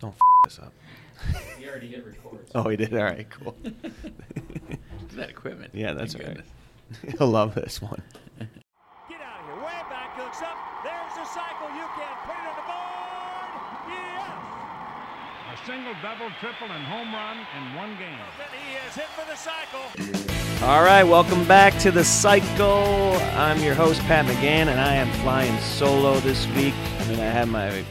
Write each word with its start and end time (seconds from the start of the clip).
Don't 0.00 0.14
f- 0.14 0.18
this 0.44 0.58
up. 0.58 0.72
He 1.58 1.68
already 1.68 1.88
hit 1.88 2.04
record. 2.06 2.46
Oh, 2.54 2.68
he 2.68 2.76
did. 2.76 2.94
All 2.94 3.04
right, 3.04 3.28
cool. 3.30 3.54
that 5.16 5.28
equipment. 5.30 5.70
yeah, 5.74 5.92
that's 5.92 6.14
Thank 6.14 6.26
right. 6.26 6.36
goodness. 6.36 7.18
He'll 7.18 7.28
love 7.28 7.54
this 7.54 7.82
one. 7.82 8.02
Get 8.38 8.48
out 9.20 9.40
of 9.40 9.46
here. 9.46 9.56
Way 9.56 9.80
back, 9.90 10.16
looks 10.18 10.40
up. 10.40 10.56
There's 10.82 11.14
the 11.14 11.24
cycle. 11.26 11.68
You 11.76 11.84
can 11.94 12.16
put 12.24 12.34
it 12.34 12.46
on 12.48 12.56
the 12.56 12.66
board. 12.66 13.50
Yes. 13.92 14.24
A 15.52 15.66
single, 15.66 15.94
double, 16.02 16.30
triple, 16.40 16.68
and 16.74 16.84
home 16.84 17.12
run 17.12 17.36
in 17.36 17.74
one 17.76 17.98
game. 17.98 18.18
Then 18.38 18.48
he 18.64 18.76
is 18.88 18.94
hit 18.94 19.08
for 19.08 19.26
the 19.28 19.36
cycle. 19.36 20.66
All 20.66 20.82
right, 20.82 21.04
welcome 21.04 21.44
back 21.46 21.78
to 21.80 21.90
the 21.90 22.04
cycle. 22.04 23.16
I'm 23.36 23.62
your 23.62 23.74
host 23.74 24.00
Pat 24.02 24.24
McGann, 24.26 24.68
and 24.68 24.80
I 24.80 24.94
am 24.94 25.10
flying 25.22 25.58
solo 25.60 26.18
this 26.20 26.46
week. 26.48 26.74
I 27.00 27.08
mean, 27.08 27.20
I 27.20 27.24
have 27.24 27.48
my, 27.48 27.82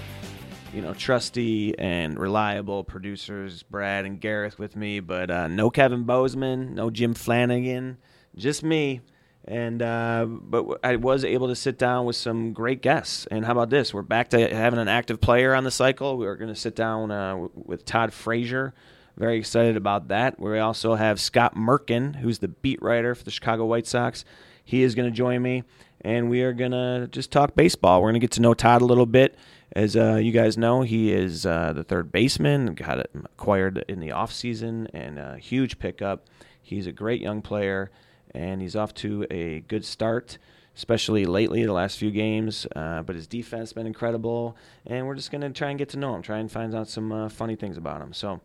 you 0.74 0.82
know, 0.82 0.94
trusty 0.94 1.78
and 1.80 2.20
reliable 2.20 2.84
producers 2.84 3.64
Brad 3.64 4.06
and 4.06 4.20
Gareth 4.20 4.60
with 4.60 4.76
me, 4.76 5.00
but 5.00 5.32
uh, 5.32 5.48
no 5.48 5.70
Kevin 5.70 6.04
Bozeman, 6.04 6.76
no 6.76 6.90
Jim 6.90 7.14
Flanagan, 7.14 7.98
just 8.36 8.64
me. 8.64 9.02
And 9.46 9.82
uh, 9.82 10.26
but 10.28 10.80
I 10.84 10.98
was 10.98 11.26
able 11.26 11.48
to 11.48 11.56
sit 11.56 11.80
down 11.80 12.06
with 12.06 12.16
some 12.16 12.54
great 12.54 12.82
guests. 12.82 13.26
And 13.32 13.46
how 13.46 13.54
about 13.54 13.72
this? 13.72 13.94
We're 13.94 14.04
back 14.04 14.30
to 14.30 14.54
having 14.54 14.80
an 14.80 14.88
active 14.88 15.20
player 15.22 15.56
on 15.56 15.64
the 15.64 15.72
cycle. 15.72 16.18
We're 16.18 16.36
going 16.36 16.54
to 16.54 16.60
sit 16.60 16.76
down 16.76 17.10
uh, 17.10 17.48
with 17.56 17.86
Todd 17.86 18.14
Frazier. 18.14 18.74
Very 19.18 19.38
excited 19.38 19.76
about 19.76 20.10
that. 20.10 20.40
We 20.40 20.60
also 20.60 20.96
have 20.96 21.20
Scott 21.20 21.56
Merkin, 21.56 22.18
who's 22.18 22.40
the 22.40 22.48
beat 22.48 22.82
writer 22.82 23.16
for 23.16 23.24
the 23.24 23.32
Chicago 23.32 23.66
White 23.66 23.88
Sox. 23.88 24.24
He 24.64 24.84
is 24.84 24.94
going 24.94 25.10
to 25.10 25.16
join 25.16 25.42
me, 25.42 25.64
and 26.02 26.30
we 26.30 26.44
are 26.44 26.54
going 26.54 26.72
to 26.72 27.08
just 27.12 27.32
talk 27.32 27.56
baseball. 27.56 28.02
We're 28.02 28.12
going 28.12 28.22
to 28.22 28.26
get 28.26 28.32
to 28.32 28.42
know 28.42 28.54
Todd 28.54 28.84
a 28.84 28.86
little 28.86 29.08
bit. 29.08 29.36
As 29.74 29.96
uh, 29.96 30.16
you 30.16 30.32
guys 30.32 30.58
know, 30.58 30.82
he 30.82 31.12
is 31.12 31.46
uh, 31.46 31.74
the 31.74 31.84
third 31.84 32.12
baseman, 32.12 32.74
got 32.74 33.00
acquired 33.16 33.86
in 33.88 34.00
the 34.00 34.10
offseason, 34.10 34.88
and 34.94 35.20
a 35.20 35.38
huge 35.38 35.80
pickup. 35.80 36.26
He's 36.62 36.88
a 36.88 36.92
great 36.92 37.22
young 37.22 37.42
player, 37.42 37.92
and 38.34 38.62
he's 38.62 38.76
off 38.76 38.94
to 38.96 39.26
a 39.30 39.62
good 39.62 39.86
start 39.86 40.38
especially 40.80 41.26
lately, 41.26 41.66
the 41.66 41.74
last 41.74 41.98
few 41.98 42.10
games. 42.10 42.66
Uh, 42.74 43.02
but 43.02 43.14
his 43.14 43.28
defense 43.28 43.70
has 43.70 43.74
been 43.74 43.86
incredible, 43.86 44.56
and 44.86 45.06
we're 45.06 45.16
just 45.16 45.30
going 45.30 45.42
to 45.42 45.50
try 45.50 45.70
and 45.70 45.78
get 45.78 45.90
to 45.90 45.98
know 45.98 46.16
him, 46.16 46.22
try 46.22 46.38
and 46.38 46.50
find 46.50 46.74
out 46.74 46.88
some 46.88 47.12
uh, 47.12 47.28
funny 47.28 47.58
things 47.58 47.76
about 47.76 48.02
him. 48.02 48.14
So 48.14 48.40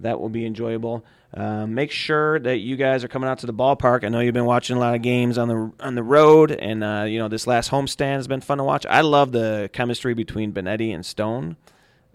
that 0.00 0.20
will 0.20 0.28
be 0.28 0.46
enjoyable. 0.46 1.04
Uh, 1.34 1.66
make 1.66 1.90
sure 1.90 2.38
that 2.40 2.58
you 2.58 2.76
guys 2.76 3.04
are 3.04 3.08
coming 3.08 3.28
out 3.28 3.38
to 3.40 3.46
the 3.46 3.52
ballpark. 3.52 4.02
I 4.02 4.08
know 4.08 4.20
you've 4.20 4.34
been 4.34 4.46
watching 4.46 4.76
a 4.76 4.80
lot 4.80 4.94
of 4.94 5.02
games 5.02 5.36
on 5.36 5.48
the 5.48 5.72
on 5.80 5.94
the 5.94 6.02
road, 6.02 6.52
and 6.52 6.82
uh, 6.82 7.04
you 7.06 7.18
know 7.18 7.28
this 7.28 7.46
last 7.46 7.70
homestand 7.70 8.14
has 8.14 8.26
been 8.28 8.40
fun 8.40 8.58
to 8.58 8.64
watch. 8.64 8.86
I 8.86 9.02
love 9.02 9.32
the 9.32 9.68
chemistry 9.72 10.14
between 10.14 10.52
Benetti 10.52 10.94
and 10.94 11.04
Stone. 11.04 11.56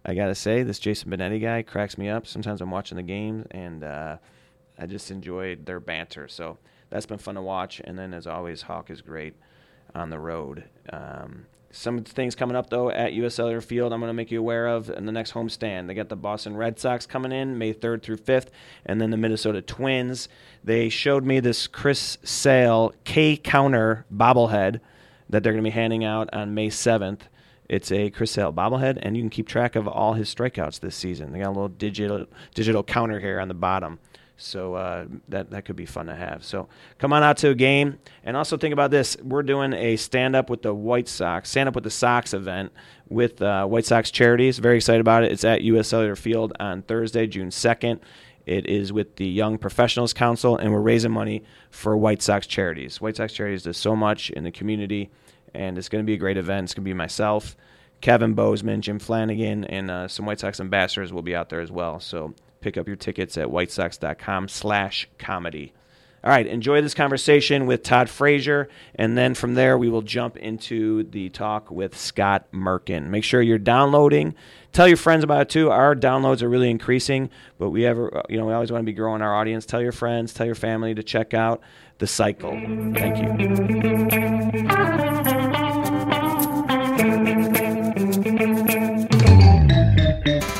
I 0.05 0.15
gotta 0.15 0.35
say, 0.35 0.63
this 0.63 0.79
Jason 0.79 1.11
Benetti 1.11 1.41
guy 1.41 1.61
cracks 1.61 1.97
me 1.97 2.09
up. 2.09 2.27
Sometimes 2.27 2.59
I'm 2.59 2.71
watching 2.71 2.97
the 2.97 3.03
games, 3.03 3.45
and 3.51 3.83
uh, 3.83 4.17
I 4.77 4.85
just 4.85 5.11
enjoyed 5.11 5.65
their 5.65 5.79
banter. 5.79 6.27
So 6.27 6.57
that's 6.89 7.05
been 7.05 7.19
fun 7.19 7.35
to 7.35 7.41
watch. 7.41 7.81
And 7.83 7.97
then, 7.97 8.13
as 8.13 8.27
always, 8.27 8.63
Hawk 8.63 8.89
is 8.89 9.01
great 9.01 9.35
on 9.95 10.09
the 10.09 10.19
road. 10.19 10.65
Um, 10.91 11.45
some 11.73 12.03
things 12.03 12.35
coming 12.35 12.55
up 12.55 12.69
though 12.69 12.89
at 12.89 13.13
US 13.13 13.35
Cellular 13.35 13.59
Field. 13.59 13.91
I'm 13.91 13.99
going 13.99 14.09
to 14.09 14.13
make 14.13 14.31
you 14.31 14.39
aware 14.39 14.67
of 14.67 14.89
in 14.89 15.05
the 15.05 15.11
next 15.11 15.31
home 15.31 15.49
stand. 15.49 15.89
They 15.89 15.93
got 15.93 16.07
the 16.07 16.15
Boston 16.15 16.55
Red 16.55 16.79
Sox 16.79 17.05
coming 17.05 17.31
in 17.31 17.57
May 17.57 17.73
3rd 17.73 18.03
through 18.03 18.17
5th, 18.17 18.47
and 18.85 19.01
then 19.01 19.09
the 19.09 19.17
Minnesota 19.17 19.61
Twins. 19.61 20.29
They 20.63 20.87
showed 20.87 21.25
me 21.25 21.39
this 21.39 21.67
Chris 21.67 22.19
Sale 22.23 22.93
K 23.03 23.35
counter 23.35 24.05
bobblehead 24.13 24.79
that 25.29 25.43
they're 25.43 25.51
going 25.53 25.63
to 25.63 25.67
be 25.67 25.73
handing 25.73 26.05
out 26.05 26.31
on 26.31 26.53
May 26.53 26.69
7th. 26.69 27.21
It's 27.67 27.91
a 27.91 28.11
Chris 28.11 28.31
Sale 28.31 28.53
bobblehead, 28.53 28.99
and 29.01 29.17
you 29.17 29.23
can 29.23 29.31
keep 29.31 29.47
track 29.47 29.75
of 29.75 29.87
all 29.87 30.13
his 30.13 30.33
strikeouts 30.33 30.79
this 30.79 30.95
season. 30.95 31.31
They 31.31 31.39
got 31.39 31.47
a 31.47 31.49
little 31.49 31.69
digital 31.69 32.27
digital 32.53 32.83
counter 32.83 33.19
here 33.19 33.39
on 33.39 33.47
the 33.47 33.53
bottom. 33.55 33.99
So 34.35 34.73
uh, 34.73 35.05
that 35.29 35.51
that 35.51 35.65
could 35.65 35.75
be 35.75 35.85
fun 35.85 36.07
to 36.07 36.15
have. 36.15 36.43
So 36.43 36.67
come 36.97 37.13
on 37.13 37.23
out 37.23 37.37
to 37.37 37.49
a 37.49 37.55
game, 37.55 37.99
and 38.23 38.35
also 38.35 38.57
think 38.57 38.73
about 38.73 38.91
this: 38.91 39.15
we're 39.21 39.43
doing 39.43 39.73
a 39.73 39.95
stand 39.95 40.35
up 40.35 40.49
with 40.49 40.63
the 40.63 40.73
White 40.73 41.07
Sox, 41.07 41.49
stand 41.49 41.69
up 41.69 41.75
with 41.75 41.83
the 41.83 41.91
Sox 41.91 42.33
event 42.33 42.71
with 43.09 43.41
uh, 43.41 43.65
White 43.65 43.85
Sox 43.85 44.09
charities. 44.09 44.57
Very 44.59 44.77
excited 44.77 45.01
about 45.01 45.23
it. 45.23 45.31
It's 45.31 45.43
at 45.43 45.61
US 45.61 45.87
Cellular 45.87 46.15
Field 46.15 46.53
on 46.59 46.81
Thursday, 46.81 47.27
June 47.27 47.51
second. 47.51 47.99
It 48.45 48.65
is 48.67 48.91
with 48.91 49.15
the 49.15 49.25
Young 49.27 49.57
Professionals 49.57 50.13
Council, 50.13 50.57
and 50.57 50.73
we're 50.73 50.81
raising 50.81 51.11
money 51.11 51.43
for 51.69 51.95
White 51.95 52.21
Sox 52.21 52.45
charities. 52.45 52.99
White 52.99 53.15
Sox 53.15 53.31
charities 53.31 53.63
does 53.63 53.77
so 53.77 53.95
much 53.95 54.29
in 54.31 54.43
the 54.43 54.51
community, 54.51 55.09
and 55.53 55.77
it's 55.77 55.87
going 55.87 56.03
to 56.03 56.05
be 56.05 56.15
a 56.15 56.17
great 56.17 56.37
event. 56.37 56.65
It's 56.65 56.73
going 56.73 56.83
to 56.83 56.89
be 56.89 56.93
myself, 56.93 57.55
Kevin 58.01 58.33
Bozeman, 58.33 58.81
Jim 58.81 58.99
Flanagan, 58.99 59.63
and 59.65 59.89
uh, 59.89 60.07
some 60.09 60.25
White 60.25 60.41
Sox 60.41 60.59
ambassadors 60.59 61.13
will 61.13 61.21
be 61.21 61.35
out 61.35 61.49
there 61.49 61.61
as 61.61 61.71
well. 61.71 62.01
So 62.01 62.33
pick 62.63 62.77
up 62.77 62.87
your 62.87 62.95
tickets 62.95 63.37
at 63.37 63.49
whitesox.com 63.49 64.47
slash 64.47 65.09
comedy. 65.19 65.73
All 66.23 66.29
right, 66.29 66.47
enjoy 66.47 66.79
this 66.79 66.93
conversation 66.93 67.65
with 67.65 67.83
Todd 67.83 68.09
Frazier, 68.09 68.69
and 68.95 69.17
then 69.17 69.33
from 69.33 69.55
there 69.55 69.77
we 69.77 69.89
will 69.89 70.01
jump 70.01 70.37
into 70.37 71.03
the 71.03 71.27
talk 71.27 71.69
with 71.69 71.97
Scott 71.97 72.47
Merkin. 72.53 73.07
Make 73.07 73.25
sure 73.25 73.41
you're 73.41 73.57
downloading. 73.57 74.33
Tell 74.71 74.87
your 74.87 74.95
friends 74.95 75.25
about 75.25 75.41
it 75.41 75.49
too. 75.49 75.69
Our 75.69 75.97
downloads 75.97 76.41
are 76.41 76.47
really 76.47 76.69
increasing, 76.69 77.29
but 77.57 77.71
we 77.71 77.85
ever, 77.85 78.23
you 78.29 78.37
know, 78.37 78.45
we 78.45 78.53
always 78.53 78.71
want 78.71 78.83
to 78.83 78.85
be 78.85 78.93
growing 78.93 79.21
our 79.21 79.35
audience. 79.35 79.65
Tell 79.65 79.81
your 79.81 79.91
friends, 79.91 80.33
tell 80.33 80.45
your 80.45 80.55
family 80.55 80.95
to 80.95 81.03
check 81.03 81.33
out 81.33 81.61
the 81.97 82.07
cycle. 82.07 82.51
Thank 82.51 83.17
you. 85.37 85.42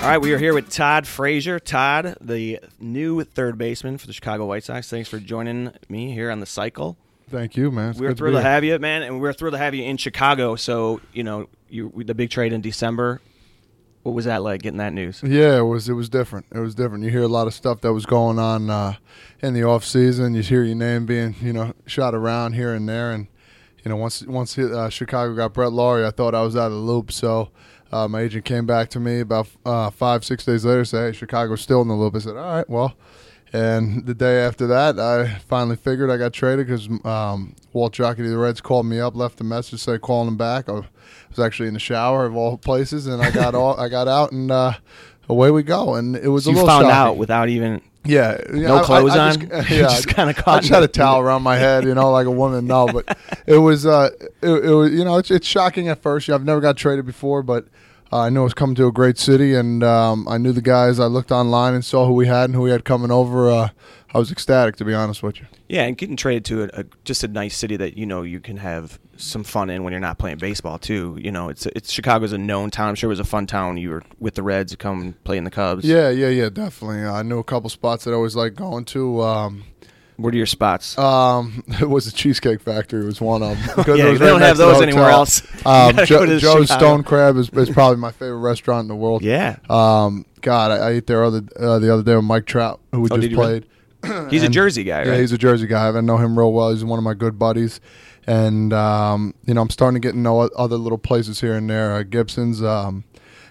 All 0.03 0.09
right, 0.09 0.17
we 0.17 0.33
are 0.33 0.37
here 0.37 0.53
with 0.53 0.69
Todd 0.69 1.07
Frazier. 1.07 1.59
Todd, 1.59 2.17
the 2.19 2.59
new 2.77 3.23
third 3.23 3.57
baseman 3.57 3.97
for 3.97 4.05
the 4.05 4.11
Chicago 4.11 4.45
White 4.45 4.65
Sox. 4.65 4.89
Thanks 4.89 5.07
for 5.07 5.17
joining 5.17 5.71
me 5.87 6.11
here 6.13 6.29
on 6.29 6.41
the 6.41 6.45
cycle. 6.45 6.97
Thank 7.29 7.55
you, 7.55 7.71
man. 7.71 7.91
It's 7.91 8.01
we're 8.01 8.13
thrilled 8.13 8.35
be 8.35 8.39
to, 8.39 8.43
have 8.43 8.65
you, 8.65 8.77
man, 8.79 9.03
and 9.03 9.21
we're 9.21 9.31
thrilled 9.31 9.53
to 9.53 9.59
have 9.59 9.73
you 9.73 9.85
in 9.85 9.95
Chicago. 9.95 10.57
So, 10.57 10.99
you 11.13 11.23
know, 11.23 11.47
you 11.69 11.89
the 12.03 12.13
big 12.13 12.31
trade 12.31 12.51
in 12.51 12.59
December. 12.59 13.21
What 14.01 14.13
was 14.13 14.25
that 14.25 14.43
like 14.43 14.61
getting 14.61 14.79
that 14.79 14.91
news? 14.91 15.21
Yeah, 15.23 15.59
it 15.59 15.61
was. 15.61 15.87
It 15.87 15.93
was 15.93 16.09
different. 16.09 16.47
It 16.53 16.59
was 16.59 16.75
different. 16.75 17.05
You 17.05 17.09
hear 17.09 17.23
a 17.23 17.29
lot 17.29 17.47
of 17.47 17.53
stuff 17.53 17.79
that 17.79 17.93
was 17.93 18.05
going 18.05 18.39
on 18.39 18.69
uh, 18.69 18.95
in 19.41 19.53
the 19.53 19.63
off 19.63 19.85
season. 19.85 20.33
You 20.33 20.41
hear 20.41 20.63
your 20.63 20.75
name 20.75 21.05
being, 21.05 21.33
you 21.39 21.53
know, 21.53 21.75
shot 21.85 22.13
around 22.13 22.53
here 22.53 22.73
and 22.73 22.89
there, 22.89 23.13
and 23.13 23.27
you 23.85 23.89
know, 23.89 23.95
once 23.95 24.21
once 24.23 24.57
uh, 24.57 24.89
Chicago 24.89 25.33
got 25.33 25.53
Brett 25.53 25.71
Lawrie, 25.71 26.05
I 26.05 26.11
thought 26.11 26.35
I 26.35 26.41
was 26.41 26.57
out 26.57 26.65
of 26.65 26.73
the 26.73 26.79
loop. 26.79 27.09
So. 27.09 27.51
Uh, 27.93 28.07
my 28.07 28.21
agent 28.21 28.43
came 28.45 28.65
back 28.65 28.89
to 28.89 28.99
me 28.99 29.19
about 29.19 29.47
uh, 29.65 29.89
five, 29.89 30.25
six 30.25 30.43
days 30.45 30.65
later, 30.65 30.83
said, 30.85 31.13
"Hey, 31.13 31.17
Chicago's 31.17 31.61
still 31.61 31.81
in 31.81 31.87
the 31.87 31.93
loop." 31.93 32.15
I 32.15 32.19
said, 32.19 32.35
"All 32.35 32.55
right, 32.55 32.69
well." 32.69 32.93
And 33.55 34.07
the 34.07 34.15
day 34.15 34.39
after 34.43 34.65
that, 34.65 34.99
I 34.99 35.35
finally 35.47 35.75
figured 35.75 36.09
I 36.09 36.17
got 36.17 36.33
traded 36.33 36.65
because 36.65 36.87
um, 37.05 37.55
Walt 37.71 37.93
Jocketty 37.93 38.25
of 38.25 38.31
the 38.31 38.37
Reds 38.39 38.59
called 38.61 38.87
me 38.87 38.99
up, 38.99 39.15
left 39.15 39.39
a 39.41 39.43
message, 39.43 39.79
said 39.79 40.01
calling 40.01 40.27
him 40.27 40.37
back. 40.37 40.67
I 40.69 40.71
was 40.71 41.39
actually 41.39 41.67
in 41.67 41.75
the 41.75 41.79
shower 41.79 42.25
of 42.25 42.35
all 42.35 42.57
places, 42.57 43.05
and 43.05 43.21
I 43.21 43.29
got 43.29 43.53
all 43.61 43.79
I 43.79 43.89
got 43.89 44.07
out, 44.07 44.31
and 44.31 44.49
uh, 44.49 44.73
away 45.29 45.51
we 45.51 45.61
go. 45.61 45.93
And 45.93 46.15
it 46.15 46.29
was 46.29 46.45
So 46.45 46.49
a 46.49 46.53
you 46.53 46.55
little 46.61 46.67
found 46.67 46.85
shocking. 46.85 46.95
out 46.97 47.17
without 47.17 47.47
even 47.47 47.79
Yeah, 48.03 48.41
No 48.49 48.77
I- 48.77 48.79
I- 48.79 48.83
clothes 48.85 49.11
I 49.15 49.29
on? 49.29 49.39
Just, 49.39 49.69
You 49.69 49.77
yeah, 49.77 49.87
just 49.89 50.07
kinda 50.07 50.33
caught. 50.33 50.57
I 50.57 50.59
just 50.61 50.73
had 50.73 50.81
a 50.81 50.87
towel 50.87 51.19
around 51.21 51.43
my 51.43 51.57
head, 51.57 51.83
you 51.83 51.93
know, 51.93 52.09
like 52.11 52.25
a 52.25 52.31
woman. 52.31 52.65
No, 52.65 52.87
but 52.87 53.15
it 53.45 53.59
was, 53.59 53.85
uh, 53.85 54.09
it, 54.41 54.49
it 54.65 54.73
was, 54.73 54.91
you 54.91 55.05
know, 55.05 55.19
it's, 55.19 55.29
it's 55.29 55.45
shocking 55.45 55.89
at 55.89 56.01
first. 56.01 56.27
I've 56.27 56.43
never 56.43 56.59
got 56.59 56.75
traded 56.75 57.05
before, 57.05 57.43
but 57.43 57.67
uh, 58.13 58.25
I 58.25 58.29
know 58.29 58.45
it's 58.45 58.53
coming 58.53 58.75
to 58.75 58.85
a 58.85 58.91
great 58.91 59.17
city, 59.17 59.55
and 59.55 59.83
um, 59.83 60.27
I 60.27 60.37
knew 60.37 60.51
the 60.51 60.61
guys. 60.61 60.99
I 60.99 61.05
looked 61.05 61.31
online 61.31 61.73
and 61.73 61.83
saw 61.83 62.05
who 62.05 62.13
we 62.13 62.27
had 62.27 62.45
and 62.45 62.53
who 62.55 62.61
we 62.61 62.69
had 62.69 62.85
coming 62.85 63.09
over. 63.09 63.49
Uh, 63.49 63.69
I 64.13 64.19
was 64.19 64.31
ecstatic, 64.31 64.75
to 64.75 64.85
be 64.85 64.93
honest 64.93 65.23
with 65.23 65.39
you. 65.39 65.47
yeah, 65.67 65.83
and 65.85 65.97
getting 65.97 66.15
traded 66.15 66.45
to 66.45 66.63
a, 66.65 66.81
a 66.81 66.85
just 67.05 67.23
a 67.23 67.27
nice 67.27 67.57
city 67.57 67.75
that 67.77 67.97
you 67.97 68.05
know 68.05 68.21
you 68.21 68.39
can 68.39 68.57
have 68.57 68.99
some 69.17 69.43
fun 69.43 69.71
in 69.71 69.83
when 69.83 69.91
you're 69.93 69.99
not 69.99 70.19
playing 70.19 70.37
baseball 70.37 70.77
too. 70.77 71.17
You 71.19 71.31
know, 71.31 71.49
it's 71.49 71.65
it's 71.65 71.91
Chicago's 71.91 72.33
a 72.33 72.37
known 72.37 72.69
town. 72.69 72.89
I'm 72.89 72.95
sure 72.95 73.07
it 73.07 73.09
was 73.09 73.19
a 73.19 73.23
fun 73.23 73.47
town. 73.47 73.77
You 73.77 73.89
were 73.89 74.03
with 74.19 74.35
the 74.35 74.43
Reds, 74.43 74.73
to 74.73 74.77
come 74.77 75.15
play 75.23 75.37
in 75.37 75.43
the 75.43 75.51
Cubs. 75.51 75.83
Yeah, 75.83 76.09
yeah, 76.11 76.29
yeah, 76.29 76.49
definitely. 76.49 77.03
I 77.05 77.23
knew 77.23 77.39
a 77.39 77.43
couple 77.43 77.71
spots 77.71 78.03
that 78.03 78.11
I 78.11 78.13
always 78.13 78.35
liked 78.35 78.55
going 78.55 78.85
to. 78.85 79.23
Um, 79.23 79.63
What 80.23 80.33
are 80.33 80.37
your 80.37 80.45
spots? 80.45 80.97
Um, 80.97 81.63
it 81.81 81.89
was 81.89 82.07
a 82.07 82.11
Cheesecake 82.13 82.61
Factory. 82.61 83.01
It 83.03 83.05
was 83.05 83.19
one 83.19 83.43
of 83.43 83.57
them. 83.57 83.69
Because 83.75 83.97
Yeah, 83.99 84.05
they 84.13 84.17
don't 84.17 84.39
have 84.39 84.55
the 84.57 84.65
those 84.67 84.81
anywhere 84.81 85.09
else. 85.09 85.41
Um, 85.65 85.95
Jo- 86.05 86.25
Joe's 86.25 86.41
Chicago. 86.41 86.63
Stone 86.65 87.03
Crab 87.03 87.35
is, 87.37 87.49
is 87.49 87.69
probably 87.69 87.97
my 87.97 88.11
favorite 88.11 88.37
restaurant 88.39 88.81
in 88.83 88.87
the 88.87 88.95
world. 88.95 89.21
yeah, 89.21 89.57
Um, 89.69 90.25
God, 90.41 90.71
I, 90.71 90.75
I 90.77 90.89
ate 90.91 91.07
there 91.07 91.23
other 91.23 91.41
uh, 91.59 91.79
the 91.79 91.93
other 91.93 92.03
day 92.03 92.15
with 92.15 92.25
Mike 92.25 92.45
Trout, 92.45 92.79
who 92.91 93.01
we 93.01 93.09
Oh, 93.11 93.17
just 93.17 93.35
really? 93.35 93.61
played. 94.01 94.29
he's 94.31 94.43
a 94.43 94.49
Jersey 94.49 94.83
guy, 94.83 95.03
Yeah, 95.03 95.11
right? 95.11 95.19
he's 95.21 95.31
a 95.33 95.37
Jersey 95.37 95.67
guy. 95.67 95.87
I 95.89 96.01
know 96.01 96.17
him 96.17 96.37
real 96.39 96.51
well. 96.53 96.71
He's 96.71 96.83
one 96.85 96.99
of 96.99 97.03
my 97.03 97.13
good 97.13 97.37
buddies, 97.39 97.79
and 98.27 98.73
um, 98.73 99.33
you 99.45 99.53
know 99.53 99.61
I'm 99.61 99.69
starting 99.69 100.01
to 100.01 100.05
get 100.05 100.13
to 100.13 100.19
know 100.19 100.41
other 100.41 100.75
little 100.77 100.97
places 100.97 101.39
here 101.41 101.55
and 101.55 101.69
there. 101.69 101.93
Uh, 101.95 102.03
Gibson's, 102.03 102.61
um, 102.63 103.03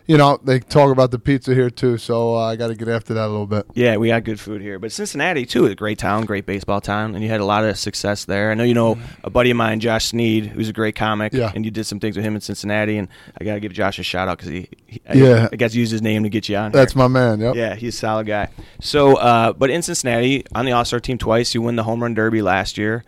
you 0.07 0.17
know, 0.19 0.39
they 0.43 0.59
talk 0.61 0.91
about 0.91 1.11
the 1.11 1.19
pizza 1.19 1.55
here 1.55 1.71
too, 1.71 1.97
so 1.99 2.35
uh, 2.37 2.41
I 2.47 2.57
got 2.57 2.69
to 2.69 2.75
get 2.75 2.89
after 2.89 3.15
that 3.15 3.27
a 3.27 3.29
little 3.29 3.47
bit. 3.47 3.67
Yeah, 3.75 3.97
we 3.97 4.09
got 4.09 4.25
good 4.25 4.41
food 4.41 4.61
here. 4.61 4.79
But 4.79 4.91
Cincinnati, 4.93 5.47
too, 5.47 5.67
is 5.67 5.73
a 5.73 5.75
great 5.75 5.99
town, 5.99 6.25
great 6.25 6.45
baseball 6.45 6.81
town, 6.81 7.15
and 7.15 7.23
you 7.23 7.31
had 7.31 7.41
a 7.41 7.45
lot 7.45 7.65
of 7.65 7.79
success 7.79 8.25
there. 8.25 8.51
I 8.51 8.55
know 8.55 8.65
you 8.65 8.75
know 8.75 8.99
a 9.23 9.31
buddy 9.31 9.51
of 9.51 9.57
mine, 9.57 9.81
Josh 9.81 10.07
Sneed, 10.07 10.47
who's 10.47 10.69
a 10.69 10.73
great 10.73 10.97
comic, 10.97 11.33
Yeah. 11.33 11.53
and 11.55 11.65
you 11.65 11.71
did 11.71 11.85
some 11.87 12.01
things 12.01 12.17
with 12.17 12.25
him 12.25 12.35
in 12.35 12.41
Cincinnati, 12.41 12.97
and 12.99 13.09
I 13.41 13.45
got 13.45 13.55
to 13.55 13.61
give 13.61 13.73
Josh 13.73 13.99
a 13.99 14.03
shout 14.03 14.29
out 14.29 14.39
because 14.39 14.51
he, 14.53 14.69
he 14.87 15.01
Yeah. 15.15 15.45
I, 15.45 15.49
I 15.53 15.57
got 15.57 15.71
to 15.71 15.79
use 15.79 15.91
his 15.91 16.03
name 16.03 16.25
to 16.25 16.29
get 16.29 16.49
you 16.49 16.57
on 16.57 16.73
That's 16.73 16.93
here. 16.95 16.99
my 17.03 17.09
man. 17.09 17.41
Yep. 17.41 17.55
Yeah, 17.55 17.75
he's 17.75 17.95
a 17.95 17.99
solid 17.99 18.27
guy. 18.27 18.49
So, 18.81 19.17
uh, 19.17 19.53
but 19.53 19.71
in 19.71 19.83
Cincinnati, 19.83 20.45
on 20.55 20.65
the 20.67 20.73
All 20.73 20.85
Star 20.85 21.01
team 21.01 21.19
twice, 21.19 21.55
you 21.55 21.63
win 21.63 21.77
the 21.77 21.85
home 21.85 22.03
run 22.03 22.15
derby 22.15 22.43
last 22.43 22.77
year. 22.77 23.05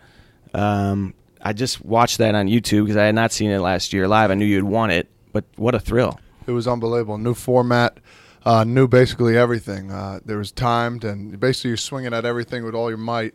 Um, 0.53 1.13
I 1.41 1.53
just 1.53 1.83
watched 1.83 2.17
that 2.19 2.33
on 2.35 2.47
YouTube 2.47 2.83
because 2.85 2.97
I 2.97 3.05
had 3.05 3.15
not 3.15 3.31
seen 3.31 3.51
it 3.51 3.59
last 3.59 3.93
year 3.93 4.07
live. 4.07 4.31
I 4.31 4.35
knew 4.35 4.45
you'd 4.45 4.63
won 4.63 4.89
it, 4.89 5.09
but 5.33 5.43
what 5.57 5.75
a 5.75 5.79
thrill! 5.79 6.19
It 6.47 6.51
was 6.51 6.67
unbelievable. 6.67 7.17
New 7.17 7.33
format, 7.33 7.99
uh, 8.45 8.63
new 8.63 8.87
basically 8.87 9.37
everything. 9.37 9.91
Uh, 9.91 10.19
there 10.25 10.37
was 10.37 10.51
timed, 10.51 11.03
and 11.03 11.39
basically 11.39 11.69
you're 11.71 11.77
swinging 11.77 12.13
at 12.13 12.25
everything 12.25 12.63
with 12.63 12.75
all 12.75 12.89
your 12.89 12.97
might, 12.97 13.33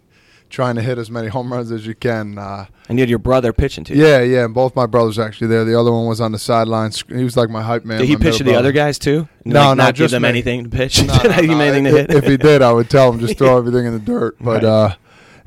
trying 0.49 0.75
to 0.77 0.83
hit 0.83 0.99
as 0.99 1.11
many 1.11 1.29
home 1.29 1.53
runs 1.53 1.71
as 1.73 1.87
you 1.87 1.95
can. 1.95 2.39
Uh, 2.39 2.67
And 2.89 2.99
you 2.99 3.03
had 3.03 3.09
your 3.11 3.19
brother 3.21 3.53
pitching 3.53 3.85
too. 3.85 3.95
yeah, 3.95 4.21
yeah, 4.21 4.45
and 4.45 4.55
both 4.55 4.75
my 4.77 4.87
brothers 4.87 5.19
actually 5.19 5.47
there. 5.49 5.65
The 5.65 5.79
other 5.79 5.93
one 5.93 6.07
was 6.07 6.21
on 6.21 6.33
the 6.33 6.39
sidelines. 6.39 7.05
He 7.09 7.23
was 7.25 7.37
like 7.37 7.51
my 7.51 7.63
hype 7.63 7.85
man. 7.85 7.99
Did 7.99 8.09
he 8.09 8.17
pitch 8.17 8.39
to 8.39 8.45
the 8.45 8.55
other 8.57 8.73
guys 8.73 8.99
too? 8.99 9.29
And, 9.45 9.55
No, 9.55 9.61
like, 9.61 9.77
no, 9.79 9.85
not 9.85 9.95
give 9.95 9.97
just 10.05 10.13
them 10.13 10.23
me. 10.23 10.29
anything 10.29 10.65
to 10.65 10.71
pitch. 10.71 11.05
No, 11.05 11.15
no, 11.17 11.23
Did 11.23 11.33
I 11.33 11.41
give 11.43 11.51
him 11.51 11.59
no. 11.59 11.65
anything 11.65 11.85
to 11.85 11.91
If- 11.91 11.97
hit? 12.11 12.11
If 12.17 12.25
he 12.25 12.37
did, 12.37 12.63
I 12.63 12.73
would 12.73 12.91
tell 12.91 13.13
him 13.13 13.21
just 13.21 13.39
throw 13.39 13.57
everything 13.59 13.87
in 13.87 13.93
the 13.93 13.99
dirt. 14.01 14.37
But 14.41 14.63
Right. 14.63 14.65
uh, 14.65 14.95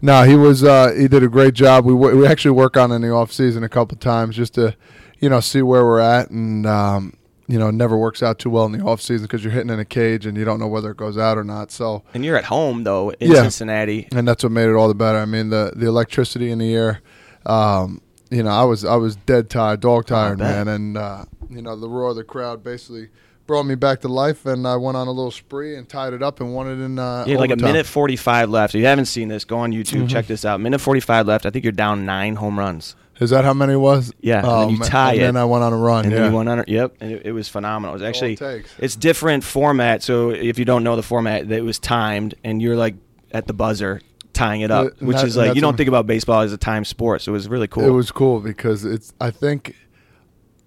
no, 0.01 0.23
he 0.23 0.35
was 0.35 0.63
uh, 0.63 0.93
he 0.97 1.07
did 1.07 1.23
a 1.23 1.29
great 1.29 1.53
job. 1.53 1.85
We 1.85 1.93
wo- 1.93 2.15
we 2.15 2.27
actually 2.27 2.51
work 2.51 2.75
on 2.77 2.91
it 2.91 2.95
in 2.95 3.01
the 3.03 3.11
off 3.11 3.31
season 3.31 3.63
a 3.63 3.69
couple 3.69 3.97
times 3.97 4.35
just 4.35 4.53
to 4.55 4.75
you 5.19 5.29
know 5.29 5.39
see 5.39 5.61
where 5.61 5.85
we're 5.85 5.99
at 6.01 6.29
and. 6.29 6.65
Um, 6.65 7.13
you 7.47 7.59
know, 7.59 7.67
it 7.67 7.73
never 7.75 7.97
works 7.97 8.23
out 8.23 8.39
too 8.39 8.49
well 8.49 8.65
in 8.65 8.71
the 8.71 8.79
off 8.81 9.01
season 9.01 9.25
because 9.25 9.43
you're 9.43 9.51
hitting 9.53 9.69
in 9.69 9.79
a 9.79 9.85
cage 9.85 10.25
and 10.25 10.37
you 10.37 10.45
don't 10.45 10.59
know 10.59 10.67
whether 10.67 10.91
it 10.91 10.97
goes 10.97 11.17
out 11.17 11.37
or 11.37 11.43
not. 11.43 11.71
So, 11.71 12.03
and 12.13 12.23
you're 12.23 12.37
at 12.37 12.45
home 12.45 12.83
though 12.83 13.09
in 13.11 13.31
Yeah. 13.31 13.41
Cincinnati. 13.43 14.07
and 14.15 14.27
that's 14.27 14.43
what 14.43 14.51
made 14.51 14.69
it 14.69 14.73
all 14.75 14.87
the 14.87 14.95
better. 14.95 15.17
I 15.19 15.25
mean, 15.25 15.49
the 15.49 15.73
the 15.75 15.87
electricity 15.87 16.51
in 16.51 16.59
the 16.59 16.73
air. 16.73 17.01
Um, 17.45 18.01
you 18.31 18.41
know, 18.43 18.49
I 18.51 18.63
was 18.63 18.83
I 18.85 18.95
was 18.95 19.15
dead 19.15 19.49
tired, 19.49 19.81
dog 19.81 20.05
tired, 20.07 20.39
man, 20.39 20.67
and 20.67 20.97
uh, 20.97 21.25
you 21.49 21.61
know 21.61 21.75
the 21.75 21.89
roar 21.89 22.11
of 22.11 22.15
the 22.15 22.23
crowd 22.23 22.63
basically 22.63 23.09
brought 23.45 23.63
me 23.63 23.75
back 23.75 23.99
to 24.01 24.07
life, 24.07 24.45
and 24.45 24.65
I 24.65 24.77
went 24.77 24.95
on 24.95 25.07
a 25.07 25.11
little 25.11 25.29
spree 25.29 25.75
and 25.75 25.87
tied 25.87 26.13
it 26.13 26.23
up 26.23 26.39
and 26.39 26.53
won 26.55 26.67
it 26.67 26.83
in. 26.83 26.97
Uh, 26.97 27.25
You 27.27 27.33
had 27.33 27.41
like 27.41 27.51
a 27.51 27.57
minute 27.57 27.85
45 27.85 28.49
left. 28.49 28.73
If 28.73 28.79
you 28.79 28.87
haven't 28.87 29.05
seen 29.07 29.27
this, 29.27 29.43
go 29.43 29.57
on 29.59 29.71
YouTube, 29.73 29.97
Mm-hmm. 29.97 30.07
check 30.07 30.27
this 30.27 30.45
out. 30.45 30.61
Minute 30.61 30.79
45 30.79 31.27
left. 31.27 31.45
I 31.45 31.49
think 31.49 31.65
you're 31.65 31.73
down 31.73 32.05
nine 32.05 32.37
home 32.37 32.57
runs. 32.57 32.95
Is 33.19 33.29
that 33.29 33.45
how 33.45 33.53
many 33.53 33.73
it 33.73 33.77
was? 33.77 34.11
Yeah, 34.21 34.39
and 34.39 34.47
Oh, 34.47 34.59
then 34.61 34.69
you 34.71 34.79
man. 34.79 34.89
tie 34.89 35.11
and 35.13 35.21
it. 35.21 35.23
then 35.25 35.37
I 35.37 35.45
went 35.45 35.63
on 35.63 35.71
a 35.71 35.77
run. 35.77 36.05
And 36.05 36.11
yeah. 36.13 36.19
then 36.21 36.31
you 36.31 36.37
went 36.37 36.49
under. 36.49 36.65
Yep, 36.67 36.95
and 36.99 37.11
it, 37.11 37.25
it 37.27 37.31
was 37.31 37.47
phenomenal. 37.47 37.93
It 37.95 38.01
was 38.01 38.03
actually 38.03 38.33
it 38.33 38.65
it's 38.79 38.95
different 38.95 39.43
format. 39.43 40.01
So 40.03 40.31
if 40.31 40.57
you 40.57 40.65
don't 40.65 40.83
know 40.83 40.95
the 40.95 41.03
format, 41.03 41.49
it 41.51 41.63
was 41.63 41.77
timed, 41.79 42.35
and 42.43 42.61
you're 42.61 42.75
like 42.75 42.95
at 43.31 43.47
the 43.47 43.53
buzzer 43.53 44.01
tying 44.33 44.61
it 44.61 44.71
up, 44.71 44.87
Uh, 44.87 45.05
which 45.05 45.17
that- 45.17 45.27
is 45.27 45.37
like 45.37 45.53
you 45.55 45.61
don't 45.61 45.77
think 45.77 45.87
about 45.87 46.07
baseball 46.07 46.41
as 46.41 46.51
a 46.51 46.57
time 46.57 46.83
sport. 46.85 47.21
So 47.21 47.31
it 47.31 47.33
was 47.33 47.47
really 47.47 47.67
cool. 47.67 47.83
It 47.85 47.91
was 47.91 48.11
cool 48.11 48.39
because 48.39 48.83
it's. 48.83 49.13
I 49.21 49.29
think 49.29 49.75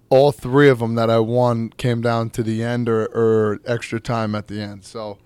all 0.09 0.31
three 0.31 0.69
of 0.69 0.79
them 0.79 0.95
that 0.95 1.09
I 1.09 1.19
won 1.19 1.69
came 1.75 2.01
down 2.01 2.29
to 2.29 2.43
the 2.43 2.63
end 2.63 2.87
or, 2.87 3.07
or 3.07 3.59
extra 3.65 3.99
time 3.99 4.35
at 4.35 4.47
the 4.47 4.61
end. 4.61 4.85
So 4.85 5.17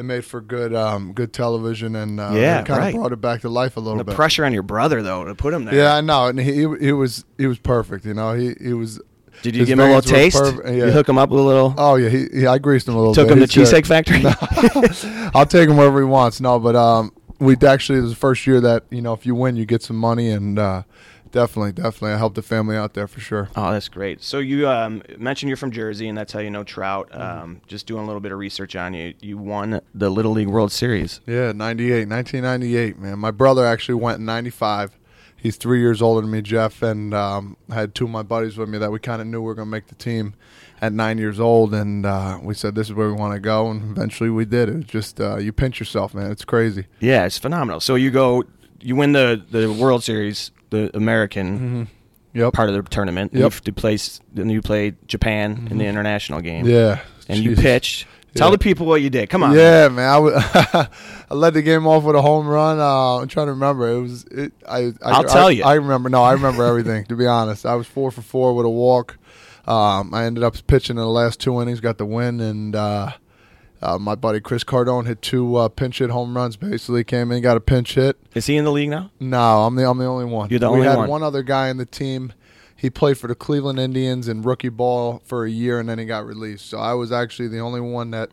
it 0.00 0.04
made 0.04 0.24
for 0.24 0.40
good 0.40 0.74
um, 0.74 1.12
good 1.12 1.32
television 1.32 1.94
and 1.94 2.18
uh, 2.18 2.32
Yeah, 2.34 2.62
kind 2.62 2.80
right. 2.80 2.88
of 2.88 2.94
brought 3.00 3.12
it 3.12 3.20
back 3.20 3.42
to 3.42 3.48
life 3.48 3.76
a 3.76 3.80
little 3.80 3.98
the 3.98 4.04
bit. 4.04 4.10
The 4.12 4.16
pressure 4.16 4.44
on 4.44 4.52
your 4.52 4.62
brother 4.64 5.02
though 5.02 5.24
to 5.24 5.34
put 5.34 5.54
him 5.54 5.64
there. 5.66 5.74
Yeah, 5.74 5.94
I 5.94 6.00
know, 6.00 6.26
and 6.26 6.38
he 6.40 6.66
he 6.80 6.92
was 6.92 7.24
he 7.38 7.46
was 7.46 7.58
perfect. 7.58 8.04
You 8.04 8.14
know, 8.14 8.32
he 8.34 8.54
he 8.60 8.72
was. 8.72 9.00
Did 9.42 9.56
you 9.56 9.64
give 9.64 9.78
him 9.78 9.84
a 9.84 9.94
little 9.94 10.02
taste? 10.02 10.36
perfect, 10.36 10.68
You 10.68 10.90
hook 10.90 11.08
him 11.08 11.16
up 11.16 11.30
with 11.30 11.40
a 11.40 11.42
little. 11.44 11.74
Oh 11.78 11.94
yeah, 11.94 12.08
he, 12.08 12.26
he 12.32 12.46
I 12.46 12.58
greased 12.58 12.88
him 12.88 12.94
a 12.94 12.98
little 12.98 13.14
took 13.14 13.28
bit. 13.28 13.34
him 13.38 13.46
to 13.46 13.46
He's. 13.46 13.70
Cheesecake 13.70 13.86
Factory. 13.86 14.22
I'll 15.34 15.46
take 15.46 15.68
him 15.68 15.76
wherever 15.76 15.98
he 16.00 16.04
wants. 16.04 16.40
No, 16.40 16.58
but 16.58 16.76
um, 16.76 17.12
we 17.38 17.56
actually 17.66 17.98
it 17.98 18.02
was 18.02 18.10
the 18.10 18.16
first 18.16 18.46
year 18.46 18.60
that 18.60 18.84
you 18.90 19.00
know 19.00 19.12
if 19.12 19.24
you 19.24 19.34
win 19.34 19.56
you 19.56 19.64
get 19.66 19.82
some 19.82 19.96
money 19.96 20.30
and 20.30 20.58
uh, 20.58 20.82
definitely 21.32 21.72
definitely 21.72 22.12
I 22.12 22.18
helped 22.18 22.36
the 22.36 22.42
family 22.42 22.76
out 22.76 22.94
there 22.94 23.06
for 23.06 23.20
sure. 23.20 23.48
Oh, 23.56 23.72
that's 23.72 23.88
great. 23.88 24.22
So 24.22 24.38
you 24.38 24.68
um, 24.68 25.02
mentioned 25.18 25.48
you're 25.48 25.56
from 25.56 25.70
Jersey, 25.72 26.08
and 26.08 26.16
that's 26.16 26.32
how 26.32 26.40
you 26.40 26.50
know 26.50 26.64
Trout. 26.64 27.10
Mm-hmm. 27.10 27.42
Um, 27.42 27.60
just 27.66 27.86
doing 27.86 28.02
a 28.02 28.06
little 28.06 28.20
bit 28.20 28.32
of 28.32 28.38
research 28.38 28.76
on 28.76 28.94
you. 28.94 29.14
You 29.20 29.38
won 29.38 29.80
the 29.94 30.10
Little 30.10 30.32
League 30.32 30.48
World 30.48 30.72
Series. 30.72 31.20
Yeah, 31.26 31.52
98, 31.52 32.08
1998, 32.08 32.98
man. 32.98 33.18
My 33.18 33.30
brother 33.30 33.66
actually 33.66 33.96
went 33.96 34.18
in 34.18 34.24
95. 34.24 34.96
He's 35.36 35.56
three 35.56 35.80
years 35.80 36.02
older 36.02 36.20
than 36.20 36.30
me, 36.30 36.42
Jeff, 36.42 36.82
and 36.82 37.14
um, 37.14 37.56
I 37.70 37.76
had 37.76 37.94
two 37.94 38.04
of 38.04 38.10
my 38.10 38.22
buddies 38.22 38.58
with 38.58 38.68
me 38.68 38.76
that 38.76 38.92
we 38.92 38.98
kind 38.98 39.22
of 39.22 39.26
knew 39.26 39.40
we 39.40 39.46
were 39.46 39.54
going 39.54 39.68
to 39.68 39.70
make 39.70 39.86
the 39.86 39.94
team 39.94 40.34
at 40.82 40.92
nine 40.92 41.16
years 41.16 41.40
old, 41.40 41.72
and 41.72 42.04
uh, 42.04 42.38
we 42.42 42.54
said 42.54 42.74
this 42.74 42.88
is 42.88 42.94
where 42.94 43.08
we 43.08 43.14
want 43.14 43.34
to 43.34 43.40
go, 43.40 43.70
and 43.70 43.90
eventually 43.90 44.28
we 44.28 44.44
did. 44.44 44.68
It 44.68 44.76
was 44.76 44.84
just 44.84 45.20
uh, 45.20 45.36
you 45.36 45.52
pinch 45.52 45.80
yourself, 45.80 46.12
man. 46.12 46.30
It's 46.30 46.44
crazy. 46.44 46.86
Yeah, 47.00 47.24
it's 47.24 47.38
phenomenal. 47.38 47.80
So 47.80 47.94
you 47.94 48.10
go, 48.10 48.44
you 48.80 48.96
win 48.96 49.12
the 49.12 49.42
the 49.50 49.72
World 49.72 50.04
Series, 50.04 50.50
the 50.70 50.90
American 50.96 51.88
Yep. 52.32 52.52
part 52.52 52.68
of 52.68 52.74
the 52.76 52.82
tournament. 52.88 53.32
Yep. 53.34 53.52
You 53.64 53.72
place, 53.72 54.20
then 54.32 54.48
you 54.50 54.62
play 54.62 54.94
Japan 55.06 55.68
in 55.70 55.78
the 55.78 55.86
international 55.86 56.40
game. 56.40 56.66
Yeah. 56.66 57.00
and 57.28 57.38
you 57.38 57.50
Jesus. 57.50 57.62
pitched. 57.62 58.06
Tell 58.34 58.48
Yeah. 58.48 58.52
the 58.52 58.58
people 58.58 58.86
what 58.86 59.02
you 59.02 59.10
did. 59.10 59.28
Come 59.28 59.42
on. 59.42 59.54
Yeah, 59.56 59.88
man. 59.88 60.08
I, 60.08 60.14
w- 60.14 60.36
I 61.30 61.34
led 61.34 61.54
the 61.54 61.62
game 61.62 61.86
off 61.88 62.04
with 62.04 62.14
a 62.14 62.22
home 62.22 62.46
run. 62.46 62.78
Uh, 62.78 63.16
I'm 63.18 63.26
trying 63.28 63.46
to 63.46 63.52
remember. 63.52 63.88
It 63.88 64.00
was. 64.00 64.24
It, 64.26 64.52
I, 64.68 64.78
I. 64.78 64.92
I'll 65.02 65.24
tell 65.24 65.48
I, 65.48 65.50
you. 65.50 65.64
I 65.64 65.74
remember. 65.74 66.08
No, 66.08 66.22
I 66.22 66.32
remember 66.32 66.64
everything. 66.64 67.04
To 67.06 67.16
be 67.16 67.26
honest, 67.26 67.66
I 67.66 67.74
was 67.74 67.88
four 67.88 68.12
for 68.12 68.22
four 68.22 68.54
with 68.54 68.66
a 68.66 68.70
walk. 68.70 69.18
Um, 69.66 70.14
I 70.14 70.24
ended 70.26 70.44
up 70.44 70.54
pitching 70.68 70.96
in 70.96 71.02
the 71.02 71.08
last 71.08 71.40
two 71.40 71.60
innings, 71.60 71.80
got 71.80 71.98
the 71.98 72.06
win, 72.06 72.40
and 72.40 72.74
uh, 72.76 73.10
uh, 73.82 73.98
my 73.98 74.14
buddy 74.14 74.40
Chris 74.40 74.64
Cardone 74.64 75.06
hit 75.06 75.22
two 75.22 75.56
uh, 75.56 75.68
pinch 75.68 75.98
hit 75.98 76.10
home 76.10 76.36
runs. 76.36 76.56
Basically, 76.56 77.04
came 77.04 77.32
in, 77.32 77.42
got 77.42 77.56
a 77.56 77.60
pinch 77.60 77.94
hit. 77.94 78.16
Is 78.34 78.46
he 78.46 78.56
in 78.56 78.64
the 78.64 78.72
league 78.72 78.90
now? 78.90 79.10
No, 79.20 79.62
I'm 79.62 79.74
the 79.76 79.88
I'm 79.88 79.98
the 79.98 80.04
only 80.06 80.26
one. 80.26 80.50
You're 80.50 80.58
the 80.58 80.70
we 80.70 80.78
only 80.78 80.88
had 80.88 80.98
one. 80.98 81.08
one 81.08 81.22
other 81.22 81.42
guy 81.42 81.68
in 81.68 81.76
the 81.76 81.86
team. 81.86 82.32
He 82.80 82.88
played 82.88 83.18
for 83.18 83.26
the 83.26 83.34
Cleveland 83.34 83.78
Indians 83.78 84.26
in 84.26 84.40
rookie 84.40 84.70
ball 84.70 85.20
for 85.26 85.44
a 85.44 85.50
year, 85.50 85.78
and 85.78 85.86
then 85.86 85.98
he 85.98 86.06
got 86.06 86.24
released. 86.24 86.64
So 86.66 86.78
I 86.78 86.94
was 86.94 87.12
actually 87.12 87.48
the 87.48 87.58
only 87.58 87.80
one 87.82 88.10
that, 88.12 88.30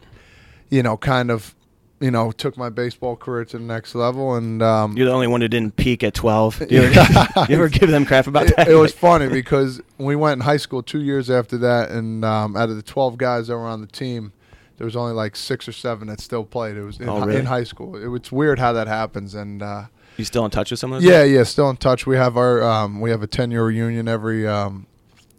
you 0.69 0.81
know, 0.81 0.95
kind 0.95 1.29
of, 1.29 1.53
you 1.99 2.11
know, 2.11 2.31
took 2.31 2.55
my 2.55 2.69
baseball 2.69 3.17
career 3.17 3.43
to 3.43 3.57
the 3.57 3.63
next 3.65 3.93
level. 3.93 4.35
And 4.35 4.63
um, 4.63 4.95
You're 4.95 5.07
the 5.07 5.11
only 5.11 5.27
one 5.27 5.41
who 5.41 5.49
didn't 5.49 5.75
peak 5.75 6.01
at 6.01 6.13
12. 6.13 6.71
You 6.71 6.81
ever, 6.83 7.27
you 7.49 7.55
ever 7.57 7.67
give 7.67 7.89
them 7.89 8.05
crap 8.05 8.27
about 8.27 8.47
it, 8.47 8.55
that? 8.55 8.69
it 8.69 8.75
was 8.75 8.93
funny 9.07 9.27
because 9.27 9.81
we 9.97 10.15
went 10.15 10.39
in 10.39 10.45
high 10.45 10.55
school 10.55 10.81
two 10.81 11.01
years 11.01 11.29
after 11.29 11.57
that, 11.57 11.89
and 11.91 12.23
um, 12.23 12.55
out 12.55 12.69
of 12.69 12.77
the 12.77 12.83
12 12.83 13.17
guys 13.17 13.47
that 13.47 13.57
were 13.57 13.67
on 13.67 13.81
the 13.81 13.87
team, 13.87 14.31
there 14.77 14.85
was 14.85 14.95
only 14.95 15.13
like 15.13 15.35
six 15.35 15.67
or 15.67 15.71
seven 15.71 16.07
that 16.07 16.19
still 16.21 16.43
played. 16.45 16.77
It 16.77 16.83
was 16.83 16.99
in, 16.99 17.09
Oh, 17.09 17.25
really? 17.25 17.39
in 17.39 17.45
high 17.45 17.63
school. 17.63 17.95
It, 17.95 18.15
it's 18.15 18.31
weird 18.31 18.59
how 18.59 18.73
that 18.73 18.87
happens, 18.87 19.33
and. 19.35 19.61
Uh, 19.61 19.85
You 20.17 20.25
still 20.25 20.45
in 20.45 20.51
touch 20.51 20.71
with 20.71 20.79
some 20.79 20.93
of 20.93 21.01
those? 21.01 21.09
Yeah, 21.11 21.23
yeah, 21.23 21.43
still 21.43 21.69
in 21.69 21.77
touch. 21.77 22.05
We 22.07 22.15
have 22.17 22.37
our 22.37 22.63
um, 22.63 22.99
we 23.01 23.09
have 23.11 23.21
a 23.23 23.27
ten 23.27 23.51
year 23.51 23.63
reunion 23.65 24.07
every 24.07 24.47
um, 24.47 24.87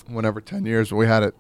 whenever 0.09 0.41
ten 0.41 0.65
years. 0.67 0.93
We 0.93 1.07
had 1.07 1.23
it 1.23 1.35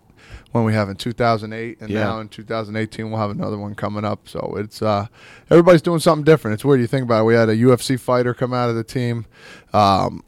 when 0.52 0.64
we 0.64 0.72
have 0.72 0.88
in 0.88 0.96
2008, 0.96 1.78
and 1.80 1.90
Yeah. 1.90 2.04
now 2.04 2.20
in 2.20 2.28
2018 2.28 3.10
we'll 3.10 3.20
have 3.20 3.30
another 3.30 3.58
one 3.58 3.74
coming 3.74 4.02
up. 4.04 4.26
So 4.28 4.54
it's 4.56 4.80
uh, 4.80 5.06
everybody's 5.50 5.82
doing 5.82 6.00
something 6.00 6.24
different. 6.24 6.54
It's 6.54 6.64
weird 6.64 6.80
you 6.80 6.86
think 6.86 7.02
about 7.04 7.20
it. 7.22 7.24
We 7.24 7.34
had 7.34 7.48
a 7.50 7.56
UFC 7.56 8.00
fighter 8.00 8.32
come 8.32 8.54
out 8.54 8.70
of 8.70 8.74
the 8.76 8.82
team. 8.84 9.26
Um, 9.74 10.22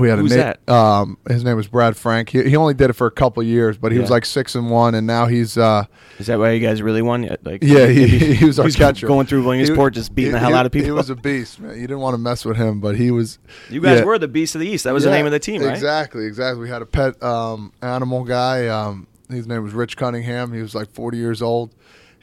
we 0.00 0.08
had 0.08 0.18
Who's 0.18 0.32
a 0.32 0.56
Na- 0.68 1.00
Um, 1.00 1.18
his 1.28 1.44
name 1.44 1.56
was 1.56 1.68
Brad 1.68 1.96
Frank. 1.96 2.30
He, 2.30 2.42
he 2.42 2.56
only 2.56 2.74
did 2.74 2.90
it 2.90 2.94
for 2.94 3.06
a 3.06 3.10
couple 3.10 3.42
years, 3.42 3.78
but 3.78 3.92
he 3.92 3.98
was 3.98 4.10
like 4.10 4.24
six 4.24 4.54
and 4.54 4.70
one, 4.70 4.94
and 4.94 5.06
now 5.06 5.26
he's 5.26 5.56
uh, 5.56 5.84
Is 6.18 6.26
that 6.26 6.38
why 6.38 6.50
you 6.52 6.66
guys 6.66 6.82
really 6.82 7.02
won? 7.02 7.22
yet? 7.22 7.44
Like, 7.44 7.62
yeah, 7.62 7.86
he, 7.86 8.06
he 8.34 8.44
was 8.44 8.58
our 8.58 8.68
catcher. 8.70 9.06
Going 9.06 9.26
through 9.26 9.44
Williamsport, 9.44 9.94
just 9.94 10.14
beating 10.14 10.30
he- 10.30 10.32
the 10.32 10.38
hell 10.38 10.48
he- 10.50 10.54
out 10.54 10.66
of 10.66 10.72
people. 10.72 10.86
He 10.86 10.92
was 10.92 11.10
a 11.10 11.16
beast, 11.16 11.60
man. 11.60 11.74
You 11.76 11.82
didn't 11.82 12.00
want 12.00 12.14
to 12.14 12.18
mess 12.18 12.44
with 12.44 12.56
him, 12.56 12.80
but 12.80 12.96
he 12.96 13.10
was. 13.10 13.38
you 13.68 13.80
guys 13.80 14.00
yeah. 14.00 14.04
were 14.04 14.18
the 14.18 14.28
Beast 14.28 14.54
of 14.54 14.60
the 14.60 14.68
East. 14.68 14.84
That 14.84 14.94
was 14.94 15.04
the 15.04 15.10
name 15.10 15.26
of 15.26 15.32
the 15.32 15.38
team, 15.38 15.62
right? 15.62 15.70
Exactly, 15.72 16.26
exactly. 16.26 16.62
We 16.62 16.68
had 16.68 16.82
a 16.82 16.86
pet 16.86 17.22
um, 17.22 17.72
animal 17.82 18.24
guy. 18.24 18.68
Um, 18.68 19.06
his 19.28 19.46
name 19.46 19.62
was 19.62 19.72
Rich 19.72 19.96
Cunningham. 19.96 20.52
He 20.52 20.60
was 20.60 20.74
like 20.74 20.90
40 20.90 21.18
years 21.18 21.40
old. 21.42 21.74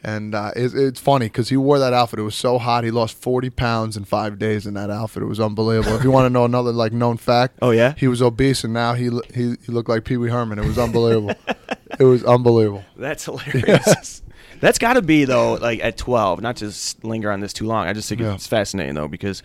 And 0.03 0.35
uh, 0.35 0.51
it's, 0.55 0.73
it's 0.73 0.99
funny 0.99 1.25
because 1.25 1.49
he 1.49 1.57
wore 1.57 1.79
that 1.79 1.91
outfit. 1.91 2.19
It 2.19 2.23
was 2.23 2.35
so 2.35 2.57
hot. 2.59 2.83
He 2.83 2.91
lost 2.91 3.17
40 3.17 3.49
pounds 3.49 3.97
in 3.97 4.05
five 4.05 4.37
days 4.37 4.65
in 4.67 4.75
that 4.75 4.89
outfit. 4.89 5.23
It 5.23 5.25
was 5.25 5.39
unbelievable. 5.39 5.95
if 5.97 6.03
you 6.03 6.11
want 6.11 6.25
to 6.25 6.29
know 6.29 6.45
another 6.45 6.71
like 6.71 6.93
known 6.93 7.17
fact, 7.17 7.57
Oh, 7.61 7.71
yeah? 7.71 7.93
he 7.97 8.07
was 8.07 8.21
obese 8.21 8.63
and 8.63 8.73
now 8.73 8.93
he 8.93 9.09
he, 9.33 9.55
he 9.65 9.71
looked 9.71 9.89
like 9.89 10.05
Pee 10.05 10.17
Wee 10.17 10.29
Herman. 10.29 10.59
It 10.59 10.65
was 10.65 10.77
unbelievable. 10.77 11.33
it 11.99 12.03
was 12.03 12.23
unbelievable. 12.23 12.85
That's 12.95 13.25
hilarious. 13.61 14.21
That's 14.59 14.77
got 14.77 14.93
to 14.93 15.01
be 15.01 15.25
though, 15.25 15.53
like 15.55 15.79
at 15.83 15.97
12. 15.97 16.41
Not 16.41 16.57
to 16.57 16.71
linger 17.03 17.31
on 17.31 17.39
this 17.39 17.51
too 17.53 17.65
long. 17.65 17.87
I 17.87 17.93
just 17.93 18.07
think 18.07 18.21
Yeah. 18.21 18.35
it's 18.35 18.47
fascinating 18.47 18.93
though 18.95 19.07
because, 19.07 19.41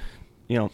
you 0.48 0.56
know, 0.58 0.70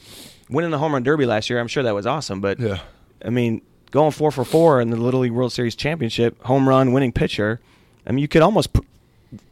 winning 0.50 0.70
the 0.72 0.78
home 0.78 0.92
run 0.92 1.02
derby 1.04 1.24
last 1.24 1.48
year, 1.48 1.60
I'm 1.60 1.68
sure 1.68 1.82
that 1.84 1.94
was 1.94 2.06
awesome. 2.06 2.40
But 2.40 2.58
Yeah. 2.58 2.80
I 3.24 3.30
mean, 3.30 3.62
going 3.90 4.10
four 4.10 4.30
for 4.32 4.44
four 4.44 4.80
in 4.80 4.90
the 4.90 4.96
Little 4.96 5.20
League 5.20 5.32
World 5.32 5.52
Series 5.52 5.74
championship, 5.76 6.42
home 6.42 6.68
run, 6.68 6.92
winning 6.92 7.12
pitcher. 7.12 7.60
I 8.06 8.12
mean, 8.12 8.20
you 8.22 8.28
could 8.28 8.42
almost 8.42 8.72
put, 8.72 8.84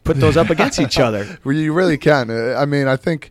put 0.04 0.18
those 0.18 0.36
up 0.36 0.50
against 0.50 0.78
each 0.80 0.98
other. 0.98 1.38
Well, 1.44 1.54
You 1.54 1.72
really 1.72 1.98
can. 1.98 2.30
Uh, 2.30 2.54
I 2.58 2.64
mean, 2.64 2.88
I 2.88 2.96
think 2.96 3.30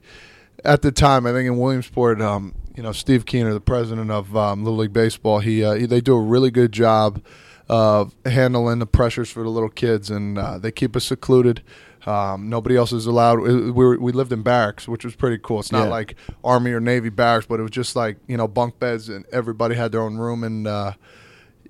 at 0.64 0.82
the 0.82 0.92
time, 0.92 1.26
I 1.26 1.32
think 1.32 1.48
in 1.48 1.58
Williamsport, 1.58 2.22
um, 2.22 2.54
you 2.76 2.84
know, 2.84 2.92
Steve 2.92 3.26
Keener, 3.26 3.54
the 3.54 3.62
president 3.62 4.12
of 4.12 4.36
um, 4.36 4.64
Little 4.64 4.80
League 4.80 4.94
Baseball, 4.94 5.40
he, 5.40 5.64
uh, 5.64 5.74
he 5.74 5.86
they 5.86 6.02
do 6.02 6.16
a 6.16 6.22
really 6.22 6.52
good 6.52 6.72
job 6.72 7.22
of 7.68 8.14
handling 8.26 8.80
the 8.80 8.86
pressures 8.86 9.30
for 9.32 9.42
the 9.44 9.50
little 9.50 9.70
kids, 9.70 10.10
and 10.12 10.38
uh, 10.38 10.58
they 10.58 10.72
keep 10.72 10.96
us 10.96 11.06
secluded. 11.06 11.64
Um, 12.06 12.50
nobody 12.50 12.76
else 12.78 12.92
is 12.94 13.08
allowed. 13.08 13.40
We, 13.40 13.72
we, 13.72 13.98
we 13.98 14.12
lived 14.12 14.32
in 14.32 14.44
barracks, 14.44 14.88
which 14.88 15.04
was 15.04 15.16
pretty 15.16 15.40
cool. 15.42 15.62
It's 15.62 15.72
not 15.72 15.86
Yeah. 15.86 15.90
like 15.90 16.16
Army 16.44 16.72
or 16.72 16.80
Navy 16.80 17.10
barracks, 17.10 17.48
but 17.48 17.60
it 17.60 17.64
was 17.64 17.72
just 17.72 17.96
like 17.96 18.18
you 18.28 18.38
know 18.38 18.48
bunk 18.48 18.78
beds, 18.80 19.10
and 19.10 19.26
everybody 19.32 19.74
had 19.76 19.92
their 19.92 20.02
own 20.02 20.18
room. 20.18 20.44
And 20.44 20.68
uh, 20.68 20.94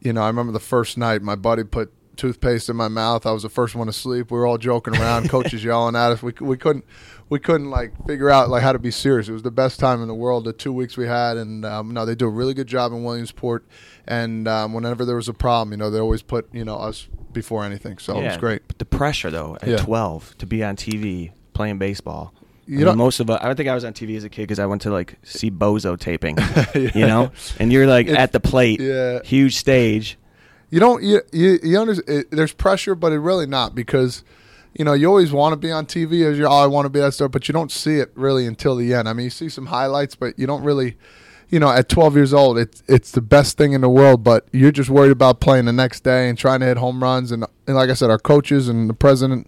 you 0.01 0.11
know, 0.11 0.21
I 0.21 0.27
remember 0.27 0.51
the 0.51 0.59
first 0.59 0.97
night, 0.97 1.21
my 1.21 1.35
buddy 1.35 1.63
put 1.63 1.93
toothpaste 2.15 2.69
in 2.69 2.75
my 2.75 2.87
mouth. 2.87 3.25
I 3.25 3.31
was 3.31 3.43
the 3.43 3.49
first 3.49 3.75
one 3.75 3.87
to 3.87 3.93
sleep. 3.93 4.31
We 4.31 4.37
were 4.37 4.47
all 4.47 4.57
joking 4.57 4.95
around. 4.95 5.29
Coaches 5.29 5.63
yelling 5.63 5.95
at 5.95 6.11
us. 6.11 6.23
We, 6.23 6.33
we 6.41 6.57
couldn't 6.57 6.85
we 7.29 7.39
couldn't 7.39 7.69
like 7.69 7.91
figure 8.05 8.29
out 8.29 8.49
like 8.49 8.61
how 8.63 8.71
to 8.71 8.79
be 8.79 8.91
serious. 8.91 9.27
It 9.29 9.33
was 9.33 9.43
the 9.43 9.51
best 9.51 9.79
time 9.79 10.01
in 10.01 10.07
the 10.07 10.13
world. 10.15 10.45
The 10.45 10.53
two 10.53 10.71
weeks 10.73 10.95
we 10.97 11.07
had, 11.07 11.37
and 11.37 11.65
um, 11.65 11.91
no, 11.93 12.05
they 12.05 12.15
do 12.15 12.25
a 12.25 12.29
really 12.29 12.53
good 12.53 12.67
job 12.67 12.91
in 12.91 13.03
Williamsport. 13.03 13.65
And 14.07 14.47
um, 14.47 14.73
whenever 14.73 15.05
there 15.05 15.15
was 15.15 15.27
a 15.29 15.33
problem, 15.33 15.71
you 15.71 15.77
know, 15.77 15.89
they 15.89 15.99
always 15.99 16.21
put 16.21 16.47
you 16.53 16.63
know 16.65 16.77
us 16.77 17.07
before 17.33 17.63
anything. 17.65 17.97
So 17.97 18.17
it 18.19 18.23
was 18.25 18.37
great. 18.37 18.67
But 18.67 18.79
the 18.79 18.85
pressure 18.85 19.29
though 19.31 19.57
at 19.61 19.67
Yeah. 19.67 19.77
12 19.77 20.37
to 20.39 20.45
be 20.45 20.63
on 20.63 20.75
TV 20.75 21.31
playing 21.53 21.77
baseball. 21.79 22.33
You 22.67 22.77
I 22.77 22.77
mean, 22.77 22.85
know- 22.87 22.95
most 22.95 23.19
of 23.19 23.29
us, 23.29 23.39
I 23.43 23.45
don't 23.45 23.55
think 23.55 23.69
I 23.69 23.75
was 23.75 23.85
on 23.85 23.93
TV 23.93 24.17
as 24.17 24.23
a 24.23 24.29
kid 24.29 24.41
because 24.43 24.57
I 24.57 24.65
went 24.65 24.81
to 24.83 24.89
like 24.89 25.15
see 25.23 25.51
Bozo 25.51 25.99
taping, 25.99 26.37
Yeah. 26.75 26.91
you 26.95 27.05
know, 27.05 27.31
and 27.59 27.71
you're 27.71 27.85
like 27.85 28.07
It's- 28.07 28.19
at 28.19 28.31
the 28.31 28.39
plate, 28.39 28.79
yeah. 28.79 29.19
huge 29.23 29.55
stage. 29.55 30.17
You 30.69 30.79
don't 30.79 31.03
you 31.03 31.21
you, 31.31 31.59
you 31.63 31.79
under, 31.79 31.95
it, 32.07 32.31
there's 32.31 32.53
pressure, 32.53 32.95
but 32.95 33.11
it 33.11 33.19
really 33.19 33.45
not 33.45 33.75
because 33.75 34.23
you 34.73 34.83
know 34.83 34.93
you 34.93 35.07
always 35.07 35.31
want 35.31 35.53
to 35.53 35.57
be 35.57 35.71
on 35.71 35.85
TV 35.85 36.29
as 36.29 36.37
you 36.37 36.45
oh 36.45 36.51
I 36.51 36.67
want 36.67 36.85
to 36.85 36.89
be 36.89 36.99
that 36.99 37.13
star, 37.13 37.29
but 37.29 37.47
you 37.47 37.53
don't 37.53 37.71
see 37.71 37.95
it 37.95 38.11
really 38.15 38.45
until 38.45 38.75
the 38.75 38.93
end. 38.93 39.07
I 39.07 39.13
mean, 39.13 39.25
you 39.25 39.29
see 39.29 39.49
some 39.49 39.67
highlights, 39.67 40.15
but 40.15 40.37
you 40.37 40.47
don't 40.47 40.63
really. 40.63 40.97
You 41.47 41.59
know, 41.59 41.69
at 41.69 41.89
12 41.89 42.15
years 42.15 42.33
old, 42.33 42.57
it's 42.57 42.81
it's 42.87 43.11
the 43.11 43.21
best 43.21 43.55
thing 43.55 43.73
in 43.73 43.81
the 43.81 43.87
world, 43.87 44.23
but 44.23 44.47
you're 44.51 44.71
just 44.71 44.89
worried 44.89 45.11
about 45.11 45.39
playing 45.39 45.65
the 45.65 45.73
next 45.73 46.03
day 46.03 46.27
and 46.27 46.35
trying 46.35 46.59
to 46.61 46.65
hit 46.65 46.77
home 46.77 47.03
runs. 47.03 47.31
And, 47.31 47.45
and 47.67 47.75
like 47.75 47.91
I 47.91 47.93
said, 47.93 48.09
our 48.09 48.17
coaches 48.17 48.67
and 48.67 48.89
the 48.89 48.95
president 48.95 49.47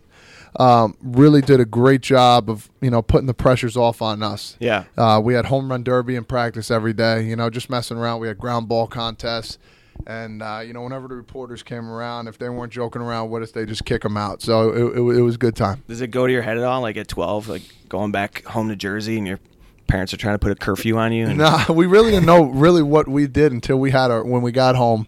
um, 0.58 0.96
really 1.02 1.42
did 1.42 1.60
a 1.60 1.66
great 1.66 2.02
job 2.02 2.50
of 2.50 2.70
you 2.82 2.90
know 2.90 3.02
putting 3.02 3.28
the 3.28 3.34
pressures 3.34 3.78
off 3.78 4.02
on 4.02 4.24
us. 4.24 4.58
Yeah. 4.60 4.86
Uh, 4.98 5.22
we 5.24 5.34
had 5.34 5.46
home 5.46 5.70
run 5.70 5.84
derby 5.84 6.16
in 6.16 6.24
practice 6.24 6.72
every 6.72 6.94
day, 6.94 7.24
you 7.24 7.36
know, 7.36 7.50
just 7.50 7.70
messing 7.70 7.98
around. 7.98 8.20
We 8.20 8.28
had 8.28 8.38
ground 8.38 8.68
ball 8.68 8.88
contests. 8.88 9.58
And, 10.06 10.42
uh, 10.42 10.62
you 10.66 10.74
know, 10.74 10.82
whenever 10.84 11.08
the 11.08 11.16
reporters 11.16 11.64
came 11.64 11.90
around, 11.90 12.28
if 12.28 12.38
they 12.38 12.48
weren't 12.50 12.72
joking 12.72 13.02
around 13.02 13.30
with 13.30 13.44
us, 13.44 13.52
they 13.52 13.66
just 13.66 13.86
kick 13.86 14.04
them 14.04 14.16
out. 14.16 14.42
So 14.42 14.70
it, 14.70 14.98
it, 14.98 15.18
it 15.18 15.22
was 15.22 15.36
a 15.36 15.38
good 15.40 15.56
time. 15.56 15.84
Does 15.88 16.02
it 16.02 16.12
go 16.12 16.26
to 16.28 16.32
your 16.32 16.42
head 16.44 16.58
at 16.58 16.64
all? 16.64 16.82
Like 16.82 16.98
at 16.98 17.08
12, 17.08 17.50
like 17.50 17.62
going 17.90 18.12
back 18.12 18.44
home 18.46 18.70
to 18.70 18.76
Jersey 18.76 19.18
and 19.18 19.28
your 19.28 19.40
parents 19.88 20.14
are 20.14 20.18
trying 20.18 20.36
to 20.36 20.40
put 20.40 20.52
a 20.52 20.56
curfew 20.56 20.98
on 20.98 21.12
you? 21.12 21.26
And, 21.28 21.38
Nah, 21.40 21.66
we 21.72 21.86
really 21.88 22.12
didn't 22.12 22.26
know 22.26 22.44
really 22.46 22.84
what 22.84 23.08
we 23.08 23.28
did 23.28 23.52
until 23.52 23.78
we 23.78 23.92
had 23.92 24.12
our, 24.12 24.24
when 24.24 24.42
we 24.42 24.52
got 24.52 24.76
home, 24.76 25.08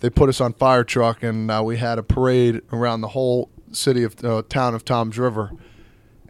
they 0.00 0.08
put 0.10 0.28
us 0.28 0.40
on 0.40 0.52
fire 0.54 0.84
truck 0.84 1.22
and 1.22 1.50
uh, 1.50 1.62
we 1.64 1.76
had 1.76 1.98
a 1.98 2.02
parade 2.02 2.62
around 2.72 3.00
the 3.00 3.08
whole 3.08 3.50
city 3.72 4.02
of, 4.04 4.24
uh, 4.24 4.42
town 4.48 4.74
of 4.74 4.84
Toms 4.84 5.18
River. 5.18 5.50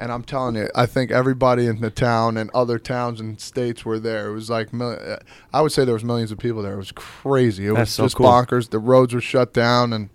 And 0.01 0.13
I'm 0.13 0.23
telling 0.23 0.55
you, 0.55 0.69
I 0.77 0.87
think 0.87 1.11
everybody 1.11 1.67
in 1.67 1.81
the 1.81 1.91
town 1.91 2.37
and 2.37 2.51
other 2.55 2.79
towns 2.79 3.21
and 3.21 3.41
states 3.41 3.85
were 3.85 3.99
there. 3.99 4.29
It 4.29 4.33
was 4.33 4.49
like, 4.49 4.69
uh, 4.73 5.17
I 5.53 5.61
would 5.61 5.73
say 5.73 5.85
there 5.85 5.95
was 5.95 6.05
millions 6.05 6.31
of 6.31 6.39
people 6.39 6.63
there. 6.63 6.75
It 6.75 6.79
was 6.79 6.93
crazy. 6.93 7.67
It 7.67 7.75
That's 7.75 7.81
was 7.81 7.91
so 7.91 8.05
just 8.05 8.17
cool. 8.17 8.27
bonkers. 8.27 8.71
The 8.71 8.79
roads 8.79 9.13
were 9.13 9.21
shut 9.21 9.53
down, 9.53 9.93
and 9.93 10.09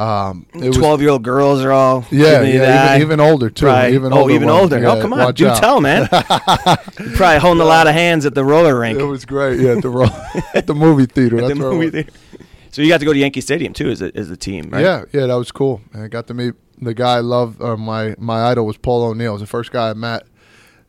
um, 0.00 0.46
it 0.54 0.68
was 0.68 0.78
12 0.78 1.00
year 1.02 1.10
old 1.10 1.22
girls 1.22 1.62
are 1.62 1.72
all 1.72 2.06
yeah, 2.10 2.38
giving 2.38 2.54
you 2.54 2.58
the 2.58 2.64
yeah 2.64 2.96
even, 2.96 3.02
even 3.02 3.20
older 3.20 3.50
too. 3.50 3.66
Right. 3.66 3.92
Even 3.92 4.12
oh, 4.12 4.20
older 4.20 4.34
even 4.34 4.48
ones. 4.48 4.62
older. 4.62 4.80
Yeah, 4.80 4.92
oh, 4.92 5.00
come 5.02 5.12
on. 5.12 5.34
Do 5.34 5.48
out. 5.48 5.58
tell, 5.58 5.80
man. 5.80 6.08
You're 6.12 7.16
probably 7.16 7.38
holding 7.38 7.60
a 7.60 7.66
lot 7.66 7.86
of 7.86 7.92
hands 7.92 8.24
at 8.24 8.34
the 8.34 8.44
roller 8.44 8.78
rink. 8.78 8.98
It 8.98 9.04
was 9.04 9.24
great. 9.24 9.60
Yeah, 9.60 9.72
at 9.72 9.82
the 9.82 9.90
ro- 9.90 10.24
at 10.54 10.66
the 10.66 10.74
movie 10.74 11.06
theater. 11.06 11.36
at 11.36 11.42
That's 11.42 11.50
the 11.50 11.60
movie 11.60 11.90
theater. 11.90 12.12
So 12.70 12.82
you 12.82 12.88
got 12.88 13.00
to 13.00 13.04
go 13.04 13.12
to 13.12 13.18
Yankee 13.18 13.42
Stadium 13.42 13.74
too 13.74 13.90
as 13.90 14.00
a, 14.00 14.16
as 14.16 14.30
a 14.30 14.36
team, 14.36 14.70
right? 14.70 14.82
Yeah, 14.82 15.04
yeah, 15.12 15.26
that 15.26 15.34
was 15.34 15.52
cool. 15.52 15.82
And 15.92 16.02
I 16.02 16.08
got 16.08 16.28
to 16.28 16.34
meet 16.34 16.54
the 16.80 16.94
guy 16.94 17.16
I 17.16 17.20
love. 17.20 17.60
Uh, 17.60 17.76
my 17.76 18.14
my 18.18 18.44
idol 18.50 18.66
was 18.66 18.76
Paul 18.76 19.04
O'Neill. 19.04 19.30
It 19.30 19.32
was 19.34 19.40
the 19.42 19.46
first 19.46 19.70
guy 19.70 19.90
I 19.90 19.94
met, 19.94 20.24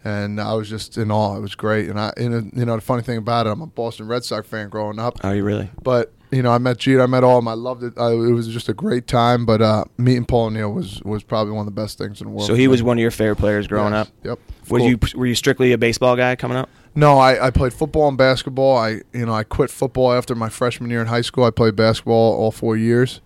and 0.03 0.39
I 0.41 0.53
was 0.53 0.69
just 0.69 0.97
in 0.97 1.11
awe. 1.11 1.37
It 1.37 1.41
was 1.41 1.55
great. 1.55 1.89
And 1.89 1.99
I, 1.99 2.11
and, 2.17 2.33
uh, 2.33 2.59
you 2.59 2.65
know, 2.65 2.75
the 2.75 2.81
funny 2.81 3.03
thing 3.03 3.17
about 3.17 3.47
it, 3.47 3.51
I'm 3.51 3.61
a 3.61 3.67
Boston 3.67 4.07
Red 4.07 4.23
Sox 4.23 4.47
fan 4.47 4.69
growing 4.69 4.99
up. 4.99 5.23
Are 5.23 5.35
you 5.35 5.43
really? 5.43 5.69
But 5.83 6.13
you 6.31 6.41
know, 6.41 6.51
I 6.51 6.59
met 6.59 6.77
Jeter. 6.77 7.01
I 7.01 7.07
met 7.07 7.25
all 7.25 7.37
of 7.39 7.43
them. 7.43 7.49
I 7.49 7.53
loved 7.55 7.83
it. 7.83 7.93
I, 7.97 8.11
it 8.11 8.31
was 8.31 8.47
just 8.47 8.69
a 8.69 8.73
great 8.73 9.05
time. 9.05 9.45
But 9.45 9.61
uh, 9.61 9.83
meeting 9.97 10.25
Paul 10.25 10.45
O'Neill 10.45 10.71
was 10.71 11.01
was 11.03 11.23
probably 11.23 11.51
one 11.53 11.67
of 11.67 11.73
the 11.75 11.81
best 11.81 11.97
things 11.97 12.21
in 12.21 12.27
the 12.27 12.31
world. 12.33 12.47
So 12.47 12.55
he 12.55 12.67
was 12.67 12.81
one 12.81 12.97
of 12.97 13.01
your 13.01 13.11
favorite 13.11 13.35
players 13.37 13.67
growing 13.67 13.93
Yes. 13.93 14.07
up. 14.07 14.13
Yep. 14.23 14.39
Was 14.69 14.79
Cool. 14.81 14.89
you 14.89 14.99
were 15.15 15.25
you 15.25 15.35
strictly 15.35 15.71
a 15.73 15.77
baseball 15.77 16.15
guy 16.15 16.35
coming 16.37 16.57
up? 16.57 16.69
No, 16.93 17.17
I, 17.17 17.47
I 17.47 17.51
played 17.51 17.73
football 17.73 18.07
and 18.09 18.17
basketball. 18.17 18.77
I 18.77 19.01
you 19.13 19.25
know 19.25 19.33
I 19.33 19.43
quit 19.43 19.69
football 19.69 20.13
after 20.13 20.35
my 20.35 20.47
freshman 20.49 20.89
year 20.89 21.01
in 21.01 21.07
high 21.07 21.21
school. 21.21 21.43
I 21.43 21.51
played 21.51 21.75
basketball 21.75 22.33
all 22.37 22.51
four 22.51 22.75
years, 22.77 23.19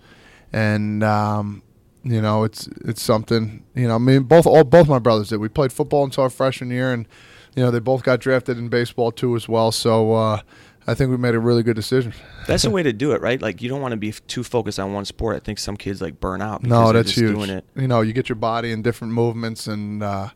and 0.51 1.03
um, 1.03 1.61
you 2.05 2.21
know 2.21 2.43
it's 2.43 2.67
it's 2.85 3.01
something. 3.01 3.63
You 3.75 3.87
know, 3.89 3.95
I 3.95 3.97
mean 3.97 4.23
both 4.23 4.45
all 4.47 4.63
both 4.63 4.87
my 4.87 4.99
brothers 4.99 5.29
did. 5.29 5.37
We 5.39 5.49
played 5.49 5.73
football 5.73 6.03
until 6.05 6.23
our 6.23 6.29
freshman 6.29 6.69
year, 6.69 6.93
and 6.93 7.07
you 7.55 7.63
know 7.63 7.71
they 7.71 7.79
both 7.79 8.03
got 8.03 8.19
drafted 8.21 8.57
in 8.57 8.69
baseball 8.69 9.11
too 9.11 9.35
as 9.35 9.49
well. 9.49 9.71
So 9.71 10.13
uh, 10.13 10.39
I 10.87 10.93
think 10.93 11.09
we 11.09 11.17
made 11.17 11.33
a 11.35 11.39
really 11.39 11.63
good 11.63 11.75
decision. 11.75 12.13
That's 12.47 12.63
the 12.63 12.69
way 12.77 12.83
to 12.83 12.93
do 12.93 13.11
it, 13.13 13.21
right? 13.21 13.41
Like 13.41 13.61
you 13.61 13.69
don't 13.69 13.81
want 13.81 13.93
to 13.93 13.97
be 13.97 14.11
too 14.11 14.43
focused 14.43 14.79
on 14.79 14.93
one 14.93 15.05
sport. 15.05 15.35
I 15.35 15.39
think 15.39 15.57
some 15.59 15.75
kids 15.75 16.01
like 16.01 16.19
burn 16.19 16.41
out. 16.41 16.61
because 16.61 16.69
No, 16.87 16.93
that's 16.93 17.07
just 17.09 17.19
huge. 17.19 17.33
Doing 17.35 17.49
it. 17.49 17.65
You 17.75 17.87
know, 17.87 18.01
you 18.01 18.13
get 18.13 18.29
your 18.29 18.35
body 18.37 18.71
in 18.71 18.81
different 18.83 19.13
movements, 19.13 19.65
and 19.67 20.03
uh, 20.03 20.29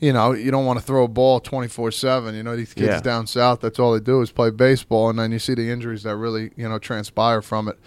you 0.00 0.12
know, 0.12 0.32
you 0.32 0.50
don't 0.50 0.66
want 0.66 0.78
to 0.78 0.84
throw 0.84 1.04
a 1.04 1.08
ball 1.08 1.40
twenty 1.40 1.68
four 1.68 1.90
seven. 1.90 2.34
You 2.34 2.42
know, 2.42 2.54
these 2.54 2.74
kids 2.74 2.86
Yeah. 2.88 3.00
down 3.00 3.26
south, 3.26 3.60
that's 3.60 3.78
all 3.78 3.92
they 3.94 4.00
do 4.00 4.20
is 4.20 4.30
play 4.30 4.50
baseball, 4.50 5.08
and 5.08 5.18
then 5.18 5.32
you 5.32 5.38
see 5.38 5.54
the 5.54 5.70
injuries 5.70 6.02
that 6.02 6.16
really 6.16 6.50
you 6.56 6.68
know 6.68 6.78
transpire 6.78 7.40
from 7.40 7.68
it. 7.68 7.78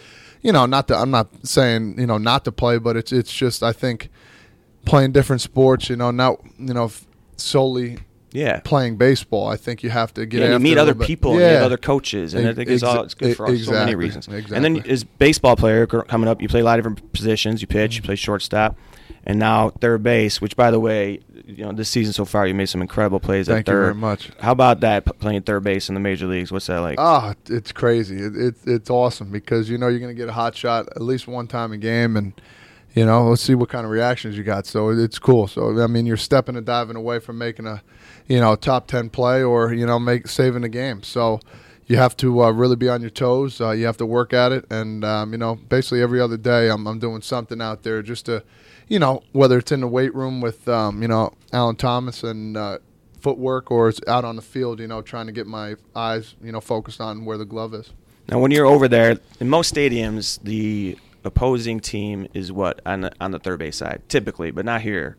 You 0.41 0.51
know, 0.51 0.65
not 0.65 0.87
to, 0.89 0.95
I'm 0.95 1.11
not 1.11 1.27
saying 1.45 1.99
you 1.99 2.05
know 2.05 2.17
not 2.17 2.45
to 2.45 2.51
play, 2.51 2.77
but 2.77 2.95
it's 2.97 3.11
it's 3.11 3.33
just 3.33 3.63
I 3.63 3.73
think 3.73 4.09
playing 4.85 5.11
different 5.11 5.41
sports. 5.41 5.89
You 5.89 5.95
know, 5.95 6.11
not 6.11 6.39
you 6.59 6.73
know 6.73 6.91
solely 7.37 7.97
Yeah. 8.31 8.59
playing 8.63 8.97
baseball. 8.97 9.47
I 9.47 9.57
think 9.57 9.83
you 9.83 9.89
have 9.89 10.13
to 10.15 10.25
get 10.25 10.41
yeah, 10.41 10.53
you 10.53 10.59
meet 10.59 10.77
other 10.77 10.95
people 10.95 11.31
and 11.31 11.39
you 11.41 11.45
have 11.47 11.63
other 11.63 11.77
coaches, 11.77 12.33
and 12.33 12.47
I 12.47 12.53
think 12.53 12.69
it's 12.69 12.83
all 12.83 13.03
it's 13.03 13.13
good 13.13 13.35
for 13.35 13.55
so 13.57 13.71
many 13.71 13.95
reasons. 13.95 14.27
exactly. 14.27 14.55
And 14.55 14.63
then 14.65 14.71
exactly. 14.77 14.93
as 14.93 15.03
baseball 15.03 15.55
player 15.55 15.85
coming 15.87 16.27
up, 16.29 16.41
you 16.41 16.47
play 16.47 16.61
a 16.61 16.63
lot 16.63 16.79
of 16.79 16.85
different 16.85 17.11
positions. 17.13 17.61
You 17.61 17.67
pitch, 17.67 17.95
you 17.95 18.01
Mm-hmm. 18.01 18.05
play 18.07 18.15
shortstop, 18.15 18.77
and 19.25 19.39
now 19.39 19.69
third 19.69 20.03
base. 20.03 20.41
Which, 20.41 20.55
by 20.55 20.71
the 20.71 20.79
way, 20.79 21.19
you 21.47 21.63
know 21.63 21.71
this 21.71 21.89
season 21.89 22.13
so 22.13 22.25
far, 22.25 22.45
you 22.45 22.53
made 22.53 22.67
some 22.67 22.81
incredible 22.81 23.19
plays 23.19 23.47
Thank 23.47 23.67
at 23.67 23.71
you 23.71 23.73
third. 23.73 23.83
very 23.83 23.95
much. 23.95 24.29
How 24.39 24.51
about 24.51 24.81
that 24.81 25.05
playing 25.19 25.43
third 25.43 25.63
base 25.63 25.87
in 25.89 25.95
the 25.95 26.01
major 26.01 26.27
leagues? 26.27 26.51
What's 26.51 26.67
that 26.67 26.79
like? 26.79 26.99
Ah, 26.99 27.35
it's 27.47 27.71
crazy. 27.71 28.17
It, 28.17 28.35
it, 28.35 28.55
it's 28.65 28.89
awesome 28.89 29.31
because 29.31 29.69
you 29.69 29.77
know 29.77 29.87
you're 29.87 29.99
going 29.99 30.13
to 30.13 30.19
get 30.19 30.29
a 30.29 30.33
hot 30.33 30.55
shot 30.55 30.87
at 30.95 31.01
least 31.01 31.27
one 31.27 31.47
time 31.47 31.71
a 31.71 31.77
game, 31.77 32.17
and 32.17 32.33
you 32.93 33.05
know 33.05 33.29
let's 33.29 33.41
see 33.41 33.55
what 33.55 33.69
kind 33.69 33.85
of 33.85 33.91
reactions 33.91 34.37
you 34.37 34.43
got. 34.43 34.65
So 34.65 34.89
it's 34.89 35.19
cool. 35.19 35.47
So 35.47 35.81
I 35.81 35.87
mean, 35.87 36.05
you're 36.05 36.17
stepping 36.17 36.57
and 36.57 36.65
diving 36.65 36.97
away 36.97 37.19
from 37.19 37.37
making 37.37 37.65
a 37.65 37.81
you 38.27 38.39
know 38.39 38.55
top 38.55 38.87
ten 38.87 39.09
play 39.09 39.41
or 39.41 39.73
you 39.73 39.85
know 39.85 39.99
make 39.99 40.27
saving 40.27 40.63
the 40.63 40.69
game. 40.69 41.01
So 41.01 41.39
you 41.85 41.95
have 41.95 42.17
to 42.17 42.43
uh, 42.43 42.51
really 42.51 42.75
be 42.75 42.89
on 42.89 42.99
your 42.99 43.09
toes. 43.09 43.61
Uh, 43.61 43.71
you 43.71 43.85
have 43.85 43.97
to 43.97 44.05
work 44.05 44.33
at 44.33 44.51
it, 44.51 44.65
and 44.69 45.05
um, 45.05 45.31
you 45.31 45.37
know 45.37 45.55
basically 45.55 46.01
every 46.01 46.19
other 46.19 46.37
day 46.37 46.69
I'm 46.69 46.85
I'm 46.87 46.99
doing 46.99 47.21
something 47.21 47.61
out 47.61 47.83
there 47.83 48.01
just 48.01 48.25
to 48.25 48.43
you 48.87 48.99
know 48.99 49.21
whether 49.33 49.57
it's 49.57 49.71
in 49.71 49.81
the 49.81 49.87
weight 49.87 50.13
room 50.15 50.41
with 50.41 50.67
um, 50.67 51.01
you 51.01 51.07
know 51.07 51.33
Alan 51.53 51.75
Thomas 51.75 52.23
and. 52.23 52.55
Uh, 52.57 52.77
footwork 53.19 53.71
or 53.71 53.89
it's 53.89 53.99
out 54.07 54.23
on 54.23 54.35
the 54.35 54.41
field 54.43 54.79
you 54.79 54.87
know 54.87 55.01
trying 55.01 55.25
to 55.25 55.31
get 55.31 55.47
my 55.47 55.75
eyes 55.95 56.35
you 56.41 56.51
know 56.51 56.61
focused 56.61 57.01
on 57.01 57.25
where 57.25 57.35
the 57.35 57.43
glove 57.45 57.73
is 57.73 57.91
Now, 58.29 58.37
when 58.39 58.51
you're 58.51 58.67
over 58.67 58.87
there, 58.87 59.17
in 59.39 59.49
most 59.49 59.73
stadiums, 59.73 60.39
the 60.43 60.97
opposing 61.25 61.79
team 61.79 62.27
is 62.35 62.51
what 62.51 62.79
on 62.85 63.01
the 63.01 63.11
on 63.19 63.31
the 63.31 63.39
third 63.39 63.57
base 63.57 63.75
side, 63.77 64.03
typically, 64.07 64.51
but 64.51 64.65
not 64.65 64.81
here. 64.81 65.17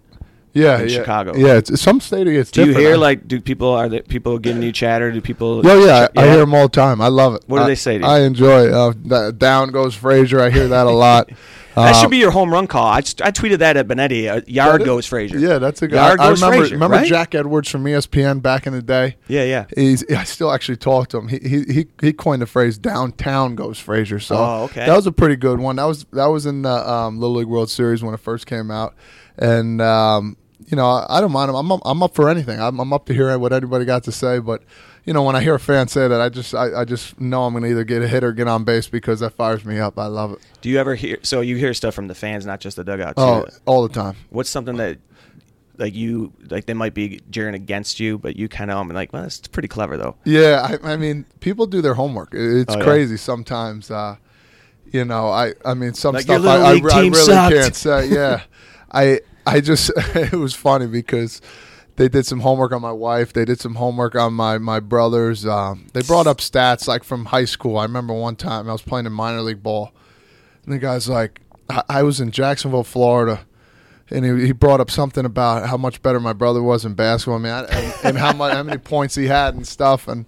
yeah 0.52 0.78
in 0.80 0.88
yeah. 0.88 0.94
Chicago. 0.96 1.34
yeah 1.36 1.54
it's 1.54 1.78
some 1.80 2.00
stadium 2.00 2.40
it's 2.40 2.52
Do 2.52 2.66
you 2.66 2.72
hear 2.72 2.96
like 2.96 3.26
do 3.26 3.40
people 3.40 3.68
are 3.72 3.88
there 3.88 4.02
people 4.02 4.38
giving 4.38 4.62
you 4.62 4.70
chatter? 4.72 5.10
Do 5.10 5.20
people? 5.20 5.60
Oh 5.66 5.84
yeah, 5.84 6.06
I 6.16 6.24
Yeah? 6.24 6.30
hear 6.30 6.40
them 6.40 6.54
all 6.54 6.68
the 6.68 6.76
time. 6.80 7.00
I 7.00 7.08
love 7.08 7.34
it. 7.34 7.42
What 7.48 7.58
do 7.58 7.64
I- 7.64 7.66
they 7.66 7.74
say 7.74 7.98
to 7.98 8.04
you? 8.04 8.10
I 8.10 8.20
enjoy. 8.20 8.70
Uh, 8.70 9.32
down 9.32 9.70
goes 9.72 9.96
Frazier. 9.96 10.40
I 10.40 10.50
hear 10.50 10.68
that 10.68 10.86
a 10.86 10.90
lot. 10.90 11.30
That 11.84 11.94
Uh, 11.94 12.00
should 12.00 12.10
be 12.10 12.18
your 12.18 12.30
home 12.30 12.52
run 12.52 12.66
call. 12.66 12.86
I, 12.86 12.98
I 12.98 13.30
tweeted 13.30 13.58
that 13.58 13.76
at 13.76 13.86
Benetti. 13.88 14.28
Uh, 14.28 14.40
yard 14.46 14.84
goes 14.84 15.06
Frazier. 15.06 15.38
Yeah, 15.38 15.58
that's 15.58 15.80
a 15.82 15.88
good. 15.88 15.96
Yard 15.96 16.20
I, 16.20 16.26
I 16.26 16.30
remember. 16.30 16.56
Frazier, 16.58 16.74
remember 16.74 16.96
right? 16.96 17.06
Jack 17.08 17.34
Edwards 17.34 17.68
from 17.68 17.84
ESPN 17.84 18.42
back 18.42 18.66
in 18.66 18.72
the 18.72 18.82
day. 18.82 19.16
Yeah, 19.28 19.44
yeah. 19.44 19.66
He's. 19.76 20.04
I 20.10 20.24
still 20.24 20.50
actually 20.52 20.76
talked 20.76 21.10
to 21.12 21.18
him. 21.18 21.28
He 21.28 21.38
he 21.38 21.62
he, 21.72 21.86
he 22.00 22.12
coined 22.12 22.42
the 22.42 22.46
phrase 22.46 22.78
"downtown 22.78 23.54
goes 23.54 23.78
Frazier." 23.78 24.20
So 24.20 24.36
Oh, 24.36 24.62
okay. 24.64 24.86
that 24.86 24.94
was 24.96 25.06
a 25.06 25.12
pretty 25.12 25.36
good 25.36 25.58
one. 25.60 25.76
That 25.76 25.84
was 25.84 26.04
that 26.12 26.26
was 26.26 26.46
in 26.46 26.62
the 26.62 26.90
um, 26.90 27.18
Little 27.20 27.36
League 27.36 27.46
World 27.48 27.70
Series 27.70 28.02
when 28.02 28.14
it 28.14 28.20
first 28.20 28.46
came 28.46 28.70
out, 28.70 28.94
and 29.36 29.80
um, 29.80 30.36
you 30.70 30.76
know 30.76 30.86
I, 30.86 31.18
I 31.18 31.20
don't 31.20 31.32
mind. 31.32 31.50
I'm 31.50 31.72
up, 31.72 31.80
I'm 31.84 32.02
up 32.02 32.14
for 32.14 32.28
anything. 32.28 32.60
I'm, 32.60 32.78
I'm 32.80 32.92
up 32.92 33.06
to 33.06 33.14
hear 33.14 33.36
what 33.38 33.52
anybody 33.52 33.84
got 33.84 34.04
to 34.04 34.12
say, 34.12 34.38
but. 34.38 34.62
You 35.04 35.14
know, 35.14 35.22
when 35.22 35.34
I 35.34 35.40
hear 35.40 35.54
a 35.54 35.58
fan 35.60 35.88
say 35.88 36.06
that, 36.06 36.20
I 36.20 36.28
just 36.28 36.54
I, 36.54 36.80
I 36.82 36.84
just 36.84 37.18
know 37.18 37.44
I'm 37.44 37.54
going 37.54 37.64
to 37.64 37.70
either 37.70 37.82
get 37.84 38.02
a 38.02 38.08
hit 38.08 38.22
or 38.22 38.32
get 38.32 38.46
on 38.46 38.64
base 38.64 38.88
because 38.88 39.20
that 39.20 39.30
fires 39.30 39.64
me 39.64 39.78
up. 39.78 39.98
I 39.98 40.04
love 40.04 40.32
it. 40.34 40.40
Do 40.60 40.68
you 40.68 40.78
ever 40.78 40.94
hear? 40.94 41.16
So 41.22 41.40
you 41.40 41.56
hear 41.56 41.72
stuff 41.72 41.94
from 41.94 42.08
the 42.08 42.14
fans, 42.14 42.44
not 42.44 42.60
just 42.60 42.76
the 42.76 42.84
dugout. 42.84 43.16
Too. 43.16 43.22
Oh, 43.22 43.46
all 43.64 43.88
the 43.88 43.94
time. 43.94 44.16
What's 44.28 44.50
something 44.50 44.76
that 44.76 44.98
like 45.78 45.94
you 45.94 46.34
like 46.50 46.66
they 46.66 46.74
might 46.74 46.92
be 46.92 47.22
jeering 47.30 47.54
against 47.54 47.98
you, 48.00 48.18
but 48.18 48.36
you 48.36 48.50
kind 48.50 48.70
of 48.70 48.76
I'm 48.76 48.86
like, 48.90 49.10
well, 49.14 49.22
that's 49.22 49.48
pretty 49.48 49.68
clever 49.68 49.96
though. 49.96 50.16
Yeah, 50.24 50.76
I, 50.84 50.92
I 50.92 50.96
mean, 50.98 51.24
people 51.40 51.64
do 51.66 51.80
their 51.80 51.94
homework. 51.94 52.34
It's 52.34 52.74
Oh, 52.74 52.76
yeah. 52.78 52.84
crazy 52.84 53.16
sometimes. 53.16 53.90
Uh, 53.90 54.16
you 54.92 55.06
know, 55.06 55.30
I 55.30 55.54
I 55.64 55.72
mean 55.72 55.94
some 55.94 56.16
Like, 56.16 56.24
stuff 56.24 56.44
I, 56.44 56.56
I, 56.56 56.70
I 56.72 56.78
really 56.80 57.14
sucked. 57.14 57.54
can't 57.54 57.74
say. 57.74 58.08
Yeah, 58.10 58.42
I 58.92 59.20
I 59.48 59.60
just 59.60 59.90
it 60.14 60.32
was 60.34 60.54
funny 60.54 60.86
because 60.86 61.40
they 61.96 62.08
did 62.08 62.26
some 62.26 62.40
homework 62.40 62.72
on 62.72 62.82
my 62.82 62.92
wife. 62.92 63.32
They 63.32 63.44
did 63.44 63.60
some 63.60 63.74
homework 63.76 64.14
on 64.14 64.34
my 64.34 64.58
my 64.58 64.80
brothers. 64.80 65.46
Um, 65.46 65.86
they 65.94 66.02
brought 66.02 66.26
up 66.26 66.38
stats 66.38 66.86
like 66.86 67.02
from 67.02 67.26
high 67.26 67.46
school. 67.46 67.78
I 67.78 67.84
remember 67.84 68.14
one 68.14 68.36
time 68.36 68.68
I 68.68 68.72
was 68.72 68.82
playing 68.82 69.06
in 69.06 69.12
minor 69.12 69.40
league 69.42 69.62
ball, 69.62 69.92
and 70.64 70.74
the 70.74 70.78
guy's 70.78 71.08
like, 71.08 71.40
I, 71.68 71.82
I 71.88 72.02
was 72.02 72.20
in 72.20 72.30
Jacksonville, 72.30 72.84
Florida. 72.84 73.40
And 74.10 74.24
he, 74.24 74.46
he 74.46 74.52
brought 74.52 74.80
up 74.80 74.90
something 74.90 75.26
about 75.26 75.68
how 75.68 75.76
much 75.76 76.00
better 76.00 76.18
my 76.18 76.32
brother 76.32 76.62
was 76.62 76.86
in 76.86 76.94
basketball, 76.94 77.44
I 77.44 77.64
and, 77.64 77.94
and 78.02 78.16
how 78.16 78.32
much 78.32 78.54
how 78.54 78.62
many 78.62 78.78
points 78.78 79.14
he 79.14 79.26
had 79.26 79.54
and 79.54 79.66
stuff, 79.66 80.08
and 80.08 80.24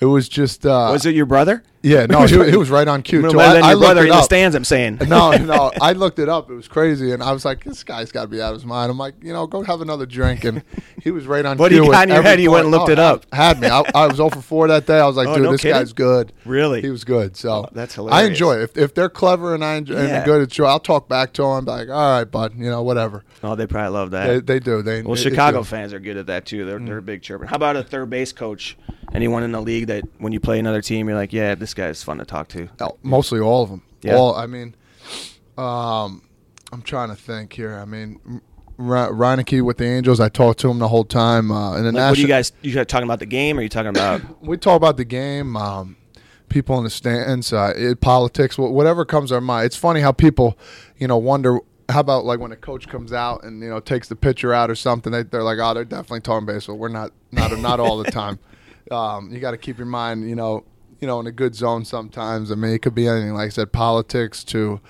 it 0.00 0.04
was 0.04 0.28
just 0.28 0.64
uh, 0.64 0.90
Was 0.92 1.04
it 1.04 1.16
your 1.16 1.26
brother? 1.26 1.64
Yeah, 1.88 2.06
no, 2.06 2.26
he, 2.26 2.50
he 2.50 2.56
was 2.56 2.70
right 2.70 2.86
on 2.86 3.02
cue. 3.02 3.22
Too. 3.22 3.38
have 3.38 3.38
I, 3.38 3.44
I 3.44 3.70
your 3.70 3.76
looked 3.76 3.80
brother 3.80 4.02
it 4.02 4.10
in 4.10 4.16
the 4.16 4.22
stands. 4.22 4.54
I'm 4.56 4.64
saying. 4.64 4.98
No, 5.08 5.30
no, 5.36 5.72
I 5.80 5.92
looked 5.92 6.18
it 6.18 6.28
up. 6.28 6.50
It 6.50 6.54
was 6.54 6.68
crazy, 6.68 7.12
and 7.12 7.22
I 7.22 7.32
was 7.32 7.44
like, 7.44 7.64
"This 7.64 7.82
guy's 7.82 8.12
got 8.12 8.22
to 8.22 8.28
be 8.28 8.42
out 8.42 8.52
of 8.52 8.60
his 8.60 8.66
mind." 8.66 8.90
I'm 8.90 8.98
like, 8.98 9.14
you 9.22 9.32
know, 9.32 9.46
go 9.46 9.62
have 9.62 9.80
another 9.80 10.04
drink, 10.04 10.44
and 10.44 10.62
he 11.02 11.10
was 11.10 11.26
right 11.26 11.44
on. 11.44 11.56
What 11.56 11.70
do 11.70 11.76
cue 11.76 11.84
you 11.84 11.88
with 11.88 11.96
got 11.96 12.08
in 12.08 12.14
your 12.14 12.22
head? 12.22 12.40
You 12.40 12.50
went 12.50 12.64
and 12.64 12.70
looked 12.70 12.90
oh, 12.90 12.92
it 12.92 12.98
Oh, 12.98 13.02
up. 13.02 13.26
Had 13.32 13.60
me. 13.60 13.68
I, 13.68 13.82
I 13.94 14.06
was 14.06 14.20
oh 14.20 14.26
over 14.26 14.40
4 14.42 14.68
that 14.68 14.86
day. 14.86 14.98
I 14.98 15.06
was 15.06 15.16
like, 15.16 15.28
Oh, 15.28 15.36
dude, 15.36 15.44
no 15.44 15.52
this 15.52 15.62
kidding? 15.62 15.78
guy's 15.78 15.92
good. 15.92 16.32
Really? 16.44 16.82
He 16.82 16.90
was 16.90 17.04
good. 17.04 17.36
So 17.36 17.50
Oh, 17.50 17.68
that's 17.72 17.94
hilarious. 17.94 18.22
I 18.22 18.26
enjoy 18.28 18.56
it. 18.56 18.62
If, 18.62 18.76
if 18.76 18.94
they're 18.94 19.08
clever 19.08 19.54
and 19.54 19.64
I 19.64 19.76
enjoy, 19.76 19.94
Yeah. 19.94 20.16
and 20.18 20.24
good 20.24 20.42
at 20.42 20.52
show, 20.52 20.66
I'll 20.66 20.80
talk 20.80 21.08
back 21.08 21.32
to 21.34 21.42
them. 21.42 21.64
Like, 21.64 21.88
all 21.88 22.18
right, 22.18 22.24
bud, 22.24 22.54
you 22.56 22.68
know, 22.68 22.82
whatever. 22.82 23.24
Oh, 23.42 23.54
they 23.54 23.66
probably 23.66 23.90
love 23.90 24.10
that. 24.10 24.46
They, 24.46 24.54
they 24.54 24.60
do. 24.60 24.82
They 24.82 25.02
Well, 25.02 25.14
it- 25.14 25.18
Chicago 25.18 25.62
fans 25.62 25.92
are 25.92 26.00
good 26.00 26.16
at 26.16 26.26
that 26.26 26.44
too. 26.46 26.64
They're 26.64 26.78
they're 26.78 27.00
mm. 27.00 27.06
big 27.06 27.22
chirping. 27.22 27.48
How 27.48 27.56
about 27.56 27.76
a 27.76 27.82
third 27.82 28.10
base 28.10 28.32
coach? 28.32 28.76
Anyone 29.18 29.42
in 29.42 29.50
the 29.50 29.60
league 29.60 29.88
that 29.88 30.04
when 30.18 30.32
you 30.32 30.38
play 30.38 30.60
another 30.60 30.80
team, 30.80 31.08
you're 31.08 31.16
like, 31.16 31.32
yeah, 31.32 31.56
this 31.56 31.74
guy's 31.74 32.04
fun 32.04 32.18
to 32.18 32.24
talk 32.24 32.46
to. 32.50 32.68
Oh, 32.78 32.96
mostly 33.02 33.40
all 33.40 33.64
of 33.64 33.68
them. 33.68 33.82
Yeah. 34.00 34.14
All. 34.14 34.36
I 34.36 34.46
mean, 34.46 34.76
um, 35.56 36.22
I'm 36.72 36.82
trying 36.84 37.08
to 37.08 37.16
think 37.16 37.52
here. 37.52 37.74
I 37.74 37.84
mean, 37.84 38.20
R- 38.78 39.10
Roenicke 39.10 39.60
with 39.60 39.78
the 39.78 39.86
Angels. 39.86 40.20
I 40.20 40.28
talked 40.28 40.60
to 40.60 40.70
him 40.70 40.78
the 40.78 40.86
whole 40.86 41.02
time. 41.02 41.50
Uh, 41.50 41.76
in 41.78 41.82
the 41.82 41.86
Like, 41.86 41.94
national, 41.94 42.10
what 42.10 42.18
are 42.18 42.20
you 42.20 42.28
guys? 42.28 42.52
You 42.62 42.72
guys 42.72 42.86
talking 42.86 43.08
about 43.08 43.18
the 43.18 43.26
game, 43.26 43.56
or 43.56 43.58
are 43.58 43.62
you 43.64 43.68
talking 43.68 43.88
about? 43.88 44.20
we 44.40 44.56
talk 44.56 44.76
about 44.76 44.96
the 44.96 45.04
game, 45.04 45.56
um, 45.56 45.96
people 46.48 46.78
in 46.78 46.84
the 46.84 46.90
stands, 46.90 47.52
uh, 47.52 47.72
it, 47.76 48.00
politics, 48.00 48.56
whatever 48.56 49.04
comes 49.04 49.30
to 49.30 49.34
our 49.34 49.40
mind. 49.40 49.66
It's 49.66 49.76
funny 49.76 50.00
how 50.00 50.12
people, 50.12 50.56
you 50.96 51.08
know, 51.08 51.18
wonder. 51.18 51.58
How 51.88 52.00
about 52.00 52.24
like 52.24 52.38
when 52.38 52.52
a 52.52 52.56
coach 52.56 52.86
comes 52.86 53.12
out 53.12 53.42
and 53.42 53.60
you 53.62 53.68
know 53.68 53.80
takes 53.80 54.06
the 54.06 54.14
pitcher 54.14 54.54
out 54.54 54.70
or 54.70 54.76
something? 54.76 55.10
They, 55.10 55.24
they're 55.24 55.42
like, 55.42 55.58
oh, 55.60 55.74
they're 55.74 55.84
definitely 55.84 56.20
talking 56.20 56.46
baseball. 56.46 56.78
We're 56.78 56.88
not, 56.88 57.10
not, 57.32 57.58
not 57.58 57.80
all 57.80 57.98
the 57.98 58.10
time. 58.12 58.38
Um, 58.90 59.32
you 59.32 59.40
got 59.40 59.52
to 59.52 59.58
keep 59.58 59.78
your 59.78 59.86
mind, 59.86 60.28
you 60.28 60.36
know, 60.36 60.64
you 61.00 61.06
know, 61.06 61.20
in 61.20 61.26
a 61.26 61.32
good 61.32 61.54
zone 61.54 61.84
sometimes. 61.84 62.50
I 62.50 62.54
mean, 62.54 62.72
it 62.72 62.82
could 62.82 62.94
be 62.94 63.06
anything. 63.06 63.34
Like 63.34 63.46
I 63.46 63.50
said, 63.50 63.72
politics 63.72 64.44
to. 64.44 64.80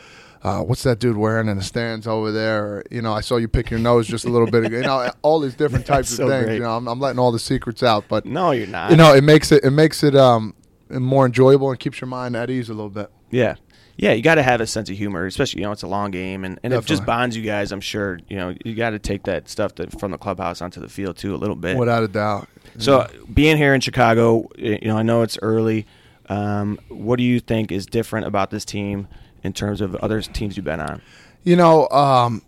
Uh, 0.40 0.60
what's 0.60 0.84
that 0.84 1.00
dude 1.00 1.16
wearing 1.16 1.48
in 1.48 1.56
the 1.56 1.62
stands 1.64 2.06
over 2.06 2.30
there? 2.30 2.64
Or, 2.64 2.84
you 2.92 3.02
know, 3.02 3.12
I 3.12 3.22
saw 3.22 3.38
you 3.38 3.48
pick 3.48 3.70
your 3.70 3.80
nose 3.80 4.06
just 4.06 4.24
a 4.24 4.28
little 4.28 4.48
bit 4.48 4.64
ago. 4.64 4.76
You 4.76 4.84
know, 4.84 5.10
all 5.22 5.40
these 5.40 5.56
different 5.56 5.84
types 5.84 6.10
so 6.10 6.22
of 6.22 6.30
things. 6.30 6.44
great. 6.44 6.54
You 6.54 6.60
know, 6.60 6.76
I'm, 6.76 6.86
I'm 6.86 7.00
letting 7.00 7.18
all 7.18 7.32
the 7.32 7.40
secrets 7.40 7.82
out, 7.82 8.04
but 8.06 8.24
no, 8.24 8.52
you're 8.52 8.68
not. 8.68 8.92
you 8.92 8.96
know, 8.96 9.12
it 9.12 9.24
makes 9.24 9.50
it 9.50 9.64
it 9.64 9.72
makes 9.72 10.04
it 10.04 10.14
um 10.14 10.54
more 10.90 11.26
enjoyable 11.26 11.70
and 11.70 11.78
keeps 11.78 12.00
your 12.00 12.08
mind 12.08 12.36
at 12.36 12.50
ease 12.50 12.68
a 12.68 12.74
little 12.74 12.88
bit. 12.88 13.10
Yeah. 13.30 13.56
Yeah, 13.96 14.12
you 14.12 14.22
got 14.22 14.36
to 14.36 14.44
have 14.44 14.60
a 14.60 14.66
sense 14.66 14.88
of 14.90 14.96
humor, 14.96 15.26
especially 15.26 15.60
you 15.60 15.66
know 15.66 15.72
it's 15.72 15.82
a 15.82 15.88
long 15.88 16.12
game, 16.12 16.44
and, 16.44 16.60
and 16.62 16.72
it 16.72 16.84
just 16.84 17.04
bonds 17.04 17.36
you 17.36 17.42
guys. 17.42 17.72
I'm 17.72 17.80
sure 17.80 18.20
you 18.28 18.36
know 18.36 18.54
you 18.64 18.76
got 18.76 18.90
to 18.90 19.00
take 19.00 19.24
that 19.24 19.48
stuff 19.48 19.74
to, 19.74 19.90
from 19.98 20.12
the 20.12 20.18
clubhouse 20.18 20.62
onto 20.62 20.80
the 20.80 20.88
field 20.88 21.16
too 21.16 21.34
a 21.34 21.36
little 21.36 21.56
bit. 21.56 21.76
Without 21.76 22.04
a 22.04 22.08
doubt. 22.08 22.48
So 22.76 23.06
being 23.32 23.56
here 23.56 23.74
in 23.74 23.80
Chicago, 23.80 24.48
you 24.56 24.78
know 24.82 24.96
I 24.96 25.02
know 25.02 25.22
it's 25.22 25.38
early. 25.42 25.86
Um, 26.28 26.78
what 26.88 27.16
do 27.16 27.22
you 27.22 27.40
think 27.40 27.72
is 27.72 27.86
different 27.86 28.26
about 28.26 28.50
this 28.50 28.64
team 28.64 29.08
in 29.42 29.52
terms 29.54 29.80
of 29.80 29.94
other 29.96 30.20
teams 30.20 30.56
you've 30.56 30.64
been 30.64 30.80
on? 30.80 31.00
You 31.42 31.56
know, 31.56 31.88
um, 31.88 32.42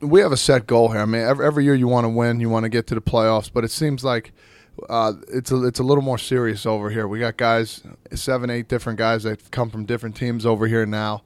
we 0.00 0.20
have 0.20 0.32
a 0.32 0.36
set 0.36 0.66
goal 0.66 0.90
here. 0.90 1.00
I 1.00 1.06
mean, 1.06 1.22
every, 1.22 1.46
every 1.46 1.64
year 1.64 1.74
you 1.74 1.88
want 1.88 2.04
to 2.04 2.08
win, 2.10 2.40
you 2.40 2.50
want 2.50 2.64
to 2.64 2.68
get 2.68 2.86
to 2.88 2.94
the 2.94 3.00
playoffs, 3.00 3.50
but 3.52 3.64
it 3.64 3.70
seems 3.70 4.04
like 4.04 4.32
uh, 4.90 5.14
it's 5.28 5.50
a, 5.50 5.64
it's 5.64 5.78
a 5.78 5.82
little 5.82 6.02
more 6.02 6.18
serious 6.18 6.66
over 6.66 6.90
here. 6.90 7.06
We 7.08 7.20
got 7.20 7.36
guys, 7.36 7.82
seven, 8.14 8.50
eight 8.50 8.68
different 8.68 8.98
guys 8.98 9.22
that 9.22 9.50
come 9.50 9.70
from 9.70 9.84
different 9.86 10.16
teams 10.16 10.44
over 10.44 10.66
here 10.66 10.84
now, 10.84 11.22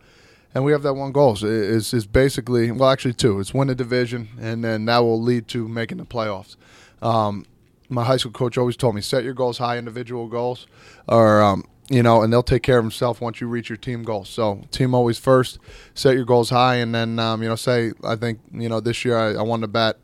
and 0.55 0.65
we 0.65 0.73
have 0.73 0.83
that 0.83 0.95
one 0.95 1.11
goal. 1.11 1.35
So 1.37 1.47
it- 1.47 1.75
it's, 1.77 1.93
it's 1.95 2.07
basically 2.07 2.71
well, 2.71 2.91
actually 2.91 3.15
two. 3.15 3.41
It's 3.41 3.53
win 3.55 3.67
the 3.69 3.75
division, 3.75 4.29
and 4.41 4.63
then 4.63 4.85
that 4.85 4.99
will 4.99 5.21
lead 5.21 5.49
to 5.49 5.67
making 5.67 5.99
the 5.99 6.05
playoffs. 6.05 6.55
Um, 7.03 7.47
my 7.89 8.05
high 8.05 8.17
school 8.17 8.33
coach 8.33 8.59
always 8.59 8.77
told 8.77 8.95
me 8.95 9.01
set 9.01 9.25
your 9.25 9.35
goals 9.35 9.59
high, 9.59 9.79
individual 9.79 10.27
goals, 10.29 10.67
or 11.09 11.43
um, 11.43 11.65
you 11.89 12.03
know, 12.03 12.23
and 12.23 12.33
they'll 12.33 12.43
take 12.43 12.63
care 12.63 12.79
of 12.79 12.85
themselves 12.85 13.21
once 13.21 13.41
you 13.41 13.47
reach 13.47 13.69
your 13.69 13.77
team 13.77 14.03
goals. 14.03 14.29
So 14.29 14.63
team 14.73 14.95
always 14.95 15.19
first. 15.19 15.59
Set 15.95 16.17
your 16.17 16.25
goals 16.25 16.51
high, 16.51 16.77
and 16.77 16.95
then 16.95 17.19
um, 17.19 17.43
you 17.43 17.49
know, 17.49 17.55
say 17.57 17.93
I 18.05 18.17
think 18.17 18.41
you 18.53 18.69
know 18.69 18.81
this 18.81 19.05
year 19.05 19.17
I, 19.17 19.35
I 19.35 19.43
won 19.43 19.61
to 19.61 19.69
bat 19.69 19.99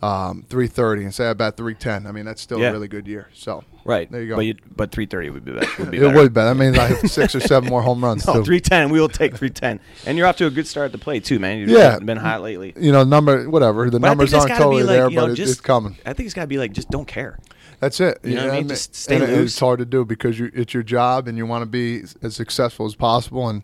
um, 0.00 0.44
three 0.48 0.68
thirty, 0.68 1.02
and 1.02 1.12
say 1.14 1.28
I 1.28 1.32
bat 1.34 1.56
three 1.56 1.74
ten. 1.74 2.06
I 2.06 2.12
mean 2.12 2.24
that's 2.24 2.40
still 2.40 2.60
Yeah. 2.60 2.68
a 2.68 2.72
really 2.72 2.88
good 2.88 3.06
year. 3.08 3.28
So 3.34 3.64
Right 3.88 4.10
There 4.12 4.20
you 4.22 4.28
go. 4.28 4.36
But 4.36 4.44
you, 4.46 4.54
but 4.76 4.92
330 4.92 5.30
would 5.30 5.44
be 5.46 5.52
better. 5.52 5.66
Would 5.82 5.90
be 5.90 5.96
it 5.96 6.00
better. 6.02 6.14
would 6.14 6.34
be. 6.34 6.40
That 6.42 6.56
means 6.58 6.78
I 6.78 6.88
have 6.88 6.98
six 7.10 7.34
or 7.34 7.40
seven 7.40 7.70
more 7.70 7.80
home 7.82 8.04
runs 8.04 8.26
No, 8.26 8.34
too. 8.34 8.44
310. 8.44 8.90
We 8.90 9.00
will 9.00 9.08
take 9.08 9.34
310. 9.36 9.80
And 10.06 10.18
you're 10.18 10.26
off 10.26 10.36
to 10.36 10.46
a 10.46 10.50
good 10.50 10.66
start 10.66 10.84
at 10.86 10.92
the 10.92 10.98
plate 10.98 11.24
too, 11.24 11.38
man. 11.38 11.58
You've 11.58 11.70
Yeah. 11.70 11.98
been 11.98 12.18
hot 12.18 12.42
lately. 12.42 12.74
You 12.78 12.92
know, 12.92 13.02
number 13.02 13.48
whatever. 13.48 13.88
The 13.88 13.98
But 13.98 14.08
numbers 14.08 14.34
aren't 14.34 14.50
totally 14.52 14.82
like, 14.82 14.88
there, 14.94 15.08
you 15.10 15.16
know, 15.16 15.22
but 15.22 15.30
it, 15.32 15.34
just- 15.36 15.52
it's 15.52 15.60
coming. 15.62 15.96
I 16.04 16.12
think 16.12 16.26
it's 16.26 16.34
got 16.34 16.42
to 16.42 16.46
be 16.48 16.58
like 16.58 16.72
just 16.72 16.90
don't 16.90 17.08
care. 17.08 17.38
That's 17.80 17.98
it. 18.00 18.18
You 18.24 18.34
know 18.34 18.42
what 18.42 18.50
I 18.50 18.52
mean? 18.52 18.60
and- 18.62 18.68
Just 18.70 18.94
stay 18.94 19.18
loose. 19.18 19.52
It's 19.52 19.58
hard 19.60 19.78
to 19.78 19.86
do 19.86 20.04
because 20.04 20.38
you, 20.38 20.50
it's 20.52 20.74
your 20.74 20.82
job 20.82 21.26
and 21.26 21.38
you 21.38 21.46
want 21.46 21.62
to 21.62 21.66
be 21.66 22.02
as 22.22 22.36
successful 22.36 22.84
as 22.84 22.94
possible. 22.94 23.48
And 23.48 23.62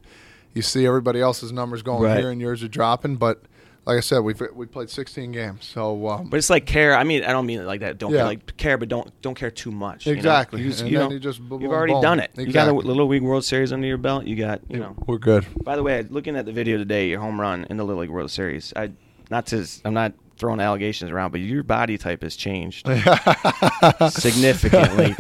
you 0.55 0.63
see 0.63 0.87
everybody 0.87 1.21
else's 1.21 1.53
numbers 1.53 1.83
going 1.83 2.03
Right. 2.03 2.19
here 2.19 2.31
and 2.31 2.41
yours 2.41 2.63
are 2.63 2.69
dropping. 2.69 3.17
But 3.17 3.43
like 3.87 3.99
I 3.99 4.01
said, 4.01 4.21
we've 4.21 4.41
we 4.55 4.67
played 4.67 4.89
16 4.91 5.33
games, 5.33 5.65
so 5.67 6.09
um, 6.09 6.29
But 6.31 6.39
it's 6.39 6.49
like 6.51 6.65
care. 6.67 6.97
I 6.97 7.05
mean, 7.05 7.23
I 7.25 7.33
don't 7.33 7.45
mean 7.47 7.61
it 7.61 7.65
like 7.65 7.81
that. 7.81 7.99
Don't 7.99 8.13
Yeah. 8.13 8.19
care, 8.19 8.25
like 8.27 8.57
care, 8.57 8.79
but 8.79 8.89
don't 8.89 9.11
don't 9.23 9.35
care 9.35 9.51
too 9.51 9.71
much. 9.71 10.07
you 10.07 10.13
know? 10.13 10.17
Exactly. 10.19 10.63
You, 10.63 10.69
just- 10.71 10.81
And 10.83 10.91
you 10.91 10.99
then 10.99 11.09
know, 11.09 11.13
you 11.15 11.21
just 11.21 11.41
boom, 11.47 11.61
you've 11.61 11.71
already 11.73 11.93
boom. 11.93 12.03
done 12.03 12.21
it. 12.21 12.31
You 12.37 12.53
got 12.53 12.69
a 12.69 12.73
Little 12.73 13.07
League 13.09 13.23
World 13.23 13.45
Series 13.45 13.73
under 13.73 13.87
your 13.87 13.99
belt. 13.99 14.25
You 14.25 14.37
got 14.37 14.61
you 14.71 14.79
know. 14.79 14.97
we're 15.07 15.19
good. 15.19 15.47
By 15.63 15.77
the 15.77 15.83
way, 15.83 16.03
looking 16.09 16.37
at 16.37 16.47
the 16.47 16.53
video 16.53 16.79
today, 16.79 17.09
your 17.09 17.21
home 17.21 17.41
run 17.41 17.67
in 17.69 17.77
the 17.77 17.85
Little 17.85 18.01
League 18.03 18.11
World 18.11 18.31
Series. 18.31 18.73
I 18.75 18.91
not 19.31 19.47
to. 19.47 19.67
I'm 19.85 19.95
not 19.95 20.15
throwing 20.37 20.59
allegations 20.61 21.11
around, 21.13 21.31
but 21.31 21.41
your 21.41 21.63
body 21.63 21.97
type 21.97 22.23
has 22.23 22.35
changed 22.35 22.87
significantly. 24.11 25.15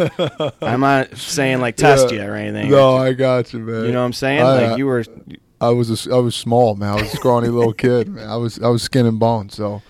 I'm 0.60 0.80
not 0.80 1.16
saying 1.16 1.60
like 1.60 1.76
test 1.76 2.10
Yeah. 2.10 2.24
you 2.24 2.30
or 2.30 2.34
anything. 2.34 2.70
No, 2.70 2.96
I 2.96 3.12
got 3.12 3.52
you, 3.52 3.60
man. 3.60 3.84
you 3.84 3.92
know 3.92 4.00
what 4.00 4.06
I'm 4.06 4.12
saying? 4.12 4.42
I- 4.42 4.68
like 4.68 4.78
you 4.78 4.86
were. 4.86 5.04
I 5.68 5.70
was 5.70 5.90
a 5.90 5.94
s 5.94 6.06
I 6.06 6.18
was 6.18 6.34
small, 6.34 6.74
man. 6.74 6.90
I 6.90 7.02
was 7.02 7.12
a 7.12 7.16
scrawny 7.16 7.48
little 7.48 7.72
kid. 7.86 8.08
Man. 8.08 8.28
I 8.28 8.36
was 8.36 8.58
I 8.60 8.68
was 8.68 8.82
skin 8.82 9.06
and 9.06 9.18
bone. 9.18 9.48
So 9.48 9.82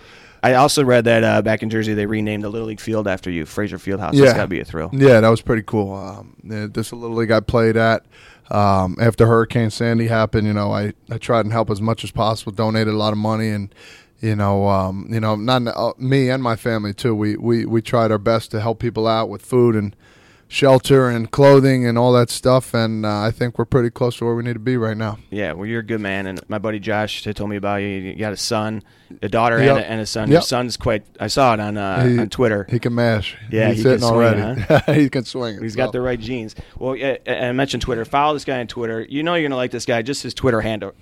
I 0.42 0.54
also 0.54 0.84
read 0.84 1.04
that 1.04 1.24
uh, 1.24 1.42
back 1.42 1.62
in 1.62 1.70
Jersey 1.70 1.94
they 1.94 2.06
renamed 2.06 2.44
the 2.44 2.50
Little 2.50 2.68
League 2.68 2.80
field 2.80 3.08
after 3.08 3.30
you, 3.30 3.46
Frazier 3.46 3.78
Fieldhouse. 3.78 4.12
Yeah. 4.12 4.26
That's 4.26 4.34
got 4.34 4.42
to 4.42 4.48
be 4.48 4.60
a 4.60 4.64
thrill. 4.64 4.90
Yeah, 4.92 5.20
that 5.20 5.28
was 5.28 5.40
pretty 5.40 5.62
cool. 5.62 5.94
Um, 5.94 6.37
yeah, 6.44 6.66
this 6.70 6.92
little 6.92 7.16
league 7.16 7.30
I 7.30 7.40
played 7.40 7.76
at 7.76 8.04
um, 8.50 8.96
after 9.00 9.26
Hurricane 9.26 9.70
Sandy 9.70 10.06
happened. 10.06 10.46
You 10.46 10.52
know, 10.52 10.70
I, 10.72 10.92
I 11.10 11.18
tried 11.18 11.46
and 11.46 11.52
help 11.52 11.70
as 11.70 11.80
much 11.80 12.04
as 12.04 12.10
possible. 12.10 12.52
Donated 12.52 12.92
a 12.92 12.96
lot 12.96 13.12
of 13.12 13.18
money, 13.18 13.48
and 13.48 13.74
you 14.20 14.37
know, 14.37 14.68
um, 14.68 15.08
you 15.10 15.20
know, 15.20 15.34
not 15.34 15.66
uh, 15.66 15.92
me 15.98 16.28
and 16.28 16.42
my 16.42 16.56
family 16.56 16.92
too. 16.92 17.14
We, 17.14 17.37
we 17.37 17.64
we 17.64 17.80
tried 17.80 18.10
our 18.10 18.18
best 18.18 18.50
to 18.50 18.60
help 18.60 18.78
people 18.80 19.06
out 19.06 19.28
with 19.28 19.40
food 19.42 19.74
and 19.74 19.96
shelter 20.54 21.08
and 21.08 21.30
clothing 21.32 21.84
and 21.84 21.98
all 21.98 22.12
that 22.12 22.30
stuff. 22.30 22.72
And 22.74 23.04
uh, 23.04 23.20
I 23.22 23.30
think 23.32 23.58
we're 23.58 23.64
pretty 23.64 23.90
close 23.90 24.16
to 24.18 24.24
where 24.24 24.34
we 24.36 24.44
need 24.44 24.52
to 24.52 24.58
be 24.60 24.76
right 24.76 24.96
now. 24.96 25.18
Yeah, 25.30 25.52
well, 25.52 25.66
you're 25.66 25.80
a 25.80 25.84
good 25.84 26.00
man, 26.00 26.26
and 26.28 26.40
my 26.48 26.58
buddy 26.58 26.78
Josh 26.78 27.24
had 27.24 27.34
told 27.36 27.50
me 27.50 27.56
about 27.56 27.76
you. 27.76 27.88
You 27.88 28.14
got 28.14 28.32
a 28.32 28.36
son, 28.36 28.82
a 29.20 29.28
daughter, 29.28 29.58
Yep. 29.58 29.76
and, 29.76 29.78
a, 29.84 29.90
and 29.90 30.00
a 30.00 30.06
son. 30.06 30.30
Your 30.30 30.40
son's 30.42 30.76
quite. 30.76 31.04
I 31.18 31.26
saw 31.26 31.54
it 31.54 31.60
on 31.60 31.76
uh, 31.76 32.04
He- 32.06 32.18
on 32.20 32.28
Twitter. 32.30 32.66
He 32.70 32.78
can 32.78 32.94
mash. 32.94 33.36
Yeah, 33.50 33.68
he's 33.70 33.78
he 33.82 33.88
hitting 33.88 33.98
swing, 34.06 34.12
already. 34.12 34.92
he 35.02 35.10
can 35.10 35.24
swing. 35.24 35.56
it, 35.56 35.62
He's 35.62 35.74
got 35.76 35.92
the 35.92 36.00
right 36.00 36.18
genes. 36.20 36.54
Well, 36.78 36.94
yeah, 36.94 37.16
I 37.26 37.50
mentioned 37.52 37.82
Twitter. 37.82 38.04
Follow 38.04 38.34
this 38.34 38.44
guy 38.44 38.60
on 38.60 38.68
Twitter. 38.68 39.00
You 39.08 39.22
know 39.24 39.34
you're 39.34 39.48
gonna 39.48 39.56
like 39.56 39.72
this 39.72 39.84
guy. 39.86 40.02
Just 40.02 40.22
his 40.22 40.34
Twitter 40.34 40.60
handle. 40.60 40.92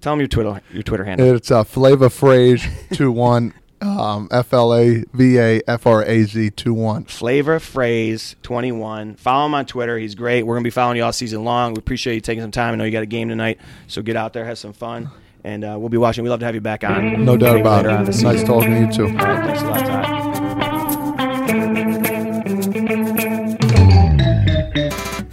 Tell 0.00 0.12
him 0.12 0.18
your 0.20 0.28
Twitter 0.28 0.60
your 0.72 0.82
Twitter 0.82 1.04
handle. 1.04 1.34
It's 1.36 1.50
uh, 1.50 1.62
Flava 1.64 2.08
Fraz 2.08 2.62
two 2.92 3.12
one. 3.12 3.54
Um, 3.80 4.28
F 4.30 4.52
L 4.52 4.74
A 4.74 5.04
V 5.12 5.38
A 5.38 5.60
F 5.66 5.86
R 5.86 6.04
A 6.04 6.24
Z 6.24 6.50
two 6.50 6.74
one. 6.74 7.04
Flavor 7.04 7.58
Fraz 7.58 8.34
21. 8.42 9.14
Follow 9.16 9.46
him 9.46 9.54
on 9.54 9.66
Twitter. 9.66 9.98
He's 9.98 10.14
great. 10.14 10.42
We're 10.42 10.54
going 10.54 10.64
to 10.64 10.66
be 10.66 10.72
following 10.72 10.96
you 10.96 11.04
all 11.04 11.12
season 11.12 11.44
long. 11.44 11.74
We 11.74 11.78
appreciate 11.78 12.14
you 12.14 12.20
taking 12.20 12.42
some 12.42 12.50
time. 12.50 12.74
I 12.74 12.76
know 12.76 12.84
you 12.84 12.90
got 12.90 13.02
a 13.02 13.06
game 13.06 13.28
tonight, 13.28 13.60
so 13.86 14.02
get 14.02 14.16
out 14.16 14.32
there, 14.32 14.44
have 14.44 14.58
some 14.58 14.72
fun, 14.72 15.10
and 15.44 15.64
uh, 15.64 15.76
we'll 15.78 15.90
be 15.90 15.96
watching. 15.98 16.24
We'd 16.24 16.30
love 16.30 16.40
to 16.40 16.46
have 16.46 16.54
you 16.56 16.60
back 16.60 16.82
on. 16.84 17.24
No 17.24 17.36
doubt 17.36 17.60
about 17.60 17.86
it. 17.86 17.88
Nice 17.90 18.20
season. 18.20 18.46
talking 18.46 18.70
to 18.70 18.80
you 18.80 18.92
too. 18.92 19.16
Right, 19.16 19.44
thanks 19.44 19.62
a 19.62 19.66
lot, 19.66 19.86
Todd. 19.86 21.18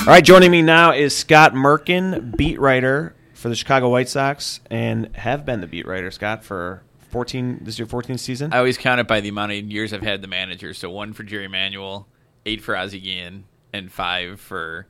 All 0.01 0.11
right, 0.11 0.23
joining 0.23 0.51
me 0.51 0.61
now 0.61 0.91
is 0.91 1.15
Scott 1.15 1.53
Merkin, 1.53 2.37
beat 2.37 2.59
writer 2.59 3.15
for 3.33 3.49
the 3.49 3.55
Chicago 3.55 3.89
White 3.89 4.07
Sox, 4.07 4.59
and 4.69 5.09
have 5.15 5.47
been 5.47 5.61
the 5.61 5.67
beat 5.67 5.87
writer, 5.87 6.11
Scott, 6.11 6.43
for 6.43 6.83
14. 7.15 7.59
This 7.61 7.75
is 7.75 7.79
your 7.79 7.87
14th 7.87 8.19
season. 8.19 8.51
I 8.51 8.57
always 8.57 8.77
count 8.77 8.99
it 8.99 9.07
by 9.07 9.21
the 9.21 9.29
amount 9.29 9.53
of 9.53 9.71
years 9.71 9.93
I've 9.93 10.01
had 10.03 10.21
the 10.21 10.27
manager. 10.27 10.73
So 10.73 10.89
one 10.89 11.13
for 11.13 11.23
Jerry 11.23 11.47
Manuel, 11.47 12.09
eight 12.45 12.61
for 12.61 12.75
Ozzie 12.75 12.99
Guillen, 12.99 13.45
and 13.71 13.89
five 13.89 14.41
for 14.41 14.85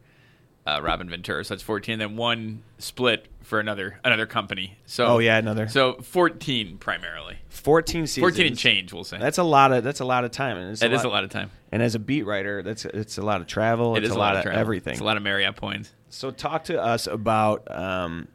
uh, 0.66 0.80
Robin 0.82 1.08
Ventura. 1.08 1.46
So 1.46 1.54
that's 1.54 1.62
14. 1.62 2.00
Then 2.00 2.18
one 2.18 2.64
split 2.80 3.28
for 3.44 3.60
another 3.60 4.00
another 4.04 4.26
company. 4.26 4.80
So 4.88 5.06
Oh, 5.06 5.20
yeah, 5.20 5.38
another. 5.38 5.68
So 5.68 5.98
14 6.02 6.80
primarily. 6.80 7.38
14 7.50 8.08
seasons. 8.08 8.24
14 8.24 8.48
and 8.48 8.58
change, 8.58 8.92
we'll 8.92 9.04
say. 9.04 9.20
That's 9.20 9.38
a 9.38 9.44
lot 9.44 9.72
of 9.72 9.84
that's 9.84 10.00
a 10.00 10.06
lot 10.06 10.24
of 10.26 10.32
time. 10.32 10.58
And 10.58 10.72
it's 10.72 10.82
That 10.82 10.94
is 10.94 11.04
a 11.04 11.10
lot 11.10 11.24
of 11.24 11.30
time. 11.30 11.52
And 11.72 11.84
as 11.84 11.94
a 11.94 12.00
beat 12.00 12.24
writer, 12.24 12.64
that's 12.64 12.86
it's 12.86 13.20
a 13.20 13.22
lot 13.22 13.40
of 13.42 13.46
travel. 13.46 13.96
It 13.96 14.00
it's 14.00 14.10
is 14.10 14.16
a 14.16 14.18
lot, 14.18 14.36
of 14.36 14.42
travel. 14.42 14.60
everything. 14.60 14.94
It's 14.94 15.02
a 15.02 15.06
lot 15.06 15.18
of 15.18 15.22
Marriott 15.22 15.58
points. 15.58 15.94
So 16.10 16.32
talk 16.32 16.64
to 16.64 16.82
us 16.82 17.06
about 17.06 17.70
um, 17.70 18.30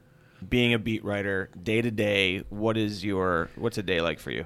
being 0.47 0.73
a 0.73 0.79
beat 0.79 1.03
writer 1.03 1.49
day 1.61 1.81
to 1.81 1.91
day. 1.91 2.43
What 2.49 2.77
is 2.77 3.03
your 3.03 3.49
what's 3.55 3.77
a 3.77 3.83
day 3.83 4.01
like 4.01 4.19
for 4.19 4.31
you? 4.31 4.45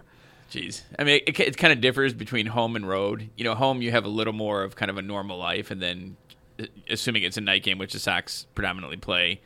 Jeez, 0.51 0.84
I 0.99 1.03
mean, 1.03 1.21
it, 1.25 1.39
it 1.39 1.58
kind 1.58 1.73
of 1.73 1.81
differs 1.81 2.13
between 2.13 2.45
home 2.47 2.75
and 2.75 2.88
road. 2.88 3.29
You 3.36 3.43
know, 3.43 3.55
home 3.55 3.81
you 3.81 3.91
have 3.91 4.05
a 4.05 4.10
little 4.10 4.34
more 4.34 4.63
of 4.63 4.75
kind 4.75 4.91
of 4.91 4.97
a 4.97 5.01
normal 5.01 5.38
life, 5.38 5.71
and 5.71 5.81
then 5.81 6.17
uh, 6.60 6.65
assuming 6.89 7.23
it's 7.23 7.38
a 7.38 7.41
night 7.41 7.63
game, 7.63 7.77
which 7.77 7.93
the 7.93 7.99
Sox 7.99 8.45
predominantly 8.53 8.97
play. 8.97 9.41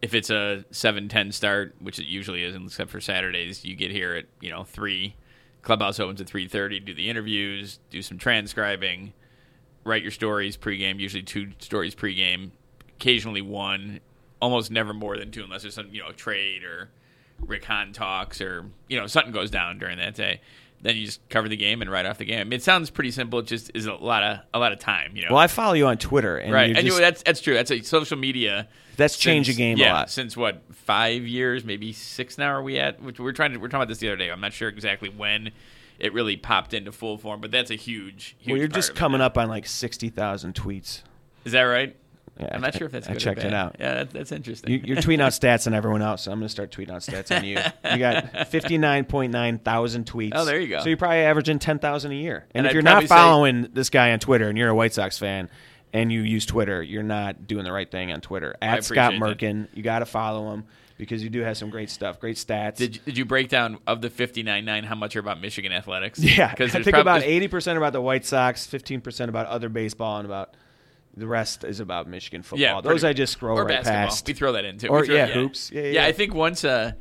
If 0.00 0.14
it's 0.14 0.30
a 0.30 0.64
7-10 0.72 1.34
start, 1.34 1.74
which 1.78 1.98
it 1.98 2.06
usually 2.06 2.42
is, 2.42 2.56
except 2.56 2.90
for 2.90 3.02
Saturdays, 3.02 3.66
you 3.66 3.76
get 3.76 3.90
here 3.90 4.14
at 4.14 4.24
you 4.40 4.50
know 4.50 4.64
three. 4.64 5.14
Clubhouse 5.62 6.00
opens 6.00 6.22
at 6.22 6.26
three 6.26 6.48
thirty. 6.48 6.80
Do 6.80 6.94
the 6.94 7.10
interviews, 7.10 7.80
do 7.90 8.00
some 8.00 8.16
transcribing, 8.16 9.12
write 9.84 10.02
your 10.02 10.10
stories 10.10 10.56
pregame. 10.56 10.98
Usually 10.98 11.22
two 11.22 11.50
stories 11.58 11.94
pregame, 11.94 12.50
occasionally 12.96 13.42
one, 13.42 14.00
almost 14.40 14.70
never 14.70 14.92
more 14.92 15.16
than 15.16 15.30
two, 15.30 15.44
unless 15.44 15.62
there's 15.62 15.74
some 15.74 15.88
you 15.90 16.02
know 16.02 16.12
trade 16.12 16.64
or 16.64 16.90
Rick 17.46 17.64
Hahn 17.64 17.92
talks 17.92 18.40
or 18.40 18.66
you 18.88 18.98
know 18.98 19.06
something 19.06 19.32
goes 19.32 19.50
down 19.50 19.78
during 19.78 19.98
that 19.98 20.14
day. 20.14 20.40
Then 20.82 20.96
you 20.96 21.04
just 21.04 21.28
cover 21.28 21.46
the 21.46 21.58
game 21.58 21.82
and 21.82 21.90
write 21.90 22.06
off 22.06 22.16
the 22.16 22.24
game. 22.24 22.40
I 22.40 22.44
mean, 22.44 22.54
it 22.54 22.62
sounds 22.62 22.88
pretty 22.88 23.10
simple. 23.10 23.40
It 23.40 23.46
just 23.46 23.70
is 23.74 23.84
a 23.84 23.92
lot 23.92 24.22
of 24.22 24.38
a 24.54 24.58
lot 24.58 24.72
of 24.72 24.78
time. 24.78 25.14
You 25.14 25.24
know, 25.24 25.28
Well, 25.32 25.38
I 25.38 25.46
follow 25.46 25.74
you 25.74 25.86
on 25.86 25.98
Twitter, 25.98 26.38
and 26.38 26.52
right? 26.54 26.74
And 26.74 26.78
you, 26.78 26.92
just- 26.92 27.00
that's 27.00 27.22
that's 27.22 27.40
true. 27.42 27.54
That's 27.54 27.70
a 27.70 27.82
social 27.82 28.16
media. 28.16 28.66
That's 28.96 29.16
changed 29.18 29.50
the 29.50 29.54
game 29.54 29.78
a 29.78 29.92
lot. 29.92 30.10
Since 30.10 30.36
what 30.36 30.62
five 30.72 31.26
years, 31.26 31.64
maybe 31.64 31.92
six 31.92 32.38
now? 32.38 32.48
Are 32.48 32.62
we 32.62 32.78
at? 32.78 33.02
Which 33.02 33.20
we're 33.20 33.32
trying 33.32 33.52
to 33.52 33.58
we're 33.58 33.68
talking 33.68 33.80
about 33.82 33.88
this 33.88 33.98
the 33.98 34.08
other 34.08 34.16
day. 34.16 34.30
I'm 34.30 34.40
not 34.40 34.52
sure 34.54 34.68
exactly 34.68 35.10
when 35.10 35.50
it 35.98 36.14
really 36.14 36.38
popped 36.38 36.72
into 36.72 36.92
full 36.92 37.18
form, 37.18 37.42
but 37.42 37.50
that's 37.50 37.70
a 37.70 37.76
huge. 37.76 38.36
huge 38.38 38.52
well, 38.52 38.58
you're 38.58 38.68
just 38.68 38.94
coming 38.94 39.20
up 39.20 39.36
on 39.36 39.48
like 39.48 39.66
sixty 39.66 40.08
thousand 40.08 40.54
tweets. 40.54 41.02
Is 41.44 41.52
that 41.52 41.62
right? 41.62 41.94
I'm 42.52 42.60
not 42.60 42.74
sure 42.74 42.86
if 42.86 42.92
that's. 42.92 43.06
I 43.08 43.12
good 43.12 43.16
or 43.16 43.20
checked 43.20 43.44
it 43.44 43.54
out. 43.54 43.76
Yeah, 43.78 43.94
that, 43.94 44.10
that's 44.10 44.32
interesting. 44.32 44.70
You, 44.72 44.80
you're 44.84 44.96
tweeting 44.98 45.20
out 45.20 45.32
stats 45.40 45.66
on 45.66 45.74
everyone 45.74 46.02
else, 46.02 46.22
so 46.22 46.32
I'm 46.32 46.38
going 46.38 46.46
to 46.46 46.50
start 46.50 46.70
tweeting 46.70 46.90
out 46.90 47.00
stats 47.02 47.36
on 47.36 47.44
you. 47.44 47.58
You 47.92 47.98
got 47.98 48.24
59.9 48.50 49.62
thousand 49.62 50.06
tweets. 50.06 50.32
Oh, 50.34 50.44
there 50.44 50.60
you 50.60 50.68
go. 50.68 50.80
So 50.80 50.88
you're 50.88 50.96
probably 50.98 51.18
averaging 51.18 51.58
10,000 51.58 52.10
a 52.10 52.14
year. 52.14 52.46
And, 52.54 52.64
And 52.64 52.66
if 52.66 52.70
I'd 52.70 52.74
you're 52.74 52.82
not 52.82 53.02
say- 53.02 53.06
following 53.08 53.68
this 53.72 53.90
guy 53.90 54.12
on 54.12 54.18
Twitter 54.18 54.48
and 54.48 54.56
you're 54.58 54.68
a 54.68 54.74
White 54.74 54.94
Sox 54.94 55.18
fan 55.18 55.48
and 55.92 56.12
you 56.12 56.20
use 56.22 56.46
Twitter, 56.46 56.82
you're 56.82 57.02
not 57.02 57.46
doing 57.46 57.64
the 57.64 57.72
right 57.72 57.90
thing 57.90 58.12
on 58.12 58.20
Twitter. 58.20 58.54
At 58.62 58.84
Scott 58.84 59.14
Merkin, 59.14 59.68
you 59.74 59.82
got 59.82 60.00
to 60.00 60.06
follow 60.06 60.52
him 60.52 60.64
because 60.98 61.24
you 61.24 61.30
do 61.30 61.40
have 61.40 61.56
some 61.56 61.70
great 61.70 61.88
stuff, 61.90 62.20
great 62.20 62.36
stats. 62.36 62.76
Did 62.76 62.96
you, 62.96 63.02
did 63.06 63.18
you 63.18 63.24
break 63.24 63.48
down 63.48 63.78
of 63.86 64.02
the 64.02 64.10
59.9 64.10 64.84
how 64.84 64.94
much 64.94 65.16
are 65.16 65.20
about 65.20 65.40
Michigan 65.40 65.72
athletics? 65.72 66.18
yeah, 66.18 66.54
I 66.58 66.68
think 66.68 66.88
about 66.96 67.22
80% 67.22 67.76
about 67.76 67.92
the 67.94 68.00
White 68.02 68.26
Sox, 68.26 68.66
15% 68.66 69.28
about 69.28 69.46
other 69.46 69.68
baseball, 69.70 70.18
and 70.18 70.26
about 70.26 70.54
the 71.16 71.26
rest 71.26 71.64
is 71.64 71.80
about 71.80 72.06
Michigan 72.08 72.42
football. 72.42 72.60
Yeah, 72.60 72.80
Those 72.80 73.04
I 73.04 73.12
just 73.12 73.32
scroll 73.32 73.58
or 73.58 73.64
right 73.64 73.78
basketball. 73.78 74.06
past. 74.06 74.26
We 74.26 74.34
throw 74.34 74.52
that 74.52 74.64
into 74.64 74.88
Or, 74.88 75.00
we 75.00 75.06
throw, 75.06 75.16
yeah, 75.16 75.26
hoops. 75.26 75.70
Yeah, 75.70 75.82
yeah, 75.82 75.88
yeah. 75.88 76.06
I 76.06 76.12
think 76.12 76.34
once 76.34 76.64
uh, 76.64 76.92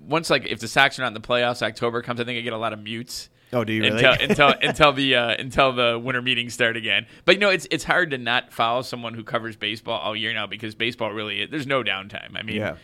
once 0.00 0.30
like 0.30 0.46
if 0.46 0.60
the 0.60 0.68
Sox 0.68 0.98
are 0.98 1.02
not 1.02 1.08
in 1.08 1.14
the 1.14 1.20
playoffs, 1.20 1.62
October 1.62 2.02
comes. 2.02 2.20
I 2.20 2.24
think 2.24 2.38
I 2.38 2.40
get 2.40 2.52
a 2.52 2.58
lot 2.58 2.72
of 2.72 2.82
mutes. 2.82 3.28
Oh, 3.52 3.62
do 3.62 3.72
you 3.72 3.82
really? 3.82 4.04
Until 4.04 4.12
until 4.28 4.54
until 4.62 4.92
the 4.92 5.14
uh, 5.14 5.36
until 5.38 5.72
the 5.72 5.98
winter 6.02 6.22
meetings 6.22 6.54
start 6.54 6.76
again. 6.76 7.06
But 7.24 7.36
you 7.36 7.40
know, 7.40 7.50
it's 7.50 7.66
it's 7.70 7.84
hard 7.84 8.10
to 8.10 8.18
not 8.18 8.52
follow 8.52 8.82
someone 8.82 9.14
who 9.14 9.24
covers 9.24 9.56
baseball 9.56 9.98
all 10.00 10.16
year 10.16 10.32
now 10.32 10.46
because 10.46 10.74
baseball 10.74 11.12
really 11.12 11.46
there's 11.46 11.66
no 11.66 11.82
downtime. 11.82 12.36
I 12.36 12.42
mean, 12.42 12.56
yeah. 12.56 12.76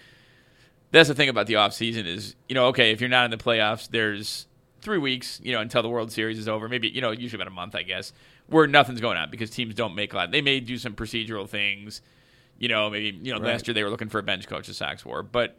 that's 0.91 1.09
the 1.09 1.15
thing 1.15 1.29
about 1.29 1.47
the 1.47 1.57
off 1.57 1.73
season 1.73 2.07
is 2.07 2.37
you 2.49 2.55
know 2.55 2.67
okay 2.67 2.93
if 2.93 3.01
you're 3.01 3.11
not 3.11 3.25
in 3.25 3.31
the 3.31 3.37
playoffs 3.37 3.89
there's 3.89 4.47
three 4.81 4.99
weeks 4.99 5.41
you 5.43 5.53
know 5.53 5.61
until 5.61 5.83
the 5.83 5.89
World 5.89 6.11
Series 6.13 6.39
is 6.39 6.49
over 6.49 6.69
maybe 6.69 6.89
you 6.89 7.01
know 7.01 7.11
usually 7.11 7.41
about 7.41 7.51
a 7.51 7.55
month 7.55 7.75
I 7.75 7.83
guess 7.83 8.13
where 8.47 8.67
nothing's 8.67 9.01
going 9.01 9.17
on 9.17 9.31
because 9.31 9.51
teams 9.51 9.75
don't 9.75 9.95
make 9.95 10.13
a 10.13 10.17
lot 10.17 10.31
they 10.31 10.43
may 10.43 10.61
do 10.61 10.79
some 10.79 10.95
procedural 10.95 11.49
things 11.49 12.01
you 12.59 12.69
know 12.69 12.91
maybe 12.91 13.19
you 13.23 13.33
know 13.33 13.39
Right. 13.41 13.49
last 13.53 13.67
year 13.69 13.75
they 13.75 13.83
were 13.85 13.91
looking 13.91 14.09
for 14.09 14.19
a 14.19 14.23
bench 14.23 14.47
coach 14.49 14.67
the 14.67 14.75
Sox 14.75 15.05
were 15.05 15.23
but 15.23 15.57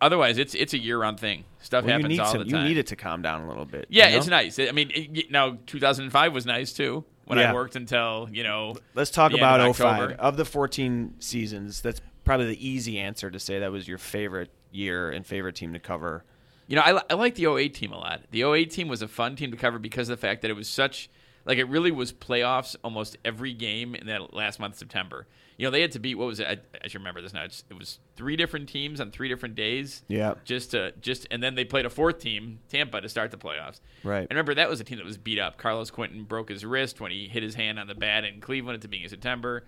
otherwise 0.00 0.38
it's 0.38 0.54
it's 0.54 0.72
a 0.74 0.78
year 0.78 0.98
round 1.00 1.18
thing 1.18 1.44
stuff 1.60 1.84
Well, 1.84 1.96
happens 1.98 2.18
all 2.18 2.26
some, 2.32 2.40
the 2.40 2.46
you 2.48 2.58
need 2.64 2.78
it 2.78 2.86
to 2.88 2.96
calm 2.96 3.22
down 3.22 3.42
a 3.42 3.48
little 3.48 3.64
bit. 3.64 3.86
yeah 3.88 4.06
you 4.06 4.12
know? 4.12 4.18
it's 4.18 4.26
nice 4.28 4.58
I 4.58 4.70
mean 4.72 4.90
it, 4.94 5.30
now 5.30 5.58
2005 5.66 6.32
was 6.32 6.46
nice 6.46 6.72
too 6.72 7.04
when 7.24 7.38
Yeah. 7.38 7.50
I 7.50 7.54
worked 7.54 7.76
until 7.76 8.28
you 8.32 8.42
know 8.42 8.76
Let's 8.94 9.10
talk 9.10 9.32
about 9.32 9.60
of 9.60 9.76
05. 9.76 9.86
October. 9.86 10.14
Of 10.20 10.36
the 10.38 10.44
14 10.46 11.16
seasons, 11.18 11.82
that's 11.82 12.00
probably 12.24 12.46
the 12.46 12.66
easy 12.66 12.98
answer 12.98 13.30
to 13.30 13.38
say 13.38 13.58
that 13.58 13.70
was 13.70 13.86
your 13.86 13.98
favorite 13.98 14.50
year 14.70 15.10
and 15.10 15.26
favorite 15.26 15.54
team 15.54 15.72
to 15.74 15.78
cover. 15.78 16.24
You 16.68 16.76
know, 16.76 16.82
I, 16.82 17.02
I 17.10 17.14
like 17.14 17.34
the 17.34 17.46
08 17.46 17.74
team 17.74 17.92
a 17.92 17.98
lot. 17.98 18.22
The 18.30 18.44
08 18.44 18.70
team 18.70 18.88
was 18.88 19.02
a 19.02 19.08
fun 19.08 19.34
team 19.34 19.50
to 19.50 19.56
cover 19.56 19.78
because 19.78 20.08
of 20.08 20.20
the 20.20 20.26
fact 20.26 20.42
that 20.42 20.50
it 20.50 20.54
was 20.54 20.68
such 20.68 21.10
like 21.48 21.56
it 21.56 21.64
really 21.64 21.90
was 21.90 22.12
playoffs 22.12 22.76
almost 22.84 23.16
every 23.24 23.54
game 23.54 23.94
in 23.94 24.06
that 24.06 24.34
last 24.34 24.60
month 24.60 24.74
of 24.74 24.78
September. 24.78 25.26
You 25.56 25.66
know, 25.66 25.70
they 25.70 25.80
had 25.80 25.90
to 25.92 25.98
beat 25.98 26.16
what 26.16 26.26
was 26.26 26.40
it? 26.40 26.46
I, 26.46 26.58
I 26.84 26.88
should 26.88 27.00
remember 27.00 27.22
this 27.22 27.32
now. 27.32 27.42
It's, 27.42 27.64
it 27.70 27.76
was 27.76 27.98
three 28.16 28.36
different 28.36 28.68
teams 28.68 29.00
on 29.00 29.10
three 29.10 29.28
different 29.28 29.54
days. 29.54 30.02
Yeah. 30.08 30.34
Just 30.44 30.72
to 30.72 30.92
just 31.00 31.26
and 31.30 31.42
then 31.42 31.54
they 31.54 31.64
played 31.64 31.86
a 31.86 31.90
fourth 31.90 32.18
team, 32.18 32.60
Tampa, 32.68 33.00
to 33.00 33.08
start 33.08 33.30
the 33.30 33.38
playoffs. 33.38 33.80
Right. 34.04 34.20
And 34.20 34.30
remember 34.30 34.54
that 34.54 34.68
was 34.68 34.78
a 34.80 34.84
team 34.84 34.98
that 34.98 35.06
was 35.06 35.16
beat 35.16 35.38
up. 35.38 35.56
Carlos 35.56 35.90
Quentin 35.90 36.24
broke 36.24 36.50
his 36.50 36.66
wrist 36.66 37.00
when 37.00 37.10
he 37.10 37.28
hit 37.28 37.42
his 37.42 37.54
hand 37.54 37.78
on 37.78 37.86
the 37.86 37.94
bat 37.94 38.24
in 38.24 38.40
Cleveland 38.40 38.74
at 38.74 38.82
the 38.82 38.88
beginning 38.88 39.06
of 39.06 39.10
September. 39.10 39.64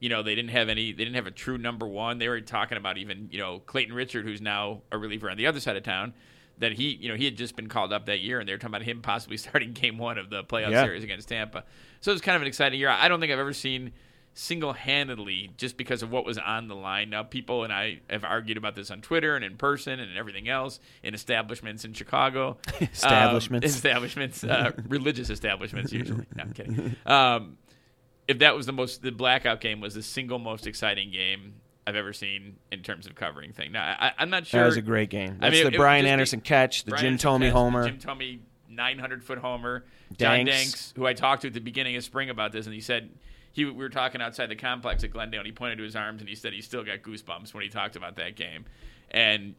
You 0.00 0.08
know, 0.08 0.22
they 0.22 0.34
didn't 0.34 0.52
have 0.52 0.70
any 0.70 0.92
they 0.92 1.04
didn't 1.04 1.16
have 1.16 1.26
a 1.26 1.30
true 1.30 1.58
number 1.58 1.86
one. 1.86 2.18
They 2.18 2.28
were 2.28 2.40
talking 2.40 2.78
about 2.78 2.96
even, 2.96 3.28
you 3.30 3.38
know, 3.38 3.58
Clayton 3.58 3.94
Richard, 3.94 4.24
who's 4.24 4.40
now 4.40 4.80
a 4.90 4.96
reliever 4.96 5.30
on 5.30 5.36
the 5.36 5.46
other 5.46 5.60
side 5.60 5.76
of 5.76 5.82
town, 5.82 6.14
that 6.58 6.72
he 6.72 6.94
you 6.96 7.08
know, 7.08 7.14
he 7.16 7.24
had 7.24 7.36
just 7.36 7.56
been 7.56 7.68
called 7.68 7.92
up 7.92 8.06
that 8.06 8.20
year 8.20 8.40
and 8.40 8.48
they 8.48 8.52
were 8.52 8.58
talking 8.58 8.74
about 8.74 8.82
him 8.82 9.00
possibly 9.02 9.36
starting 9.44 9.72
game 9.72 9.98
one 9.98 10.18
of 10.18 10.30
the 10.30 10.44
playoff 10.44 10.70
Yeah. 10.70 10.84
series 10.84 11.04
against 11.04 11.28
Tampa. 11.28 11.64
So 12.00 12.10
it 12.10 12.14
was 12.14 12.20
kind 12.22 12.36
of 12.36 12.42
an 12.42 12.48
exciting 12.48 12.78
year. 12.78 12.88
I 12.88 13.08
don't 13.08 13.20
think 13.20 13.32
I've 13.32 13.38
ever 13.38 13.52
seen 13.52 13.92
single 14.34 14.72
handedly 14.72 15.50
just 15.56 15.76
because 15.76 16.00
of 16.04 16.12
what 16.12 16.24
was 16.24 16.38
on 16.38 16.68
the 16.68 16.76
line. 16.76 17.10
Now 17.10 17.24
people 17.24 17.64
and 17.64 17.72
I 17.72 18.00
have 18.08 18.22
argued 18.22 18.56
about 18.56 18.76
this 18.76 18.88
on 18.90 19.00
Twitter 19.00 19.34
and 19.34 19.44
in 19.44 19.56
person 19.56 19.98
and 19.98 20.16
everything 20.16 20.48
else 20.48 20.78
in 21.02 21.12
establishments 21.12 21.84
in 21.84 21.92
Chicago. 21.92 22.56
Establishments. 22.80 23.66
Um, 23.66 23.76
establishments, 23.76 24.44
uh, 24.44 24.72
religious 24.86 25.28
establishments 25.30 25.92
usually. 25.92 26.24
No, 26.36 26.44
I'm 26.44 26.52
kidding. 26.52 26.96
Um, 27.04 27.58
if 28.28 28.38
that 28.40 28.54
was 28.54 28.66
the 28.66 28.72
most, 28.72 29.02
the 29.02 29.10
blackout 29.10 29.60
game 29.60 29.80
was 29.80 29.94
the 29.94 30.02
single 30.02 30.38
most 30.38 30.66
exciting 30.68 31.10
game 31.10 31.54
I've 31.88 31.96
ever 31.96 32.12
seen 32.12 32.56
in 32.70 32.82
terms 32.82 33.06
of 33.06 33.14
covering 33.14 33.52
thing. 33.52 33.72
Now 33.72 33.96
I, 33.98 34.12
I'm 34.18 34.30
not 34.30 34.46
sure. 34.46 34.60
That 34.60 34.66
was 34.66 34.76
a 34.76 34.82
great 34.82 35.10
game. 35.10 35.38
I 35.40 35.46
That's 35.48 35.52
mean, 35.54 35.64
the 35.64 35.74
it- 35.74 35.78
Brian 35.78 36.04
Anderson 36.06 36.40
catch, 36.40 36.84
the 36.84 36.90
Brian 36.90 37.02
Jim 37.02 37.08
Anderson 37.14 37.28
Thome 37.30 37.40
catch, 37.42 37.52
homer. 37.52 37.84
Jim 37.88 37.98
Thome 37.98 38.38
900 38.68 39.24
foot 39.24 39.38
homer. 39.38 39.84
John 40.18 40.44
Danks. 40.44 40.50
Danks, 40.52 40.94
who 40.96 41.06
I 41.06 41.14
talked 41.14 41.42
to 41.42 41.48
at 41.48 41.54
the 41.54 41.60
beginning 41.60 41.96
of 41.96 42.04
spring 42.04 42.30
about 42.30 42.52
this, 42.52 42.66
and 42.66 42.74
he 42.74 42.80
said 42.80 43.10
he 43.52 43.64
we 43.64 43.72
were 43.72 43.88
talking 43.88 44.20
outside 44.20 44.48
the 44.50 44.56
complex 44.56 45.02
at 45.04 45.10
Glendale, 45.10 45.40
and 45.40 45.46
he 45.46 45.52
pointed 45.52 45.78
to 45.78 45.84
his 45.84 45.96
arms 45.96 46.20
and 46.20 46.28
he 46.28 46.34
said 46.34 46.52
he 46.52 46.60
still 46.62 46.84
got 46.84 46.98
goosebumps 47.02 47.52
when 47.54 47.62
he 47.62 47.68
talked 47.68 47.96
about 47.96 48.16
that 48.16 48.36
game, 48.36 48.64
and 49.10 49.54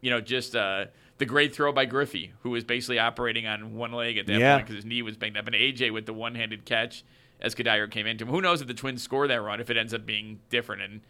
you 0.00 0.10
know 0.10 0.20
just 0.20 0.54
uh, 0.56 0.86
the 1.18 1.24
great 1.26 1.54
throw 1.54 1.72
by 1.72 1.84
Griffey, 1.84 2.32
who 2.42 2.50
was 2.50 2.64
basically 2.64 2.98
operating 2.98 3.46
on 3.46 3.74
one 3.74 3.92
leg 3.92 4.18
at 4.18 4.26
that 4.26 4.38
Yeah. 4.38 4.56
point 4.56 4.66
because 4.66 4.76
his 4.76 4.84
knee 4.84 5.02
was 5.02 5.16
banged 5.16 5.36
up, 5.36 5.46
and 5.46 5.54
AJ 5.56 5.92
with 5.92 6.06
the 6.06 6.12
one 6.12 6.34
handed 6.34 6.64
catch 6.64 7.04
as 7.40 7.54
Cuddyer 7.54 7.88
came 7.90 8.06
into 8.06 8.24
him. 8.24 8.30
Who 8.30 8.40
knows 8.40 8.60
if 8.60 8.66
the 8.66 8.74
Twins 8.74 9.02
score 9.02 9.26
that 9.28 9.40
run 9.40 9.60
if 9.60 9.70
it 9.70 9.76
ends 9.76 9.94
up 9.94 10.04
being 10.04 10.40
different 10.50 10.82
and 10.82 11.00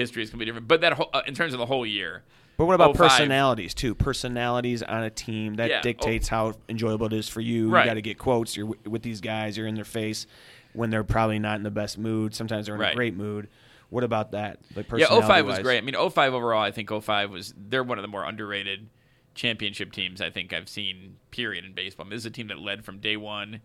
history 0.00 0.22
is 0.22 0.30
be 0.30 0.44
different. 0.44 0.66
But 0.68 0.80
that 0.80 0.94
whole, 0.94 1.10
uh, 1.12 1.22
in 1.26 1.34
terms 1.34 1.52
of 1.52 1.58
the 1.58 1.66
whole 1.66 1.86
year. 1.86 2.22
But 2.56 2.66
what 2.66 2.74
about 2.74 2.96
05 2.96 3.08
personalities 3.08 3.72
too? 3.72 3.94
Personalities 3.94 4.82
on 4.82 5.02
a 5.02 5.10
team 5.10 5.54
that 5.54 5.70
Yeah, 5.70 5.78
oh. 5.78 5.82
dictates 5.82 6.28
how 6.28 6.54
enjoyable 6.68 7.06
it 7.06 7.12
is 7.14 7.28
for 7.28 7.40
you. 7.40 7.70
Right. 7.70 7.84
You 7.84 7.90
got 7.90 7.94
to 7.94 8.02
get 8.02 8.18
quotes. 8.18 8.56
You're 8.56 8.66
w- 8.66 8.90
with 8.90 9.02
these 9.02 9.20
guys. 9.20 9.56
You're 9.56 9.66
in 9.66 9.74
their 9.74 9.84
face 9.84 10.26
when 10.72 10.90
they're 10.90 11.04
probably 11.04 11.38
not 11.38 11.56
in 11.56 11.62
the 11.62 11.70
best 11.70 11.96
mood. 11.96 12.34
Sometimes 12.34 12.66
they're 12.66 12.74
in 12.74 12.82
a 12.82 12.94
great 12.94 13.16
mood. 13.16 13.48
What 13.88 14.04
about 14.04 14.32
that? 14.32 14.60
Like 14.76 14.86
Yeah, 14.96 15.06
05 15.20 15.46
was 15.46 15.58
great. 15.60 15.78
I 15.78 15.80
mean, 15.80 15.94
05 15.96 16.34
overall, 16.34 16.62
I 16.62 16.70
think 16.70 16.90
05 16.90 17.30
was 17.30 17.54
they're 17.56 17.82
one 17.82 17.98
of 17.98 18.02
the 18.02 18.08
more 18.08 18.24
underrated 18.24 18.88
championship 19.34 19.92
teams 19.92 20.20
I 20.20 20.30
think 20.30 20.52
I've 20.52 20.68
seen. 20.68 21.16
Period 21.30 21.64
in 21.64 21.72
baseball. 21.72 22.04
I 22.04 22.08
mean, 22.08 22.16
this 22.16 22.22
is 22.22 22.26
a 22.26 22.30
team 22.30 22.48
that 22.48 22.58
led 22.58 22.84
from 22.84 22.98
day 22.98 23.16
one 23.16 23.60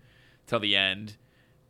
till 0.47 0.59
the 0.59 0.75
end. 0.75 1.17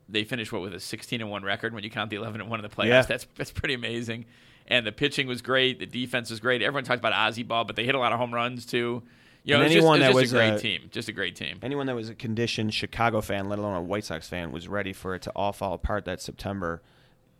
They 0.08 0.24
finished 0.24 0.52
what 0.52 0.62
with 0.62 0.74
a 0.76 0.80
16 0.80 1.20
and 1.22 1.30
one 1.30 1.44
record 1.44 1.74
when 1.74 1.84
you 1.84 1.90
count 1.90 2.10
the 2.12 2.18
11 2.18 2.42
and 2.42 2.50
one 2.50 2.60
in 2.60 2.64
the 2.64 2.76
playoffs. 2.76 2.88
Yeah. 2.88 3.02
That's 3.04 3.28
that's 3.36 3.52
pretty 3.52 3.74
amazing. 3.74 4.26
And 4.68 4.86
the 4.86 4.92
pitching 4.92 5.28
was 5.28 5.42
great. 5.42 5.80
The 5.80 5.86
defense 5.86 6.30
was 6.30 6.40
great. 6.40 6.62
Everyone 6.62 6.84
talks 6.84 7.00
about 7.00 7.14
Ozzie 7.14 7.44
ball, 7.44 7.66
but 7.66 7.76
they 7.76 7.86
hit 7.86 7.96
a 7.96 8.00
lot 8.00 8.12
of 8.14 8.20
home 8.20 8.34
runs 8.34 8.66
too. 8.66 9.04
You 9.44 9.56
know, 9.56 9.62
it 9.62 9.66
just, 9.66 9.76
anyone 9.78 10.00
that 10.00 10.14
was 10.14 10.24
was 10.24 10.34
a 10.34 10.36
great 10.38 10.54
a- 10.54 10.60
team. 10.60 10.90
Just 10.92 11.08
a 11.08 11.12
great 11.12 11.36
team. 11.36 11.60
Anyone 11.62 11.86
that 11.86 11.96
was 11.96 12.10
a 12.10 12.16
conditioned 12.16 12.74
Chicago 12.74 13.22
fan, 13.22 13.48
let 13.48 13.60
alone 13.60 13.76
a 13.76 13.82
White 13.82 14.04
Sox 14.06 14.28
fan, 14.28 14.52
was 14.52 14.68
ready 14.68 14.92
for 14.92 15.14
it 15.14 15.22
to 15.24 15.32
all 15.36 15.54
fall 15.54 15.74
apart 15.74 16.06
that 16.06 16.20
September. 16.22 16.82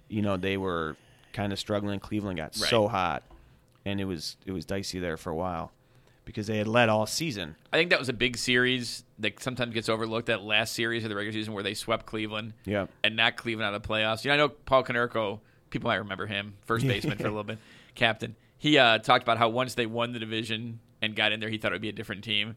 You 0.08 0.22
know, 0.22 0.38
they 0.38 0.56
were 0.56 0.98
kind 1.34 1.52
of 1.52 1.58
struggling. 1.58 2.00
Cleveland 2.00 2.38
got 2.38 2.56
Right. 2.60 2.70
so 2.70 2.88
hot, 2.88 3.24
and 3.86 4.00
it 4.00 4.06
was 4.06 4.38
it 4.46 4.52
was 4.52 4.66
dicey 4.66 5.00
there 5.00 5.18
for 5.18 5.32
a 5.32 5.36
while 5.36 5.72
because 6.26 6.48
they 6.48 6.58
had 6.58 6.68
led 6.68 6.90
all 6.90 7.06
season. 7.06 7.56
I 7.72 7.78
think 7.78 7.92
that 7.92 8.00
was 8.00 8.10
a 8.10 8.14
big 8.14 8.38
series 8.38 9.04
that 9.20 9.42
sometimes 9.42 9.74
gets 9.74 9.88
overlooked. 9.90 10.28
That 10.28 10.44
last 10.44 10.74
series 10.74 11.04
of 11.04 11.10
the 11.10 11.16
regular 11.16 11.34
season 11.34 11.54
where 11.54 11.64
they 11.64 11.74
swept 11.74 12.06
Cleveland. 12.06 12.54
Yeah. 12.66 12.88
and 13.04 13.16
not 13.16 13.38
Cleveland 13.38 13.68
out 13.68 13.74
of 13.76 13.82
the 13.82 13.88
playoffs. 13.88 14.24
You 14.26 14.30
know, 14.30 14.34
I 14.34 14.38
know 14.38 14.50
Paul 14.50 14.84
Konerko. 14.84 15.40
People 15.70 15.90
might 15.90 15.96
remember 15.96 16.26
him, 16.26 16.56
first 16.66 16.88
baseman 16.88 17.18
for 17.18 17.28
a 17.28 17.30
little 17.30 17.44
bit, 17.44 17.58
captain. 17.96 18.36
he 18.58 18.78
uh, 18.78 18.98
talked 19.00 19.24
about 19.24 19.38
how 19.38 19.50
once 19.50 19.74
they 19.74 19.86
won 19.86 20.14
the 20.14 20.20
division 20.20 20.80
and 21.02 21.16
got 21.16 21.32
in 21.32 21.40
there, 21.40 21.50
he 21.50 21.58
thought 21.58 21.72
it 21.72 21.76
would 21.76 21.82
be 21.82 21.90
a 21.90 21.94
different 21.94 22.24
team. 22.24 22.56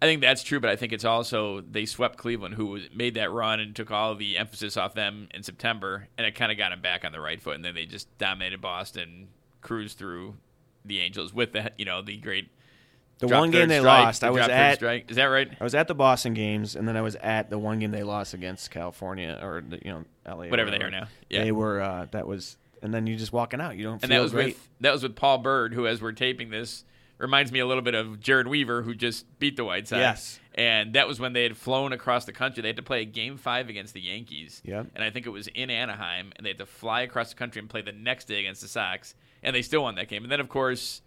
I 0.00 0.06
think 0.06 0.20
that's 0.20 0.44
true, 0.44 0.60
but 0.60 0.70
I 0.70 0.76
think 0.76 0.92
it's 0.92 1.04
also 1.04 1.60
they 1.60 1.84
swept 1.84 2.18
Cleveland, 2.18 2.54
who 2.54 2.78
made 2.94 3.14
that 3.14 3.32
run 3.32 3.58
and 3.58 3.74
took 3.74 3.90
all 3.90 4.14
the 4.14 4.38
emphasis 4.38 4.76
off 4.76 4.94
them 4.94 5.28
in 5.34 5.42
September, 5.42 6.06
and 6.16 6.24
it 6.26 6.36
kind 6.36 6.52
of 6.52 6.58
got 6.58 6.68
them 6.70 6.80
back 6.80 7.04
on 7.04 7.10
the 7.10 7.20
right 7.20 7.40
foot. 7.42 7.56
And 7.56 7.64
then 7.64 7.74
they 7.74 7.84
just 7.84 8.16
dominated 8.18 8.60
Boston, 8.60 9.28
cruised 9.60 9.98
through 9.98 10.36
the 10.84 11.00
Angels 11.00 11.34
with 11.34 11.52
that, 11.52 11.74
you 11.78 11.84
know 11.84 12.00
the 12.00 12.16
great. 12.16 12.48
The 13.18 13.26
drop 13.26 13.40
one 13.40 13.50
game 13.50 13.68
they 13.68 13.80
strike, 13.80 14.04
lost, 14.04 14.22
I 14.24 14.30
was 14.30 14.48
at. 14.48 14.76
Strike. 14.76 15.10
Is 15.10 15.16
that 15.16 15.24
right? 15.24 15.50
I 15.60 15.64
was 15.64 15.74
at 15.74 15.88
the 15.88 15.94
Boston 15.94 16.34
games, 16.34 16.76
and 16.76 16.86
then 16.86 16.96
I 16.96 17.02
was 17.02 17.16
at 17.16 17.50
the 17.50 17.58
one 17.58 17.80
game 17.80 17.90
they 17.90 18.04
lost 18.04 18.32
against 18.32 18.70
California 18.70 19.38
or 19.42 19.62
the, 19.68 19.80
you 19.84 19.90
know 19.90 20.04
LA, 20.26 20.46
Whatever 20.46 20.70
they 20.70 20.80
are 20.80 20.90
now. 20.90 21.08
Yeah. 21.28 21.42
They 21.42 21.52
were. 21.52 21.80
Uh, 21.80 22.06
that 22.12 22.26
was, 22.28 22.56
and 22.80 22.94
then 22.94 23.06
you're 23.06 23.18
just 23.18 23.32
walking 23.32 23.60
out. 23.60 23.76
You 23.76 23.84
don't 23.84 23.94
and 23.94 24.02
feel 24.02 24.10
that 24.10 24.22
was 24.22 24.32
great. 24.32 24.46
with 24.46 24.68
that 24.80 24.92
was 24.92 25.02
with 25.02 25.16
Paul 25.16 25.38
Byrd, 25.38 25.74
who, 25.74 25.86
as 25.86 26.00
we're 26.00 26.12
taping 26.12 26.50
this, 26.50 26.84
reminds 27.18 27.50
me 27.50 27.58
a 27.58 27.66
little 27.66 27.82
bit 27.82 27.94
of 27.94 28.20
Jered 28.20 28.46
Weaver, 28.46 28.82
who 28.82 28.94
just 28.94 29.26
beat 29.40 29.56
the 29.56 29.64
White 29.64 29.88
Sox. 29.88 29.98
Yes. 29.98 30.40
and 30.54 30.92
that 30.92 31.08
was 31.08 31.18
when 31.18 31.32
they 31.32 31.42
had 31.42 31.56
flown 31.56 31.92
across 31.92 32.24
the 32.24 32.32
country. 32.32 32.62
They 32.62 32.68
had 32.68 32.76
to 32.76 32.82
play 32.82 33.02
a 33.02 33.04
Game 33.04 33.36
Five 33.36 33.68
against 33.68 33.94
the 33.94 34.00
Yankees. 34.00 34.62
Yep. 34.64 34.88
and 34.94 35.02
I 35.02 35.10
think 35.10 35.26
it 35.26 35.30
was 35.30 35.48
in 35.48 35.70
Anaheim, 35.70 36.32
and 36.36 36.46
they 36.46 36.50
had 36.50 36.58
to 36.58 36.66
fly 36.66 37.00
across 37.00 37.30
the 37.30 37.36
country 37.36 37.58
and 37.58 37.68
play 37.68 37.82
the 37.82 37.90
next 37.90 38.26
day 38.26 38.38
against 38.38 38.62
the 38.62 38.68
Sox, 38.68 39.16
and 39.42 39.56
they 39.56 39.62
still 39.62 39.82
won 39.82 39.96
that 39.96 40.06
game. 40.06 40.22
And 40.22 40.30
then, 40.30 40.38
of 40.40 40.48
course. 40.48 41.02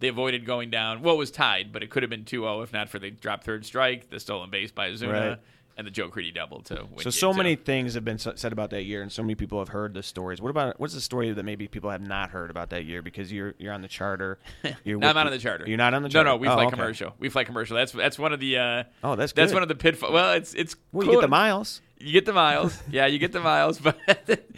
They 0.00 0.08
avoided 0.08 0.44
going 0.46 0.70
down. 0.70 1.02
Well, 1.02 1.14
it 1.14 1.18
was 1.18 1.30
tied, 1.30 1.72
but 1.72 1.82
it 1.82 1.90
could 1.90 2.02
have 2.02 2.10
been 2.10 2.24
2-0 2.24 2.64
if 2.64 2.72
not 2.72 2.88
for 2.88 2.98
the 2.98 3.10
drop 3.10 3.44
third 3.44 3.64
strike, 3.64 4.10
the 4.10 4.18
stolen 4.18 4.50
base 4.50 4.70
by 4.72 4.90
Ozuna, 4.90 5.12
Right. 5.30 5.38
and 5.76 5.86
the 5.86 5.90
Joe 5.90 6.08
Crede 6.08 6.34
double 6.34 6.62
to 6.62 6.86
win. 6.90 7.00
So 7.00 7.10
so 7.10 7.32
many 7.32 7.54
things 7.54 7.94
have 7.94 8.04
been 8.04 8.18
said 8.18 8.52
about 8.52 8.70
that 8.70 8.84
year, 8.84 9.02
and 9.02 9.12
so 9.12 9.22
many 9.22 9.34
people 9.34 9.58
have 9.58 9.68
heard 9.68 9.94
the 9.94 10.02
stories. 10.02 10.40
What 10.40 10.48
about 10.50 10.80
what's 10.80 10.94
the 10.94 11.00
story 11.00 11.30
that 11.32 11.42
maybe 11.42 11.68
people 11.68 11.90
have 11.90 12.00
not 12.00 12.30
heard 12.30 12.50
about 12.50 12.70
that 12.70 12.84
year 12.86 13.02
because 13.02 13.30
you're 13.32 13.54
you're 13.58 13.72
on 13.74 13.82
the 13.82 13.88
charter? 13.88 14.38
You're 14.84 14.98
No, 14.98 15.08
I'm 15.08 15.14
not 15.14 15.26
on 15.26 15.32
the 15.32 15.38
charter. 15.38 15.64
You're 15.66 15.76
not 15.78 15.92
on 15.94 16.02
the 16.02 16.08
No, 16.08 16.12
charter. 16.12 16.30
no, 16.30 16.36
we 16.36 16.48
Oh, 16.48 16.54
fly 16.54 16.64
okay. 16.64 16.70
commercial. 16.76 17.14
We 17.18 17.28
fly 17.28 17.44
commercial. 17.44 17.76
That's 17.76 17.92
that's 17.92 18.18
one 18.18 18.32
of 18.32 18.40
the. 18.40 18.56
Uh, 18.58 18.84
Oh, 19.04 19.16
that's 19.16 19.32
good. 19.32 19.42
that's 19.42 19.52
one 19.52 19.62
of 19.62 19.68
the 19.68 19.74
pitfalls. 19.74 20.12
Well, 20.12 20.32
it's 20.34 20.54
it's. 20.54 20.76
Well, 20.92 21.04
cool. 21.04 21.14
you 21.14 21.20
get 21.20 21.24
the 21.26 21.28
miles. 21.28 21.80
You 22.00 22.12
get 22.12 22.24
the 22.26 22.32
miles. 22.32 22.78
yeah, 22.90 23.06
you 23.06 23.18
get 23.18 23.32
the 23.32 23.40
miles, 23.40 23.78
but 23.78 23.98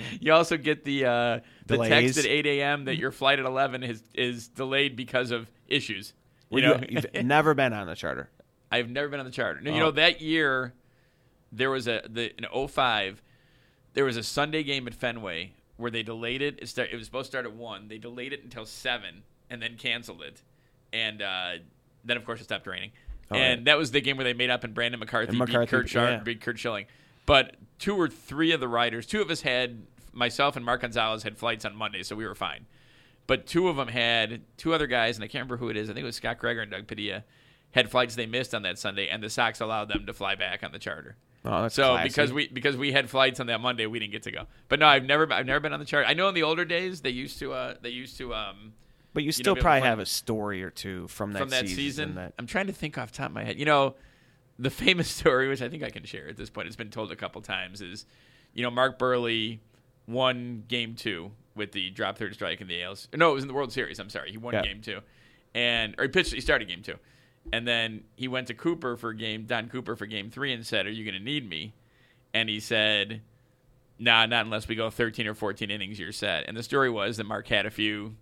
you 0.21 0.33
also 0.33 0.57
get 0.57 0.85
the 0.85 1.05
uh, 1.07 1.41
the 1.67 1.75
Delays. 1.75 1.89
text 2.15 2.19
at 2.21 2.27
8 2.27 2.47
a.m. 2.47 2.85
that 2.87 2.97
your 2.97 3.11
flight 3.11 3.39
at 3.39 3.45
11 3.45 3.83
is 3.83 4.03
is 4.15 4.49
delayed 4.49 4.97
because 4.97 5.31
of 5.31 5.51
issues. 5.69 6.13
You 6.51 6.63
Well, 6.63 6.79
know, 6.79 6.85
you, 6.89 7.01
have 7.15 7.25
never 7.25 7.55
been 7.55 7.73
on 7.73 7.87
the 7.87 7.95
charter. 7.97 8.31
I've 8.71 8.89
never 8.91 9.09
been 9.09 9.21
on 9.21 9.27
the 9.27 9.33
charter. 9.33 9.61
No, 9.61 9.71
You 9.71 9.77
Oh. 9.77 9.81
know 9.87 9.91
that 9.93 10.21
year 10.21 10.73
there 11.51 11.71
was 11.71 11.87
a 11.89 12.03
the 12.09 12.33
in 12.39 12.47
05 12.69 13.23
there 13.95 14.05
was 14.07 14.17
a 14.17 14.23
Sunday 14.23 14.63
game 14.63 14.87
at 14.87 14.95
Fenway 14.95 15.53
where 15.77 15.91
they 15.91 16.03
delayed 16.03 16.41
it. 16.43 16.59
It, 16.63 16.69
start, 16.69 16.89
it 16.93 16.97
was 16.97 17.05
supposed 17.07 17.27
to 17.27 17.31
start 17.33 17.45
at 17.45 17.53
one. 17.53 17.89
They 17.89 17.99
delayed 17.99 18.33
it 18.33 18.43
until 18.45 18.65
seven 18.65 19.23
and 19.51 19.61
then 19.61 19.77
canceled 19.77 20.23
it, 20.23 20.41
and 20.95 21.21
uh, 21.21 21.51
then 22.05 22.17
of 22.17 22.25
course 22.25 22.41
it 22.41 22.45
stopped 22.45 22.67
raining. 22.67 22.93
Oh, 23.31 23.35
and 23.37 23.59
right. 23.61 23.65
that 23.67 23.79
was 23.79 23.91
the 23.91 24.01
game 24.01 24.17
where 24.17 24.25
they 24.25 24.33
made 24.33 24.49
up 24.51 24.65
and 24.65 24.73
Brandon 24.75 24.99
McCarthy, 25.01 25.31
And 25.31 25.39
McCarthy, 25.39 25.65
beat 25.67 25.71
Kurt 25.71 25.89
Sharp, 25.89 26.11
yeah. 26.11 26.23
beat 26.23 26.41
Kurt 26.41 26.59
Schilling. 26.59 26.87
But 27.27 27.57
two 27.79 27.97
or 27.97 28.09
three 28.09 28.53
of 28.53 28.61
the 28.61 28.69
riders, 28.69 29.07
two 29.07 29.21
of 29.21 29.31
us 29.31 29.43
had 29.43 29.83
myself 30.13 30.57
and 30.57 30.65
Mark 30.65 30.83
Gonzalez 30.83 31.23
had 31.23 31.39
flights 31.39 31.65
on 31.65 31.75
Monday, 31.77 32.03
so 32.03 32.17
we 32.17 32.27
were 32.27 32.35
fine. 32.35 32.67
But 33.27 33.47
two 33.47 33.69
of 33.69 33.77
them 33.77 33.89
had 33.89 34.43
two 34.57 34.75
other 34.75 34.87
guys, 34.87 35.17
and 35.17 35.25
I 35.25 35.29
can't 35.29 35.43
remember 35.45 35.57
who 35.57 35.69
it 35.69 35.77
is. 35.77 35.89
I 35.89 35.95
think 35.95 36.03
it 36.03 36.07
was 36.07 36.17
Scott 36.17 36.39
Gregor 36.39 36.61
and 36.61 36.71
Doug 36.71 36.87
Padilla 36.87 37.25
had 37.71 37.91
flights 37.91 38.15
they 38.15 38.27
missed 38.27 38.55
on 38.55 38.63
that 38.63 38.79
Sunday, 38.79 39.09
and 39.09 39.23
the 39.23 39.31
Sox 39.31 39.61
allowed 39.61 39.89
them 39.89 40.07
to 40.07 40.13
fly 40.13 40.35
back 40.35 40.63
on 40.63 40.73
the 40.73 40.79
charter. 40.79 41.17
Oh, 41.45 41.63
that's 41.63 41.75
so 41.75 41.95
classy. 41.95 42.09
because 42.09 42.33
we 42.33 42.49
because 42.49 42.77
we 42.77 42.93
had 42.93 43.11
flights 43.11 43.41
on 43.41 43.47
that 43.47 43.61
Monday, 43.61 43.87
we 43.87 43.99
didn't 43.99 44.13
get 44.13 44.23
to 44.25 44.31
go. 44.31 44.47
But 44.69 44.79
no, 44.79 44.87
I've 44.87 45.05
never 45.05 45.33
I've 45.33 45.47
never 45.47 45.59
been 45.61 45.73
on 45.73 45.81
the 45.81 45.87
charter. 45.87 46.07
I 46.07 46.15
know 46.15 46.29
in 46.29 46.35
the 46.35 46.45
older 46.45 46.65
days 46.65 47.01
they 47.01 47.11
used 47.11 47.39
to 47.41 47.53
uh, 47.53 47.75
they 47.81 47.89
used 47.89 48.17
to 48.19 48.33
um, 48.35 48.75
But 49.13 49.25
you 49.25 49.29
know, 49.29 49.33
still 49.33 49.53
able 49.55 49.63
probably 49.63 49.81
have 49.89 49.99
a 49.99 50.07
story 50.07 50.63
or 50.63 50.71
two 50.71 51.09
from 51.09 51.33
that, 51.33 51.41
from 51.41 51.49
that 51.51 51.63
season. 51.63 51.77
season. 51.77 52.15
that- 52.15 52.35
I'm 52.39 52.47
trying 52.47 52.69
to 52.69 52.73
think 52.73 52.97
off 52.97 53.11
the 53.11 53.19
top 53.19 53.27
of 53.31 53.33
my 53.33 53.43
head. 53.45 53.59
You 53.59 53.65
know, 53.65 53.97
the 54.59 54.71
famous 54.71 55.09
story, 55.21 55.49
which 55.49 55.63
I 55.63 55.69
think 55.69 55.83
I 55.83 55.91
can 55.91 56.05
share 56.05 56.29
at 56.29 56.37
this 56.37 56.51
point, 56.51 56.67
it's 56.67 56.77
been 56.77 56.91
told 56.91 57.11
a 57.13 57.17
couple 57.17 57.41
times, 57.43 57.81
is 57.81 58.07
you 58.55 58.63
know 58.63 58.71
Mark 58.71 58.99
Buehrle 58.99 59.59
won 60.07 60.65
Game 60.69 60.95
Two 60.95 61.33
with 61.55 61.73
the 61.73 61.91
drop 61.91 62.19
third 62.19 62.35
strike 62.35 62.61
in 62.61 62.67
the 62.69 62.83
ALs. 62.83 63.09
No, 63.15 63.31
it 63.31 63.35
was 63.35 63.45
in 63.45 63.49
the 63.49 63.55
World 63.55 63.73
Series. 63.73 63.99
I'm 63.99 64.11
sorry, 64.11 64.31
he 64.31 64.39
won 64.39 64.55
Yeah. 64.55 64.63
Game 64.63 64.81
Two, 64.81 65.01
and 65.55 65.95
or 65.99 66.05
he 66.05 66.09
pitched. 66.09 66.33
He 66.33 66.41
started 66.41 66.69
Game 66.69 66.83
Two, 66.83 66.97
and 67.53 67.67
then 67.67 68.05
he 68.17 68.29
went 68.29 68.47
to 68.49 68.55
Cooper 68.55 68.97
for 68.97 69.13
game 69.13 69.45
Don 69.45 69.69
Cooper 69.69 69.97
for 69.97 70.07
Game 70.07 70.31
Three 70.31 70.53
and 70.53 70.65
said, 70.67 70.87
"Are 70.87 70.91
you 70.91 71.05
going 71.05 71.19
to 71.19 71.25
need 71.25 71.49
me?" 71.49 71.73
And 72.35 72.49
he 72.49 72.61
said. 72.61 73.23
Nah, 73.99 74.27
not 74.27 74.45
unless 74.47 74.67
we 74.67 74.75
go 74.75 74.91
13 74.91 75.29
or 75.29 75.35
14 75.35 75.71
innings. 75.71 75.97
You're 75.97 76.11
set. 76.11 76.47
And 76.49 76.57
the 76.57 76.63
story 76.65 76.91
was 76.91 77.19
that 77.19 77.25
Mark 77.25 77.47
had 77.47 77.67
a 77.67 77.71
few, 77.71 78.17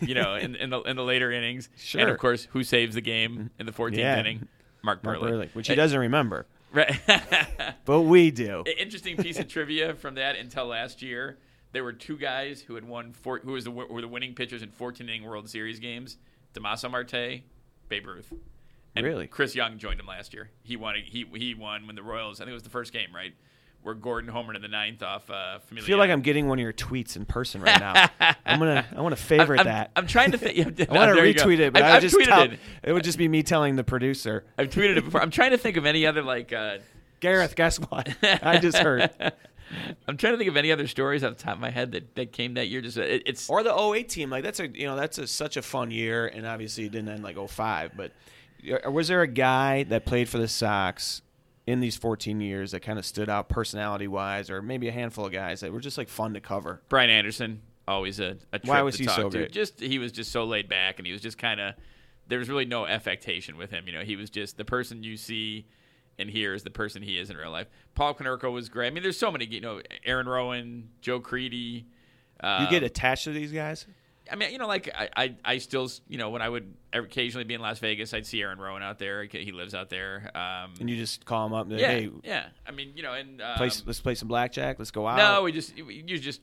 you 0.00 0.14
know, 0.14 0.34
in, 0.34 0.56
in 0.56 0.70
the 0.70 0.80
in 0.80 0.96
the 0.96 1.04
later 1.04 1.30
innings. 1.30 1.68
Sure. 1.76 2.00
And 2.00 2.10
of 2.10 2.18
course, 2.18 2.48
who 2.50 2.64
saves 2.64 2.96
the 2.96 3.00
game 3.00 3.50
in 3.56 3.66
the 3.66 3.70
14th 3.70 3.96
Yeah. 3.98 4.18
inning? 4.18 4.48
Mark 4.82 5.02
Mark 5.04 5.18
Buehrle. 5.18 5.30
Buehrle, 5.46 5.54
which 5.54 5.68
he 5.68 5.74
doesn't 5.74 5.98
remember, 5.98 6.46
Right. 6.72 7.00
but 7.84 8.02
we 8.02 8.30
do. 8.30 8.64
Interesting 8.78 9.16
piece 9.16 9.38
of 9.38 9.48
trivia 9.48 9.94
from 9.94 10.14
that. 10.14 10.36
Until 10.36 10.66
last 10.66 11.02
year, 11.02 11.38
there 11.72 11.82
were 11.84 11.92
two 11.92 12.16
guys 12.16 12.60
who 12.62 12.74
had 12.76 12.84
won 12.84 13.12
four, 13.12 13.40
who 13.40 13.52
was 13.52 13.64
the 13.64 13.70
were 13.70 14.00
the 14.00 14.08
winning 14.08 14.34
pitchers 14.34 14.62
in 14.62 14.70
14 14.70 15.08
inning 15.08 15.24
World 15.24 15.48
Series 15.50 15.80
games: 15.80 16.16
Damaso 16.54 16.90
Marte, 16.90 17.42
Babe 17.88 18.06
Ruth. 18.06 18.32
And 18.96 19.06
Really? 19.06 19.28
Chris 19.28 19.54
Young 19.54 19.78
joined 19.78 20.00
him 20.00 20.06
last 20.06 20.34
year. 20.34 20.50
He 20.62 20.76
won. 20.76 20.94
He 21.04 21.26
he 21.34 21.54
won 21.54 21.86
when 21.86 21.96
the 21.96 22.02
Royals. 22.02 22.40
I 22.40 22.44
think 22.44 22.50
it 22.50 22.54
was 22.54 22.62
the 22.64 22.70
first 22.70 22.92
game, 22.92 23.14
right? 23.14 23.32
Where 23.82 23.94
Gordon 23.94 24.30
homered 24.30 24.56
in 24.56 24.62
the 24.62 24.68
ninth 24.68 25.02
off 25.02 25.30
uh, 25.30 25.58
Familia. 25.60 25.84
I 25.84 25.86
feel 25.86 25.98
like 25.98 26.10
I'm 26.10 26.20
getting 26.20 26.48
one 26.48 26.58
of 26.58 26.62
your 26.62 26.72
tweets 26.72 27.16
in 27.16 27.24
person 27.24 27.62
right 27.62 27.80
now. 27.80 28.10
I'm 28.44 28.58
gonna 28.58 28.86
I 28.94 29.00
want 29.00 29.16
to 29.16 29.22
favorite 29.22 29.60
I'm, 29.60 29.66
that. 29.66 29.90
I'm 29.96 30.06
trying 30.06 30.32
to 30.32 30.38
think. 30.38 30.58
I 30.90 30.92
want 30.92 31.16
to 31.16 31.22
retweet 31.22 31.60
it, 31.60 31.72
but 31.72 31.82
I've, 31.82 31.92
I 31.92 31.96
I've 31.96 32.02
just 32.02 32.14
tweeted 32.14 32.26
tell, 32.26 32.42
it. 32.42 32.58
it 32.82 32.92
would 32.92 33.04
just 33.04 33.16
be 33.16 33.26
me 33.26 33.42
telling 33.42 33.76
the 33.76 33.84
producer, 33.84 34.44
I've 34.58 34.68
tweeted 34.68 34.98
it 34.98 35.04
before. 35.04 35.22
I'm 35.22 35.30
trying 35.30 35.52
to 35.52 35.58
think 35.58 35.76
of 35.76 35.86
any 35.86 36.06
other 36.06 36.22
like. 36.22 36.52
Uh, 36.52 36.78
Gareth, 37.20 37.54
guess 37.56 37.76
what? 37.78 38.14
I 38.22 38.58
just 38.58 38.78
heard. 38.78 39.10
I'm 40.08 40.16
trying 40.16 40.34
to 40.34 40.38
think 40.38 40.50
of 40.50 40.56
any 40.56 40.72
other 40.72 40.86
stories 40.86 41.22
off 41.22 41.36
the 41.36 41.42
top 41.42 41.54
of 41.54 41.60
my 41.60 41.70
head 41.70 41.92
that, 41.92 42.14
that 42.16 42.32
came 42.32 42.54
that 42.54 42.68
year. 42.68 42.80
Just 42.80 42.98
uh, 42.98 43.02
it, 43.02 43.22
it's 43.26 43.48
Or 43.48 43.62
the 43.62 43.74
08 43.74 44.08
team, 44.08 44.30
like 44.30 44.42
that's 44.42 44.60
a 44.60 44.68
you 44.68 44.86
know 44.86 44.96
that's 44.96 45.18
a, 45.18 45.26
such 45.26 45.56
a 45.56 45.62
fun 45.62 45.90
year, 45.90 46.26
and 46.26 46.46
obviously 46.46 46.84
it 46.86 46.92
didn't 46.92 47.08
end 47.08 47.22
like 47.22 47.36
05. 47.38 47.92
But 47.96 48.12
was 48.90 49.08
there 49.08 49.22
a 49.22 49.26
guy 49.28 49.84
that 49.84 50.04
played 50.04 50.28
for 50.28 50.38
the 50.38 50.48
Sox 50.48 51.22
in 51.66 51.80
these 51.80 51.96
14 51.96 52.40
years 52.40 52.72
that 52.72 52.80
kind 52.80 52.98
of 52.98 53.04
stood 53.06 53.28
out 53.28 53.48
personality 53.48 54.08
wise, 54.08 54.50
or 54.50 54.62
maybe 54.62 54.88
a 54.88 54.92
handful 54.92 55.26
of 55.26 55.32
guys 55.32 55.60
that 55.60 55.72
were 55.72 55.80
just 55.80 55.98
like 55.98 56.08
fun 56.08 56.34
to 56.34 56.40
cover? 56.40 56.82
Brian 56.88 57.10
Anderson. 57.10 57.62
Always 57.88 58.20
a, 58.20 58.36
a 58.52 58.58
trip 58.60 58.66
Why 58.66 58.82
was 58.82 58.96
to 58.96 59.02
he 59.02 59.06
talk 59.06 59.16
so 59.16 59.30
to. 59.30 59.38
great? 59.38 59.52
Just 59.52 59.80
he 59.80 59.98
was 59.98 60.12
just 60.12 60.30
so 60.30 60.44
laid 60.44 60.68
back, 60.68 60.98
and 60.98 61.06
he 61.06 61.12
was 61.12 61.20
just 61.22 61.38
kind 61.38 61.60
of 61.60 61.74
there 62.28 62.38
was 62.38 62.48
really 62.48 62.64
no 62.64 62.86
affectation 62.86 63.56
with 63.56 63.70
him. 63.70 63.86
You 63.86 63.92
know, 63.92 64.02
he 64.02 64.14
was 64.16 64.30
just 64.30 64.56
the 64.56 64.64
person 64.64 65.02
you 65.02 65.16
see 65.16 65.66
and 66.18 66.30
hear 66.30 66.54
is 66.54 66.62
the 66.62 66.70
person 66.70 67.02
he 67.02 67.18
is 67.18 67.30
in 67.30 67.36
real 67.36 67.50
life. 67.50 67.66
Paul 67.94 68.14
Konerko 68.14 68.52
was 68.52 68.68
great. 68.68 68.88
I 68.88 68.90
mean, 68.90 69.02
there's 69.02 69.18
so 69.18 69.30
many. 69.32 69.46
You 69.46 69.60
know, 69.60 69.80
Aaron 70.04 70.26
Rowand, 70.26 70.84
Joe 71.00 71.18
Crede. 71.18 71.86
Uh, 72.38 72.58
You 72.62 72.70
get 72.70 72.82
attached 72.84 73.24
to 73.24 73.32
these 73.32 73.50
guys? 73.52 73.86
I 74.30 74.36
mean, 74.36 74.52
you 74.52 74.58
know, 74.58 74.66
like 74.66 74.88
I, 74.94 75.08
I, 75.16 75.36
I 75.44 75.58
still, 75.58 75.88
you 76.08 76.18
know, 76.18 76.30
when 76.30 76.40
I 76.42 76.48
would 76.48 76.72
occasionally 76.92 77.44
be 77.44 77.54
in 77.54 77.60
Las 77.60 77.78
Vegas, 77.80 78.14
I'd 78.14 78.26
see 78.26 78.40
Aaron 78.42 78.58
Rowand 78.58 78.82
out 78.82 78.98
there. 78.98 79.24
He 79.24 79.52
lives 79.52 79.74
out 79.74 79.90
there. 79.90 80.30
Um, 80.34 80.72
And 80.80 80.88
you 80.88 80.96
just 80.96 81.24
call 81.24 81.46
him 81.46 81.52
up 81.52 81.66
and 81.68 81.78
say, 81.78 81.80
yeah, 81.80 81.88
hey, 81.88 82.10
yeah. 82.24 82.46
I 82.66 82.70
mean, 82.70 82.92
you 82.94 83.02
know, 83.02 83.12
and 83.12 83.40
um, 83.42 83.56
play, 83.56 83.70
let's 83.86 84.00
play 84.00 84.14
some 84.14 84.28
blackjack. 84.28 84.78
Let's 84.78 84.90
go 84.90 85.06
out. 85.06 85.16
no, 85.18 85.42
we 85.42 85.52
just 85.52 85.76
you 85.76 86.18
just 86.18 86.40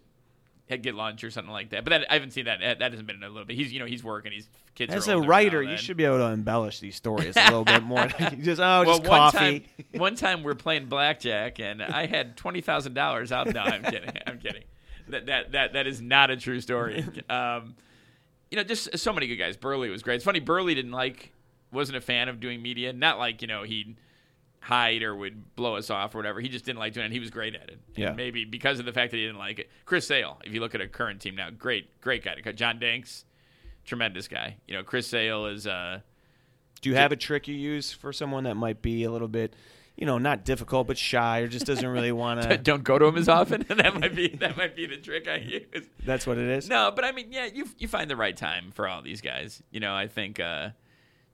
had 0.69 0.81
get 0.81 0.95
lunch 0.95 1.23
or 1.23 1.31
something 1.31 1.51
like 1.51 1.69
that. 1.69 1.83
But 1.85 1.91
that, 1.91 2.05
I 2.11 2.15
haven't 2.15 2.31
seen 2.31 2.45
that. 2.45 2.59
That 2.59 2.81
hasn't 2.91 3.07
been 3.07 3.15
in 3.17 3.23
a 3.23 3.29
little 3.29 3.45
bit. 3.45 3.55
He's 3.55 3.71
you 3.71 3.79
know 3.79 3.85
he's 3.85 4.03
working. 4.03 4.31
He's 4.33 4.49
kids. 4.75 4.93
As 4.93 5.07
a 5.07 5.17
writer, 5.17 5.63
you 5.63 5.77
should 5.77 5.97
be 5.97 6.03
able 6.03 6.17
to 6.17 6.25
embellish 6.27 6.79
these 6.79 6.95
stories 6.95 7.35
a 7.37 7.43
little 7.45 7.63
bit 7.63 7.83
more. 7.83 8.07
Just 8.41 8.59
oh, 8.59 8.83
Well, 8.85 8.97
just 8.97 9.09
one 9.09 9.19
coffee. 9.19 9.37
time, 9.37 9.63
one 9.93 10.15
time 10.15 10.43
we're 10.43 10.55
playing 10.55 10.87
blackjack, 10.87 11.59
and 11.59 11.81
I 11.81 12.05
had 12.05 12.35
twenty 12.35 12.61
thousand 12.61 12.93
dollars 12.93 13.31
out. 13.31 13.47
No, 13.47 13.61
I'm 13.61 13.83
kidding. 13.83 14.11
I'm 14.27 14.39
kidding. 14.39 14.63
That 15.09 15.25
that 15.27 15.51
that 15.53 15.73
that 15.73 15.87
is 15.87 16.01
not 16.01 16.29
a 16.31 16.37
true 16.37 16.59
story. 16.61 17.05
Um, 17.29 17.75
you 18.49 18.55
know, 18.57 18.63
just 18.63 18.97
so 18.97 19.11
many 19.11 19.27
good 19.27 19.35
guys. 19.35 19.57
Buehrle 19.57 19.89
was 19.91 20.01
great. 20.03 20.15
It's 20.15 20.23
funny. 20.25 20.39
Buehrle 20.39 20.73
didn't 20.73 20.91
like, 20.93 21.33
wasn't 21.71 21.97
a 21.97 22.01
fan 22.01 22.29
of 22.29 22.39
doing 22.39 22.61
media. 22.61 22.93
Not 22.93 23.17
like 23.19 23.41
you 23.41 23.47
know 23.47 23.63
he'd 23.63 23.97
hide 24.61 25.03
or 25.03 25.15
would 25.15 25.55
blow 25.55 25.75
us 25.75 25.89
off 25.89 26.15
or 26.15 26.19
whatever. 26.19 26.39
He 26.41 26.47
just 26.49 26.65
didn't 26.65 26.79
like 26.79 26.93
doing 26.93 27.03
it. 27.03 27.07
and 27.07 27.13
He 27.13 27.19
was 27.19 27.29
great 27.29 27.55
at 27.55 27.63
it. 27.69 27.79
And 27.95 27.97
Yeah. 27.97 28.11
maybe 28.13 28.43
because 28.45 28.79
of 28.79 28.85
the 28.85 28.91
fact 28.93 29.11
that 29.11 29.17
he 29.17 29.23
didn't 29.25 29.37
like 29.37 29.59
it. 29.59 29.69
Chris 29.85 30.07
Sale, 30.07 30.39
if 30.45 30.53
you 30.53 30.59
look 30.59 30.75
at 30.75 30.81
a 30.81 30.87
current 30.87 31.21
team 31.21 31.35
now, 31.35 31.49
great, 31.49 31.99
great 32.01 32.23
guy 32.23 32.35
to 32.35 32.41
cut. 32.41 32.55
John 32.55 32.79
Danks, 32.79 33.23
tremendous 33.85 34.27
guy. 34.27 34.57
You 34.67 34.75
know, 34.75 34.83
Chris 34.83 35.07
Sale 35.07 35.45
is. 35.47 35.67
Uh, 35.67 35.99
Do 36.81 36.89
you 36.89 36.95
have 36.95 37.11
a 37.11 37.15
trick 37.17 37.47
you 37.47 37.55
use 37.55 37.91
for 37.93 38.11
someone 38.11 38.43
that 38.45 38.55
might 38.55 38.81
be 38.81 39.03
a 39.03 39.11
little 39.11 39.27
bit, 39.29 39.55
you 39.97 40.05
know, 40.05 40.17
not 40.19 40.45
difficult 40.45 40.87
but 40.87 40.97
shy 40.97 41.39
or 41.39 41.47
just 41.47 41.65
doesn't 41.65 41.87
really 41.87 42.11
want 42.23 42.41
to? 42.43 42.57
don't 42.57 42.83
go 42.83 42.97
to 42.99 43.05
him 43.05 43.17
as 43.17 43.27
often. 43.27 43.65
that 43.69 43.99
might 43.99 44.15
be 44.15 44.27
that 44.39 44.55
might 44.55 44.75
be 44.75 44.85
the 44.85 44.97
trick 44.97 45.27
I 45.27 45.37
use. 45.37 45.85
That's 46.05 46.25
what 46.27 46.37
it 46.37 46.47
is. 46.47 46.69
No, 46.69 46.91
but 46.95 47.03
I 47.03 47.11
mean, 47.11 47.31
yeah, 47.31 47.45
you 47.51 47.67
you 47.77 47.87
find 47.87 48.09
the 48.09 48.15
right 48.15 48.37
time 48.37 48.71
for 48.71 48.87
all 48.87 49.01
these 49.01 49.21
guys. 49.21 49.61
You 49.71 49.79
know, 49.79 49.95
I 49.95 50.07
think 50.07 50.39
uh, 50.39 50.69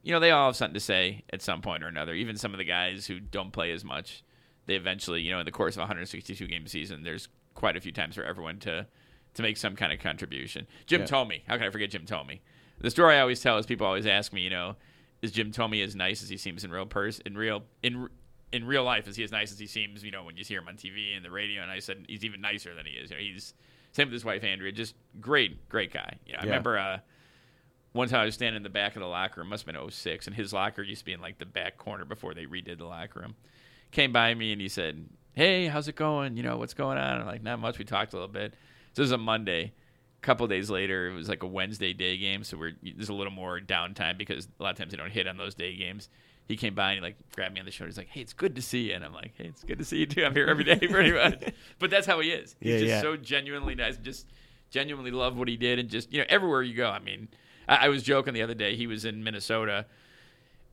you 0.01 0.11
know 0.13 0.19
they 0.19 0.31
all 0.31 0.47
have 0.47 0.55
something 0.55 0.73
to 0.75 0.79
say 0.79 1.23
at 1.31 1.41
some 1.41 1.61
point 1.61 1.83
or 1.83 1.87
another. 1.87 2.13
Even 2.13 2.37
some 2.37 2.53
of 2.53 2.57
the 2.57 2.63
guys 2.63 3.05
who 3.05 3.19
don't 3.19 3.51
play 3.51 3.71
as 3.71 3.83
much, 3.83 4.23
they 4.65 4.75
eventually, 4.75 5.21
you 5.21 5.31
know, 5.31 5.39
in 5.39 5.45
the 5.45 5.51
course 5.51 5.75
of 5.75 5.79
a 5.79 5.81
162 5.83 6.47
game 6.47 6.65
season, 6.67 7.03
there's 7.03 7.27
quite 7.53 7.75
a 7.77 7.81
few 7.81 7.91
times 7.91 8.15
for 8.15 8.23
everyone 8.23 8.59
to 8.59 8.87
to 9.35 9.41
make 9.41 9.57
some 9.57 9.75
kind 9.75 9.91
of 9.91 9.99
contribution. 9.99 10.67
Jim 10.85 11.01
Yeah. 11.01 11.07
Thome, 11.07 11.41
how 11.47 11.57
can 11.57 11.65
I 11.67 11.69
forget 11.69 11.89
Jim 11.89 12.05
Thome? 12.05 12.39
The 12.79 12.89
story 12.91 13.15
I 13.15 13.19
always 13.21 13.41
tell 13.41 13.57
is 13.57 13.65
people 13.65 13.87
always 13.87 14.05
ask 14.05 14.31
me, 14.31 14.41
you 14.41 14.49
know, 14.49 14.75
is 15.21 15.31
Jim 15.31 15.51
Thome 15.51 15.81
as 15.83 15.95
nice 15.95 16.21
as 16.21 16.29
he 16.29 16.37
seems 16.37 16.63
in 16.63 16.71
real 16.71 16.85
pers- 16.85 17.19
in 17.25 17.35
real 17.37 17.63
in 17.81 18.09
in 18.53 18.65
real 18.65 18.83
life? 18.83 19.07
Is 19.07 19.15
he 19.17 19.23
as 19.23 19.31
nice 19.31 19.51
as 19.51 19.59
he 19.59 19.67
seems? 19.67 20.03
You 20.03 20.11
know, 20.11 20.23
when 20.23 20.37
you 20.37 20.43
see 20.43 20.53
him 20.53 20.67
on 20.67 20.75
TV 20.77 21.15
and 21.15 21.25
the 21.25 21.31
radio? 21.31 21.61
And 21.61 21.69
I 21.71 21.79
said 21.79 22.05
he's 22.07 22.23
even 22.23 22.39
nicer 22.39 22.73
than 22.73 22.85
he 22.85 22.93
is. 22.93 23.09
You 23.11 23.17
know, 23.17 23.21
he's 23.21 23.53
same 23.91 24.07
with 24.07 24.13
his 24.13 24.23
wife 24.25 24.43
Andrea, 24.43 24.71
just 24.71 24.95
great, 25.19 25.67
great 25.69 25.91
guy. 25.93 26.17
You 26.25 26.33
know, 26.33 26.39
I 26.39 26.43
Yeah. 26.43 26.49
remember. 26.49 26.77
Uh, 26.77 26.99
one 27.91 28.07
time 28.07 28.21
I 28.21 28.25
was 28.25 28.33
standing 28.33 28.57
in 28.57 28.63
the 28.63 28.69
back 28.69 28.95
of 28.95 29.01
the 29.01 29.07
locker 29.07 29.39
room, 29.41 29.49
must 29.49 29.65
have 29.67 29.75
been 29.75 29.79
06, 29.91 30.25
and 30.25 30.35
his 30.35 30.51
locker 30.51 30.81
used 30.81 30.99
to 31.01 31.05
be 31.05 31.13
in 31.13 31.21
like 31.21 31.37
the 31.37 31.45
back 31.45 31.77
corner 31.77 32.05
before 32.05 32.33
they 32.33 32.45
redid 32.45 32.79
the 32.79 32.85
locker 32.85 33.19
room. 33.19 33.35
Came 33.91 34.11
by 34.11 34.33
me 34.33 34.51
and 34.51 34.59
he 34.59 34.67
said, 34.67 35.05
Hey, 35.33 35.67
how's 35.67 35.87
it 35.87 35.95
going? 35.95 36.35
You 36.37 36.41
know, 36.43 36.57
what's 36.57 36.73
going 36.73 36.97
on? 36.97 37.21
I'm 37.21 37.25
like, 37.27 37.43
not 37.43 37.59
much. 37.59 37.77
We 37.77 37.85
talked 37.85 38.13
a 38.13 38.15
little 38.15 38.27
bit. 38.31 38.53
So 38.93 39.01
this 39.01 39.05
was 39.05 39.11
a 39.11 39.17
Monday. 39.19 39.73
A 40.17 40.21
couple 40.21 40.47
days 40.47 40.69
later, 40.71 41.09
it 41.09 41.13
was 41.13 41.27
like 41.29 41.43
a 41.43 41.47
Wednesday 41.47 41.91
day 41.93 42.17
game, 42.17 42.43
so 42.43 42.57
we're 42.57 42.73
there's 42.81 43.09
a 43.09 43.13
little 43.13 43.33
more 43.33 43.59
downtime 43.59 44.17
because 44.17 44.47
a 44.59 44.63
lot 44.63 44.71
of 44.71 44.77
times 44.77 44.91
they 44.91 44.97
don't 44.97 45.11
hit 45.11 45.27
on 45.27 45.37
those 45.37 45.53
day 45.53 45.75
games. 45.75 46.09
He 46.47 46.57
came 46.57 46.75
by 46.75 46.91
and 46.91 46.97
he 46.99 47.01
like 47.01 47.15
grabbed 47.35 47.53
me 47.53 47.59
on 47.61 47.65
the 47.65 47.71
shoulder. 47.71 47.87
He's 47.89 47.97
like, 47.97 48.09
"Hey, 48.09 48.21
it's 48.21 48.33
good 48.33 48.55
to 48.55 48.61
see 48.61 48.89
you," 48.89 48.95
and 48.95 49.03
I'm 49.05 49.13
like, 49.13 49.33
"Hey, 49.37 49.45
it's 49.45 49.63
good 49.63 49.77
to 49.79 49.85
see 49.85 49.97
you 49.99 50.05
too. 50.05 50.25
I'm 50.25 50.33
here 50.33 50.47
every 50.47 50.63
day, 50.65 50.77
pretty 50.79 51.11
much." 51.13 51.53
but 51.79 51.89
that's 51.89 52.05
how 52.05 52.19
he 52.19 52.29
is. 52.31 52.55
He's 52.59 52.71
Yeah, 52.73 52.77
just 52.79 52.89
yeah. 52.89 53.01
so 53.01 53.15
genuinely 53.17 53.75
nice. 53.75 53.97
Just 53.97 54.27
genuinely 54.69 55.11
love 55.11 55.37
what 55.37 55.47
he 55.47 55.55
did, 55.57 55.79
and 55.79 55.89
just 55.89 56.11
you 56.11 56.19
know, 56.19 56.25
everywhere 56.29 56.61
you 56.61 56.73
go. 56.75 56.89
I 56.89 56.99
mean, 56.99 57.29
I, 57.67 57.85
I 57.85 57.89
was 57.89 58.03
joking 58.03 58.33
the 58.33 58.41
other 58.41 58.53
day. 58.55 58.75
He 58.75 58.87
was 58.87 59.05
in 59.05 59.23
Minnesota. 59.23 59.85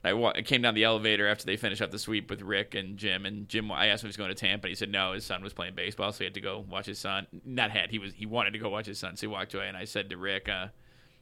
I, 0.02 0.14
wa- 0.14 0.33
I 0.35 0.40
came 0.40 0.62
down 0.62 0.72
the 0.74 0.85
elevator 0.85 1.28
after 1.28 1.44
they 1.44 1.59
finished 1.59 1.83
up 1.83 1.90
the 1.90 1.98
sweep 1.98 2.30
with 2.30 2.40
Rick 2.40 2.74
and 2.74 2.96
Jim. 2.96 3.26
And 3.26 3.46
Jim, 3.50 3.70
I 3.70 3.88
asked 3.88 4.02
him 4.02 4.09
if 4.09 4.16
he 4.16 4.18
was 4.22 4.28
going 4.28 4.30
to 4.30 4.35
Tampa. 4.35 4.66
And 4.66 4.70
he 4.70 4.74
said 4.74 4.88
no. 4.90 5.12
His 5.12 5.26
son 5.26 5.42
was 5.44 5.52
playing 5.52 5.74
baseball, 5.74 6.11
so 6.11 6.20
he 6.20 6.24
had 6.24 6.33
to 6.35 6.40
go 6.40 6.64
watch 6.70 6.87
his 6.87 6.98
son. 6.98 7.26
Not 7.44 7.70
had 7.70 7.90
he 7.90 7.98
was 7.98 8.14
he 8.14 8.24
wanted 8.26 8.52
to 8.54 8.59
go 8.59 8.70
watch 8.70 8.87
his 8.87 8.98
son, 8.98 9.16
so 9.16 9.20
he 9.20 9.26
walked 9.26 9.52
away. 9.54 9.68
And 9.68 9.76
I 9.76 9.85
said 9.85 10.09
to 10.11 10.16
Rick, 10.16 10.48
uh, 10.48 10.68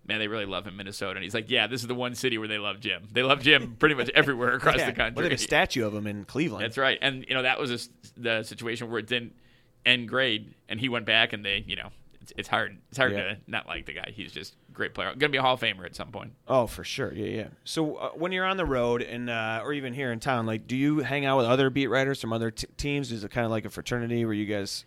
"Man, 0.09 0.19
they 0.19 0.27
really 0.29 0.47
love 0.47 0.65
him 0.65 0.71
in 0.73 0.77
Minnesota." 0.79 1.17
And 1.17 1.23
he's 1.25 1.35
like, 1.35 1.51
"Yeah, 1.51 1.67
this 1.67 1.83
is 1.83 1.87
the 1.87 1.95
one 1.95 2.15
city 2.15 2.39
where 2.39 2.49
they 2.49 2.59
love 2.59 2.81
Jim. 2.81 3.07
They 3.13 3.23
love 3.23 3.43
Jim 3.43 3.77
pretty 3.79 3.95
much 3.95 4.11
everywhere 4.15 4.55
across 4.55 4.79
Yeah, 4.79 4.87
the 4.87 4.93
country." 4.97 5.23
Look 5.23 5.33
at 5.33 5.39
a 5.39 5.43
statue 5.43 5.87
of 5.87 5.95
him 5.95 6.07
in 6.07 6.25
Cleveland. 6.25 6.65
That's 6.65 6.79
right. 6.79 6.99
And 7.01 7.25
you 7.29 7.35
know 7.35 7.43
that 7.43 7.59
was 7.61 7.71
a 7.71 7.79
the 8.21 8.43
situation 8.43 8.91
where 8.91 8.99
it 8.99 9.07
didn't 9.07 9.35
end 9.87 10.09
grade, 10.09 10.55
and 10.69 10.81
he 10.81 10.89
went 10.89 11.07
back, 11.07 11.33
and 11.33 11.45
they, 11.45 11.65
you 11.67 11.77
know, 11.77 11.89
it's, 12.21 12.33
it's 12.37 12.49
hard. 12.49 12.77
It's 12.89 12.99
hard 12.99 13.13
Yeah. 13.13 13.23
to 13.35 13.37
not 13.47 13.67
like 13.67 13.87
the 13.87 13.93
guy. 13.95 14.11
He's 14.15 14.33
just 14.33 14.55
a 14.69 14.73
great 14.73 14.93
player. 14.93 15.09
Going 15.11 15.19
to 15.21 15.29
be 15.29 15.39
a 15.39 15.43
Hall 15.43 15.55
of 15.55 15.61
Famer 15.61 15.85
at 15.85 15.95
some 15.95 16.11
point. 16.11 16.33
Oh, 16.49 16.67
for 16.67 16.83
sure. 16.85 17.13
Yeah, 17.15 17.27
yeah. 17.27 17.47
So 17.65 17.97
uh, 17.97 18.09
when 18.11 18.33
you're 18.33 18.45
on 18.45 18.57
the 18.57 18.67
road 18.67 19.03
and 19.03 19.31
uh, 19.31 19.61
or 19.63 19.73
even 19.73 19.95
here 19.95 20.11
in 20.13 20.19
town, 20.21 20.47
like, 20.47 20.67
do 20.67 20.77
you 20.77 20.99
hang 21.01 21.25
out 21.25 21.37
with 21.39 21.47
other 21.47 21.71
beat 21.71 21.87
writers 21.87 22.21
from 22.21 22.33
other 22.33 22.51
t- 22.51 22.67
teams? 22.77 23.13
Is 23.13 23.25
it 23.25 23.31
kind 23.31 23.45
of 23.45 23.51
like 23.51 23.65
a 23.65 23.71
fraternity 23.71 24.25
where 24.25 24.35
you 24.35 24.47
guys? 24.47 24.85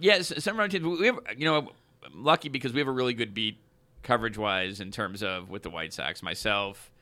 Yes, 0.00 0.32
some 0.42 0.58
round 0.58 0.72
teams. 0.72 0.84
We 0.98 1.06
have, 1.06 1.18
you 1.36 1.44
know, 1.44 1.56
I'm 2.04 2.24
lucky 2.24 2.48
because 2.48 2.72
we 2.72 2.80
have 2.80 2.88
a 2.88 2.92
really 2.92 3.14
good 3.14 3.32
beat 3.34 3.58
coverage 4.06 4.38
wise 4.38 4.80
in 4.80 4.92
terms 4.92 5.22
of 5.22 5.50
with 5.50 5.62
the 5.62 5.70
White 5.70 5.92
Sox. 5.92 6.22
Myself, 6.22 6.92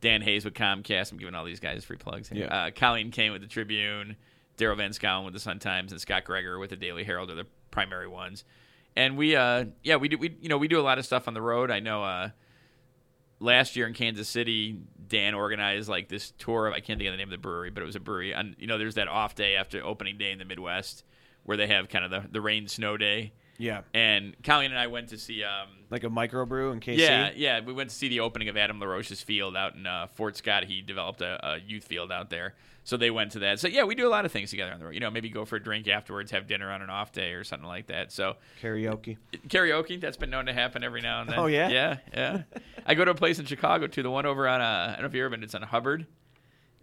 Dan 0.00 0.22
Hayes 0.22 0.44
with 0.44 0.54
Comcast. 0.54 1.12
I'm 1.12 1.18
giving 1.18 1.34
all 1.34 1.44
these 1.44 1.60
guys 1.60 1.84
free 1.84 1.98
plugs. 1.98 2.28
Here. 2.30 2.46
Yeah. 2.46 2.64
Uh, 2.66 2.70
Colleen 2.70 3.10
Kane 3.10 3.32
with 3.32 3.42
the 3.42 3.46
Tribune, 3.46 4.16
Daryl 4.56 4.78
Van 4.78 4.90
Schouwen 4.90 5.24
with 5.24 5.34
the 5.34 5.40
Sun 5.40 5.58
Times, 5.58 5.92
and 5.92 6.00
Scott 6.00 6.24
Gregor 6.24 6.58
with 6.58 6.70
the 6.70 6.76
Daily 6.76 7.04
Herald 7.04 7.30
are 7.30 7.34
the 7.34 7.46
primary 7.70 8.08
ones. 8.08 8.44
And 8.96 9.16
we, 9.16 9.36
uh, 9.36 9.66
yeah, 9.84 9.96
we 9.96 10.08
do. 10.08 10.18
We, 10.18 10.36
you 10.40 10.48
know, 10.48 10.58
we 10.58 10.66
do 10.66 10.80
a 10.80 10.82
lot 10.82 10.98
of 10.98 11.04
stuff 11.04 11.28
on 11.28 11.34
the 11.34 11.42
road. 11.42 11.70
I 11.70 11.80
know. 11.80 12.02
Uh, 12.02 12.30
last 13.40 13.76
year 13.76 13.86
in 13.86 13.94
Kansas 13.94 14.28
City, 14.28 14.76
Dan 15.06 15.34
organized 15.34 15.88
like 15.88 16.08
this 16.08 16.32
tour. 16.38 16.66
Of, 16.66 16.74
I 16.74 16.80
can't 16.80 16.98
think 16.98 17.08
of 17.08 17.12
the 17.12 17.18
name 17.18 17.28
of 17.28 17.32
the 17.32 17.38
brewery, 17.38 17.70
but 17.70 17.82
it 17.82 17.86
was 17.86 17.94
a 17.94 18.00
brewery. 18.00 18.32
And 18.32 18.56
you 18.58 18.66
know, 18.66 18.78
there's 18.78 18.94
that 18.94 19.08
off 19.08 19.34
day 19.34 19.54
after 19.54 19.84
opening 19.84 20.16
day 20.16 20.32
in 20.32 20.38
the 20.38 20.44
Midwest 20.44 21.04
where 21.44 21.56
they 21.56 21.66
have 21.66 21.88
kind 21.88 22.04
of 22.04 22.10
the, 22.10 22.24
the 22.30 22.40
rain 22.40 22.68
snow 22.68 22.96
day. 22.96 23.32
Yeah, 23.58 23.82
And 23.92 24.40
Colleen 24.44 24.70
and 24.70 24.78
I 24.78 24.86
went 24.86 25.08
to 25.08 25.18
see. 25.18 25.42
Um, 25.42 25.68
like 25.90 26.04
a 26.04 26.08
microbrew 26.08 26.72
in 26.72 26.80
KC. 26.80 26.98
yeah, 26.98 27.30
yeah, 27.34 27.60
we 27.60 27.72
went 27.72 27.90
to 27.90 27.96
see 27.96 28.08
the 28.08 28.20
opening 28.20 28.48
of 28.48 28.56
Adam 28.56 28.78
LaRoche's 28.80 29.20
field 29.22 29.56
out 29.56 29.74
in 29.74 29.86
uh, 29.86 30.06
Fort 30.06 30.36
Scott. 30.36 30.64
He 30.64 30.80
developed 30.80 31.20
a, 31.22 31.54
a 31.54 31.58
youth 31.58 31.84
field 31.84 32.12
out 32.12 32.30
there, 32.30 32.54
so 32.84 32.96
they 32.96 33.10
went 33.10 33.32
to 33.32 33.40
that. 33.40 33.58
So 33.58 33.66
yeah, 33.66 33.82
we 33.84 33.94
do 33.96 34.06
a 34.06 34.10
lot 34.10 34.24
of 34.24 34.30
things 34.30 34.50
together 34.50 34.70
on 34.72 34.78
the 34.78 34.84
road. 34.84 34.94
You 34.94 35.00
know, 35.00 35.10
maybe 35.10 35.28
go 35.28 35.44
for 35.44 35.56
a 35.56 35.62
drink 35.62 35.88
afterwards, 35.88 36.30
have 36.30 36.46
dinner 36.46 36.70
on 36.70 36.82
an 36.82 36.90
off 36.90 37.10
day 37.10 37.32
or 37.32 37.42
something 37.42 37.66
like 37.66 37.88
that. 37.88 38.12
So 38.12 38.36
karaoke. 38.62 39.16
karaoke 39.48 40.00
that's 40.00 40.16
been 40.16 40.30
known 40.30 40.46
to 40.46 40.52
happen 40.52 40.84
every 40.84 41.00
now 41.00 41.22
and 41.22 41.30
then. 41.30 41.38
Oh, 41.38 41.46
yeah? 41.46 41.68
yeah, 41.68 41.96
yeah. 42.14 42.42
I 42.86 42.94
go 42.94 43.04
to 43.04 43.10
a 43.10 43.14
place 43.14 43.38
in 43.38 43.46
Chicago 43.46 43.86
too, 43.88 44.02
the 44.04 44.10
one 44.10 44.24
over 44.26 44.46
on 44.46 44.60
uh, 44.60 44.64
I 44.64 44.92
don't 44.92 45.00
know 45.00 45.06
if 45.06 45.14
you've 45.14 45.24
ever 45.24 45.30
been. 45.30 45.42
It's 45.42 45.54
on 45.54 45.62
Hubbard. 45.62 46.06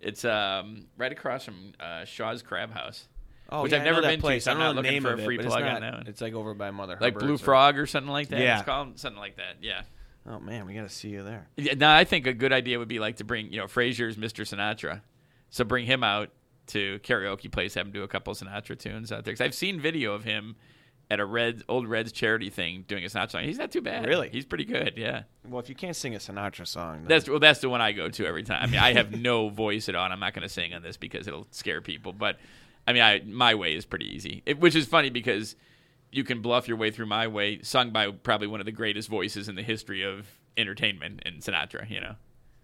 It's 0.01 0.25
um, 0.25 0.87
right 0.97 1.11
across 1.11 1.45
from 1.45 1.73
uh, 1.79 2.05
Shaw's 2.05 2.41
Crab 2.41 2.71
House, 2.73 3.07
Oh, 3.49 3.63
which 3.63 3.71
yeah, 3.71 3.79
I've 3.79 3.83
never 3.83 4.01
been 4.01 4.19
place. 4.19 4.43
to. 4.43 4.45
So 4.45 4.51
I 4.51 4.53
I'm 4.55 4.59
don't 4.59 4.67
know 4.75 4.81
the 4.81 4.87
looking 4.87 4.91
name 4.93 5.03
for 5.03 5.13
of 5.13 5.19
a 5.19 5.21
it, 5.21 5.25
free 5.25 5.37
but 5.37 5.45
plug 5.45 5.61
it's 5.63 5.75
on 5.75 5.81
that 5.81 5.93
one. 5.93 6.07
It's 6.07 6.21
like 6.21 6.33
over 6.33 6.53
by 6.53 6.71
Mother 6.71 6.97
Like 6.99 7.13
Hubbard's 7.13 7.25
Blue 7.25 7.37
Frog 7.37 7.77
or 7.77 7.85
something 7.85 8.11
like 8.11 8.29
that. 8.29 8.39
Yeah. 8.39 8.57
it's 8.59 8.65
called 8.65 8.99
something 8.99 9.19
like 9.19 9.37
that. 9.37 9.57
Yeah. 9.61 9.81
Oh 10.27 10.39
man, 10.39 10.65
we 10.65 10.73
got 10.73 10.83
to 10.83 10.89
see 10.89 11.09
you 11.09 11.23
there. 11.23 11.47
Yeah, 11.55 11.75
now 11.75 11.95
I 11.95 12.03
think 12.03 12.25
a 12.25 12.33
good 12.33 12.51
idea 12.51 12.79
would 12.79 12.87
be 12.87 12.99
like 12.99 13.17
to 13.17 13.23
bring, 13.23 13.51
you 13.51 13.59
know, 13.59 13.67
Frazier's 13.67 14.15
Mr. 14.17 14.41
Sinatra. 14.43 15.01
So 15.51 15.63
bring 15.63 15.85
him 15.85 16.03
out 16.03 16.29
to 16.67 16.99
karaoke 17.03 17.51
place, 17.51 17.75
have 17.75 17.85
him 17.85 17.93
do 17.93 18.01
a 18.01 18.07
couple 18.07 18.33
Sinatra 18.33 18.77
tunes 18.77 19.11
out 19.11 19.23
there. 19.23 19.33
Because 19.33 19.41
I've 19.41 19.53
seen 19.53 19.79
video 19.79 20.13
of 20.13 20.23
him 20.23 20.55
at 21.11 21.19
a 21.19 21.25
Red 21.25 21.61
old 21.69 21.87
Reds 21.87 22.11
charity 22.11 22.49
thing 22.49 22.83
doing 22.87 23.03
a 23.05 23.07
Sinatra 23.07 23.31
song. 23.33 23.43
He's 23.43 23.59
not 23.59 23.69
too 23.71 23.81
bad. 23.81 24.07
Really? 24.07 24.29
He's 24.29 24.45
pretty 24.45 24.65
good. 24.65 24.93
Yeah. 24.97 25.23
Well, 25.47 25.59
if 25.59 25.69
you 25.69 25.75
can't 25.75 25.95
sing 25.95 26.15
a 26.15 26.17
Sinatra 26.17 26.65
song, 26.65 27.01
then 27.01 27.07
That's 27.07 27.29
well. 27.29 27.37
That's 27.39 27.59
the 27.59 27.69
one 27.69 27.81
I 27.81 27.91
go 27.91 28.09
to 28.09 28.25
every 28.25 28.41
time. 28.41 28.63
I 28.63 28.65
mean, 28.65 28.79
I 28.79 28.93
have 28.93 29.11
no 29.15 29.49
voice 29.63 29.87
at 29.89 29.93
all. 29.93 30.05
and 30.05 30.11
I'm 30.13 30.19
not 30.19 30.33
going 30.33 30.41
to 30.41 30.49
sing 30.49 30.73
on 30.73 30.81
this 30.81 30.97
because 30.97 31.27
it'll 31.27 31.45
scare 31.51 31.81
people. 31.81 32.11
But 32.13 32.37
I 32.87 32.93
mean, 32.93 33.01
I 33.01 33.21
my 33.25 33.55
way 33.55 33.75
is 33.75 33.85
pretty 33.85 34.05
easy, 34.13 34.43
it, 34.45 34.59
which 34.59 34.75
is 34.75 34.85
funny 34.85 35.09
because 35.09 35.55
you 36.11 36.23
can 36.23 36.41
bluff 36.41 36.67
your 36.67 36.77
way 36.77 36.91
through 36.91 37.07
my 37.07 37.27
way, 37.27 37.61
sung 37.61 37.91
by 37.91 38.11
probably 38.11 38.47
one 38.47 38.59
of 38.59 38.65
the 38.65 38.71
greatest 38.71 39.09
voices 39.09 39.49
in 39.49 39.55
the 39.55 39.63
history 39.63 40.03
of 40.03 40.27
entertainment 40.55 41.21
in 41.25 41.35
Sinatra. 41.39 41.89
You 41.89 42.01
know, 42.01 42.15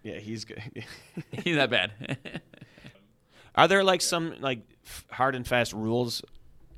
yeah, 0.04 0.20
he's 0.20 0.46
good. 0.46 0.62
he's 1.44 1.56
not 1.58 1.70
bad. 1.70 1.92
Are 3.56 3.68
there 3.68 3.84
like 3.84 4.02
some 4.02 4.36
like 4.40 4.60
f- 4.86 5.06
hard 5.12 5.36
and 5.36 5.46
fast 5.46 5.74
rules 5.74 6.22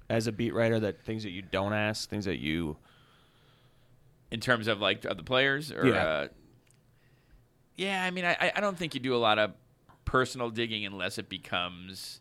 as 0.10 0.26
a 0.28 0.32
beat 0.32 0.54
writer 0.54 0.80
that 0.80 1.04
things 1.04 1.24
that 1.24 1.30
you 1.32 1.42
don't 1.44 1.74
ask, 1.74 2.10
things 2.10 2.26
that 2.26 2.40
you 2.40 2.78
in 4.32 4.40
terms 4.40 4.68
of 4.68 4.80
like 4.82 5.06
of 5.06 5.18
the 5.18 5.24
players, 5.24 5.72
or 5.72 5.86
Yeah. 5.88 6.04
uh, 6.04 6.28
yeah. 7.76 8.04
I 8.04 8.10
mean, 8.12 8.26
I 8.26 8.52
I 8.56 8.60
don't 8.62 8.78
think 8.78 8.94
you 8.96 9.00
do 9.00 9.16
a 9.16 9.18
lot 9.18 9.38
of 9.38 9.52
personal 10.06 10.50
digging 10.50 10.86
unless 10.86 11.18
it 11.18 11.30
becomes 11.30 12.20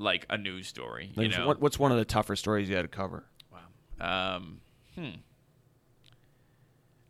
like 0.00 0.26
a 0.30 0.38
news 0.38 0.66
story. 0.66 1.12
like 1.14 1.30
you 1.30 1.36
know, 1.38 1.46
what, 1.46 1.60
what's 1.60 1.78
one 1.78 1.92
of 1.92 1.98
the 1.98 2.04
tougher 2.04 2.34
stories 2.36 2.68
you 2.68 2.76
had 2.76 2.82
to 2.82 2.88
cover? 2.88 3.24
Wow. 3.52 4.36
Um, 4.36 4.60
hmm. 4.94 5.10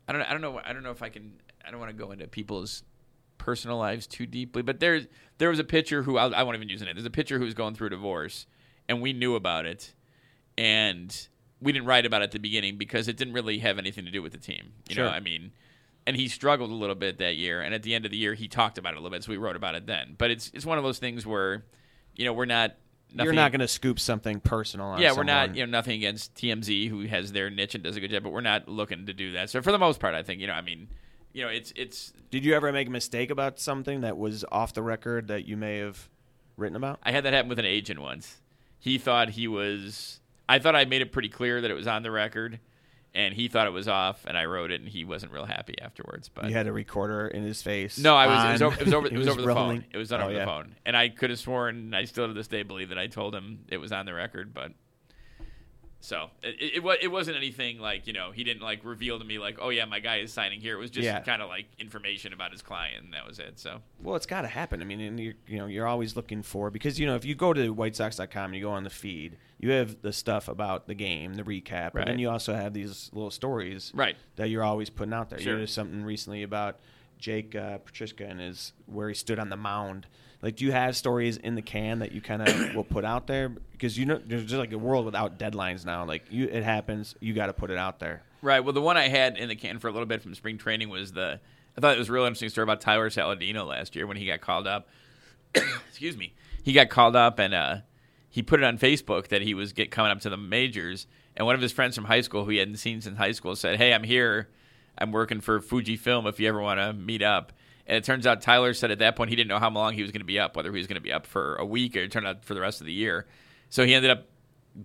I 0.07 0.13
don't. 0.13 0.21
I 0.23 0.31
don't 0.31 0.41
know. 0.41 0.59
I 0.63 0.73
don't 0.73 0.83
know 0.83 0.91
if 0.91 1.01
I 1.01 1.09
can. 1.09 1.33
I 1.65 1.71
don't 1.71 1.79
want 1.79 1.91
to 1.91 1.97
go 1.97 2.11
into 2.11 2.27
people's 2.27 2.83
personal 3.37 3.77
lives 3.77 4.07
too 4.07 4.25
deeply, 4.25 4.61
but 4.61 4.79
there, 4.79 5.01
there 5.39 5.49
was 5.49 5.57
a 5.59 5.63
pitcher 5.63 6.03
who 6.03 6.17
I'll, 6.17 6.33
I 6.35 6.43
won't 6.43 6.55
even 6.55 6.69
use 6.69 6.81
it. 6.81 6.87
There's 6.93 7.05
a 7.05 7.09
pitcher 7.09 7.39
who 7.39 7.45
was 7.45 7.53
going 7.53 7.73
through 7.75 7.87
a 7.87 7.91
divorce, 7.91 8.45
and 8.89 9.01
we 9.01 9.13
knew 9.13 9.35
about 9.35 9.65
it, 9.65 9.93
and 10.57 11.27
we 11.61 11.71
didn't 11.71 11.87
write 11.87 12.05
about 12.05 12.21
it 12.21 12.25
at 12.25 12.31
the 12.31 12.39
beginning 12.39 12.77
because 12.77 13.07
it 13.07 13.17
didn't 13.17 13.33
really 13.33 13.59
have 13.59 13.77
anything 13.79 14.05
to 14.05 14.11
do 14.11 14.21
with 14.21 14.31
the 14.33 14.37
team. 14.37 14.73
You 14.89 14.95
Sure. 14.95 15.05
know, 15.05 15.11
I 15.11 15.19
mean, 15.19 15.51
and 16.05 16.15
he 16.15 16.27
struggled 16.27 16.71
a 16.71 16.75
little 16.75 16.95
bit 16.95 17.19
that 17.19 17.35
year, 17.35 17.61
and 17.61 17.73
at 17.73 17.83
the 17.83 17.95
end 17.95 18.05
of 18.05 18.11
the 18.11 18.17
year, 18.17 18.33
he 18.33 18.47
talked 18.47 18.77
about 18.77 18.93
it 18.93 18.97
a 18.97 18.99
little 18.99 19.15
bit, 19.15 19.23
so 19.23 19.31
we 19.31 19.37
wrote 19.37 19.55
about 19.55 19.75
it 19.75 19.85
then. 19.87 20.15
But 20.17 20.29
it's 20.31 20.51
it's 20.53 20.65
one 20.65 20.77
of 20.77 20.83
those 20.83 20.99
things 20.99 21.25
where, 21.25 21.63
you 22.15 22.25
know, 22.25 22.33
we're 22.33 22.45
not. 22.45 22.75
You're 23.13 23.33
not 23.33 23.51
going 23.51 23.61
to 23.61 23.67
scoop 23.67 23.99
something 23.99 24.39
personal. 24.39 24.87
On 24.87 25.01
yeah, 25.01 25.13
we're 25.13 25.23
not. 25.23 25.55
You 25.55 25.65
know, 25.65 25.71
nothing 25.71 25.95
against 25.95 26.35
TMZ, 26.35 26.89
who 26.89 27.05
has 27.07 27.31
their 27.31 27.49
niche 27.49 27.75
and 27.75 27.83
does 27.83 27.95
a 27.95 27.99
good 27.99 28.11
job, 28.11 28.23
but 28.23 28.31
we're 28.31 28.41
not 28.41 28.67
looking 28.67 29.05
to 29.05 29.13
do 29.13 29.33
that. 29.33 29.49
So 29.49 29.61
for 29.61 29.71
the 29.71 29.79
most 29.79 29.99
part, 29.99 30.15
I 30.15 30.23
think 30.23 30.39
you 30.39 30.47
know, 30.47 30.53
I 30.53 30.61
mean, 30.61 30.87
you 31.33 31.43
know, 31.43 31.49
it's 31.49 31.73
it's. 31.75 32.13
Did 32.29 32.45
you 32.45 32.53
ever 32.55 32.71
make 32.71 32.87
a 32.87 32.91
mistake 32.91 33.29
about 33.29 33.59
something 33.59 34.01
that 34.01 34.17
was 34.17 34.45
off 34.51 34.73
the 34.73 34.81
record 34.81 35.27
that 35.27 35.45
you 35.45 35.57
may 35.57 35.77
have 35.77 36.09
written 36.57 36.75
about? 36.75 36.99
I 37.03 37.11
had 37.11 37.25
that 37.25 37.33
happen 37.33 37.49
with 37.49 37.59
an 37.59 37.65
agent 37.65 38.01
once. 38.01 38.41
He 38.79 38.97
thought 38.97 39.31
he 39.31 39.47
was. 39.47 40.19
I 40.47 40.59
thought 40.59 40.75
I 40.75 40.85
made 40.85 41.01
it 41.01 41.11
pretty 41.11 41.29
clear 41.29 41.61
that 41.61 41.71
it 41.71 41.75
was 41.75 41.87
on 41.87 42.03
the 42.03 42.11
record, 42.11 42.59
and 43.13 43.33
he 43.33 43.47
thought 43.47 43.67
it 43.67 43.71
was 43.71 43.87
off, 43.87 44.25
and 44.25 44.37
I 44.37 44.45
wrote 44.45 44.71
it, 44.71 44.81
and 44.81 44.89
he 44.89 45.03
wasn't 45.03 45.31
real 45.31 45.45
happy 45.45 45.75
afterwards. 45.81 46.29
But 46.29 46.45
You 46.45 46.53
had 46.53 46.67
a 46.67 46.71
recorder 46.73 47.27
in 47.27 47.43
his 47.43 47.61
face. 47.61 47.97
No, 47.97 48.15
I 48.15 48.27
was. 48.27 48.45
It 48.45 48.51
was 48.53 48.61
over, 48.61 48.75
it 48.79 48.85
was 48.85 48.93
over, 48.93 49.05
it 49.07 49.11
he 49.11 49.17
was 49.17 49.27
over 49.27 49.41
the 49.41 49.47
rolling. 49.47 49.81
phone. 49.81 49.85
It 49.91 49.97
was 49.97 50.09
done 50.09 50.21
Oh, 50.21 50.25
over 50.25 50.33
yeah. 50.33 50.39
the 50.39 50.45
phone, 50.45 50.75
and 50.85 50.95
I 50.97 51.09
could 51.09 51.29
have 51.29 51.39
sworn, 51.39 51.75
and 51.75 51.95
I 51.95 52.05
still 52.05 52.27
to 52.27 52.33
this 52.33 52.47
day 52.47 52.63
believe 52.63 52.89
that 52.89 52.97
I 52.97 53.07
told 53.07 53.35
him 53.35 53.65
it 53.67 53.77
was 53.77 53.91
on 53.91 54.05
the 54.05 54.13
record, 54.13 54.53
but. 54.53 54.71
So 56.03 56.31
it, 56.41 56.79
it, 56.83 56.97
it 57.03 57.07
wasn't 57.11 57.37
anything 57.37 57.79
like 57.79 58.07
you 58.07 58.13
know 58.13 58.31
he 58.31 58.43
didn't 58.43 58.63
like 58.63 58.83
reveal 58.83 59.19
to 59.19 59.23
me 59.25 59.37
like 59.37 59.59
oh 59.61 59.69
yeah 59.69 59.85
my 59.85 59.99
guy 59.99 60.17
is 60.17 60.33
signing 60.33 60.59
here 60.59 60.75
it 60.75 60.79
was 60.79 60.89
just 60.89 61.05
Yeah. 61.05 61.19
kind 61.21 61.41
of 61.43 61.47
like 61.47 61.67
information 61.77 62.33
about 62.33 62.51
his 62.51 62.63
client 62.63 63.05
and 63.05 63.13
that 63.13 63.25
was 63.27 63.37
it 63.37 63.59
so 63.59 63.81
Well, 64.01 64.15
it's 64.15 64.25
got 64.25 64.41
to 64.41 64.47
happen. 64.47 64.81
I 64.81 64.85
mean, 64.85 64.99
and 64.99 65.19
you're, 65.19 65.35
you 65.47 65.59
know, 65.59 65.67
you're 65.67 65.85
always 65.87 66.15
looking 66.15 66.41
for 66.41 66.71
because 66.71 66.99
you 66.99 67.05
know 67.05 67.15
if 67.15 67.23
you 67.23 67.35
go 67.35 67.53
to 67.53 67.73
WhiteSox.com 67.73 68.45
and 68.45 68.55
you 68.55 68.61
go 68.63 68.71
on 68.71 68.83
the 68.83 68.89
feed, 68.89 69.37
you 69.59 69.69
have 69.71 70.01
the 70.01 70.11
stuff 70.11 70.47
about 70.47 70.87
the 70.87 70.95
game, 70.95 71.35
the 71.35 71.43
recap, 71.43 71.93
and 71.93 72.07
then 72.07 72.17
you 72.19 72.29
also 72.31 72.55
have 72.55 72.73
these 72.73 73.11
little 73.13 73.29
stories 73.31 73.91
Right. 73.93 74.15
that 74.37 74.49
you're 74.49 74.63
always 74.63 74.89
putting 74.89 75.13
out 75.13 75.29
there. 75.29 75.37
Sure. 75.37 75.49
You 75.49 75.53
know, 75.53 75.57
there's 75.59 75.71
something 75.73 76.03
recently 76.03 76.41
about 76.41 76.79
Jake 77.19 77.55
uh, 77.55 77.77
Petricka 77.77 78.27
and 78.27 78.39
his 78.39 78.73
where 78.87 79.07
he 79.07 79.13
stood 79.13 79.37
on 79.37 79.49
the 79.49 79.55
mound. 79.57 80.07
Like, 80.41 80.55
do 80.55 80.65
you 80.65 80.71
have 80.71 80.95
stories 80.95 81.37
in 81.37 81.55
the 81.55 81.61
can 81.61 81.99
that 81.99 82.11
you 82.11 82.21
kind 82.21 82.41
of 82.41 82.75
will 82.75 82.83
put 82.83 83.05
out 83.05 83.27
there? 83.27 83.49
Because 83.49 83.97
you 83.97 84.05
know, 84.05 84.19
there's 84.25 84.43
just 84.43 84.55
like 84.55 84.71
a 84.71 84.77
world 84.77 85.05
without 85.05 85.37
deadlines 85.37 85.85
now. 85.85 86.05
Like, 86.05 86.25
you, 86.29 86.45
it 86.45 86.63
happens. 86.63 87.15
You 87.19 87.33
got 87.33 87.47
to 87.47 87.53
put 87.53 87.69
it 87.69 87.77
out 87.77 87.99
there. 87.99 88.23
Right. 88.41 88.59
Well, 88.59 88.73
the 88.73 88.81
one 88.81 88.97
I 88.97 89.07
had 89.07 89.37
in 89.37 89.49
the 89.49 89.55
can 89.55 89.79
for 89.79 89.87
a 89.87 89.91
little 89.91 90.07
bit 90.07 90.21
from 90.21 90.33
spring 90.33 90.57
training 90.57 90.89
was 90.89 91.11
the. 91.11 91.39
I 91.77 91.81
thought 91.81 91.95
it 91.95 91.99
was 91.99 92.09
a 92.09 92.11
real 92.11 92.23
interesting 92.23 92.49
story 92.49 92.63
about 92.63 92.81
Tyler 92.81 93.09
Saladino 93.09 93.65
last 93.65 93.95
year 93.95 94.05
when 94.05 94.17
he 94.17 94.25
got 94.25 94.41
called 94.41 94.67
up. 94.67 94.89
Excuse 95.55 96.17
me. 96.17 96.33
He 96.63 96.73
got 96.73 96.89
called 96.89 97.15
up 97.15 97.39
and 97.39 97.53
uh, 97.53 97.77
he 98.29 98.41
put 98.41 98.59
it 98.59 98.65
on 98.65 98.77
Facebook 98.77 99.29
that 99.29 99.41
he 99.41 99.53
was 99.53 99.71
get 99.71 99.89
coming 99.89 100.11
up 100.11 100.19
to 100.21 100.29
the 100.29 100.37
majors. 100.37 101.07
And 101.37 101.45
one 101.45 101.55
of 101.55 101.61
his 101.61 101.71
friends 101.71 101.95
from 101.95 102.05
high 102.05 102.21
school, 102.21 102.43
who 102.43 102.51
he 102.51 102.57
hadn't 102.57 102.77
seen 102.77 102.99
since 102.99 103.17
high 103.17 103.31
school, 103.31 103.55
said, 103.55 103.77
"Hey, 103.77 103.93
I'm 103.93 104.03
here. 104.03 104.49
I'm 104.97 105.11
working 105.11 105.39
for 105.39 105.61
Fujifilm. 105.61 106.27
If 106.27 106.39
you 106.39 106.49
ever 106.49 106.61
want 106.61 106.79
to 106.79 106.93
meet 106.93 107.21
up." 107.21 107.53
And 107.87 107.97
it 107.97 108.03
turns 108.03 108.27
out 108.27 108.41
Tyler 108.41 108.73
said 108.73 108.91
at 108.91 108.99
that 108.99 109.15
point 109.15 109.29
he 109.29 109.35
didn't 109.35 109.49
know 109.49 109.59
how 109.59 109.69
long 109.69 109.93
he 109.93 110.01
was 110.01 110.11
going 110.11 110.21
to 110.21 110.25
be 110.25 110.39
up, 110.39 110.55
whether 110.55 110.71
he 110.71 110.77
was 110.77 110.87
going 110.87 110.95
to 110.95 111.01
be 111.01 111.11
up 111.11 111.25
for 111.25 111.55
a 111.55 111.65
week 111.65 111.95
or 111.95 111.99
it 111.99 112.11
turned 112.11 112.27
out 112.27 112.45
for 112.45 112.53
the 112.53 112.61
rest 112.61 112.81
of 112.81 112.87
the 112.87 112.93
year. 112.93 113.25
So 113.69 113.85
he 113.85 113.93
ended 113.93 114.11
up 114.11 114.25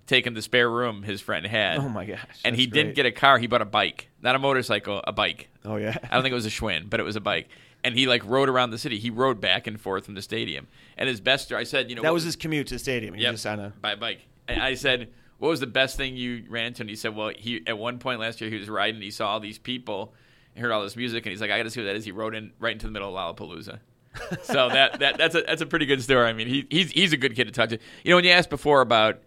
taking 0.07 0.35
the 0.35 0.43
spare 0.43 0.69
room 0.69 1.03
his 1.03 1.21
friend 1.21 1.47
had. 1.47 1.79
Oh 1.79 1.89
my 1.89 2.05
gosh! 2.05 2.19
and 2.45 2.57
he 2.57 2.67
that's 2.67 2.75
didn't 2.75 2.95
get 2.97 3.07
a 3.07 3.13
car. 3.13 3.39
He 3.39 3.47
bought 3.47 3.63
a 3.63 3.67
bike, 3.67 4.09
not 4.23 4.35
a 4.35 4.39
motorcycle, 4.39 5.01
a 5.05 5.13
bike. 5.13 5.49
Oh 5.65 5.77
yeah. 5.77 5.97
I 6.03 6.15
don't 6.15 6.23
think 6.23 6.33
it 6.33 6.37
was 6.37 6.47
a 6.47 6.51
Schwinn, 6.51 6.89
but 6.89 7.01
it 7.01 7.05
was 7.05 7.17
a 7.17 7.21
bike. 7.21 7.49
And 7.85 7.95
he 7.95 8.07
like 8.07 8.25
rode 8.25 8.49
around 8.49 8.71
the 8.71 8.79
city. 8.79 8.99
He 8.99 9.11
rode 9.11 9.41
back 9.41 9.67
and 9.67 9.81
forth 9.81 10.07
from 10.07 10.15
the 10.15 10.23
stadium. 10.23 10.67
And 10.97 11.09
his 11.09 11.21
best, 11.21 11.53
I 11.53 11.63
said, 11.63 11.89
you 11.89 11.95
know, 11.95 12.03
that 12.03 12.13
was 12.13 12.25
his 12.25 12.35
commute 12.35 12.67
to 12.69 12.75
the 12.75 12.79
stadium. 12.79 13.15
He 13.15 13.23
Yep, 13.23 13.35
just 13.35 13.47
on 13.47 13.61
a 13.61 13.73
by 13.81 13.95
bike. 13.95 14.21
And 14.49 14.61
I 14.61 14.75
said, 14.75 15.11
"What 15.39 15.49
was 15.49 15.61
the 15.61 15.67
best 15.67 15.97
thing 15.97 16.17
you 16.17 16.45
ran 16.49 16.67
into?" 16.67 16.83
And 16.83 16.91
he 16.91 16.97
said, 16.97 17.15
"Well, 17.15 17.33
he 17.37 17.63
at 17.67 17.79
one 17.79 17.99
point 17.99 18.21
last 18.21 18.41
year 18.41 18.51
he 18.51 18.59
was 18.59 18.69
riding, 18.69 18.97
and 18.97 19.05
he 19.05 19.11
saw 19.11 19.29
all 19.29 19.41
these 19.41 19.59
people, 19.59 20.15
heard 20.59 20.73
all 20.73 20.83
this 20.83 20.97
music, 20.97 21.25
and 21.27 21.31
he's 21.31 21.41
like, 21.41 21.51
I 21.51 21.59
got 21.59 21.65
to 21.65 21.71
see 21.71 21.81
what 21.81 21.87
that 21.87 21.97
is." 21.97 22.05
He 22.05 22.13
rode 22.13 22.35
in 22.35 22.53
right 22.59 22.73
into 22.73 22.87
the 22.87 22.93
middle 22.93 23.17
of 23.17 23.37
Lollapalooza. 23.37 23.79
so 24.43 24.69
that, 24.71 24.99
that 25.01 25.19
that's 25.19 25.35
a 25.35 25.43
that's 25.43 25.61
a 25.61 25.67
pretty 25.67 25.87
good 25.87 26.03
story. 26.03 26.27
I 26.27 26.33
mean, 26.33 26.49
he 26.49 26.67
he's 26.71 26.91
he's 26.91 27.13
a 27.13 27.17
good 27.17 27.37
kid 27.37 27.45
to 27.45 27.53
talk 27.53 27.69
to. 27.71 27.79
You 28.05 28.11
know, 28.11 28.17
when 28.17 28.25
you 28.25 28.31
asked 28.31 28.51
before 28.51 28.81
about, 28.81 29.21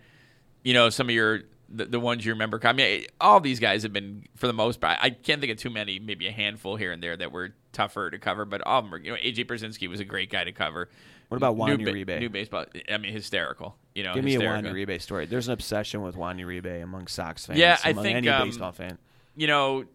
you 0.63 0.73
know, 0.73 0.89
some 0.89 1.09
of 1.09 1.15
your 1.15 1.41
the, 1.71 1.86
the 1.86 1.99
ones 1.99 2.25
you 2.25 2.34
remember. 2.34 2.59
I 2.63 2.73
mean, 2.73 3.05
all 3.21 3.39
these 3.39 3.59
guys 3.59 3.84
have 3.84 3.93
been 3.93 4.25
for 4.36 4.47
the 4.47 4.53
most 4.53 4.82
part. 4.82 4.97
I 5.01 5.11
can't 5.11 5.39
think 5.39 5.51
of 5.51 5.57
too 5.57 5.69
many, 5.69 5.99
maybe 5.99 6.27
a 6.27 6.32
handful 6.32 6.75
here 6.75 6.91
and 6.91 7.01
there 7.01 7.15
that 7.15 7.32
were 7.32 7.53
tougher 7.71 8.09
to 8.09 8.17
cover, 8.17 8.45
but 8.45 8.61
all 8.61 8.80
of 8.80 8.86
them. 8.86 8.91
Were, 8.91 8.97
you 8.99 9.11
know, 9.11 9.17
AJ 9.17 9.45
Pierzynski 9.45 9.88
was 9.88 9.99
a 9.99 10.05
great 10.05 10.30
guy 10.30 10.43
to 10.43 10.51
cover. 10.51 10.89
What 11.30 11.38
about 11.38 11.53
new, 11.55 11.59
Juan 11.59 11.77
ba- 11.84 11.91
Uribe? 11.91 12.19
New 12.19 12.30
baseball. 12.30 12.65
I 12.89 12.97
mean, 12.97 13.13
hysterical. 13.13 13.75
You 13.93 14.03
know, 14.03 14.15
Give 14.15 14.23
me 14.23 14.36
a 14.36 14.39
Juan 14.39 14.63
hysterical. 14.63 14.93
Uribe 14.95 15.01
story. 15.01 15.25
There's 15.27 15.47
an 15.47 15.53
obsession 15.53 16.01
with 16.01 16.15
Juan 16.15 16.38
Uribe 16.38 16.82
among 16.82 17.07
Sox 17.07 17.45
fans. 17.45 17.59
Yeah, 17.59 17.77
I 17.84 17.91
among 17.91 18.03
think, 18.03 18.17
any 18.17 18.30
um, 18.30 18.47
baseball 18.47 18.71
fan. 18.71 18.97
you 19.36 19.45
know, 19.47 19.86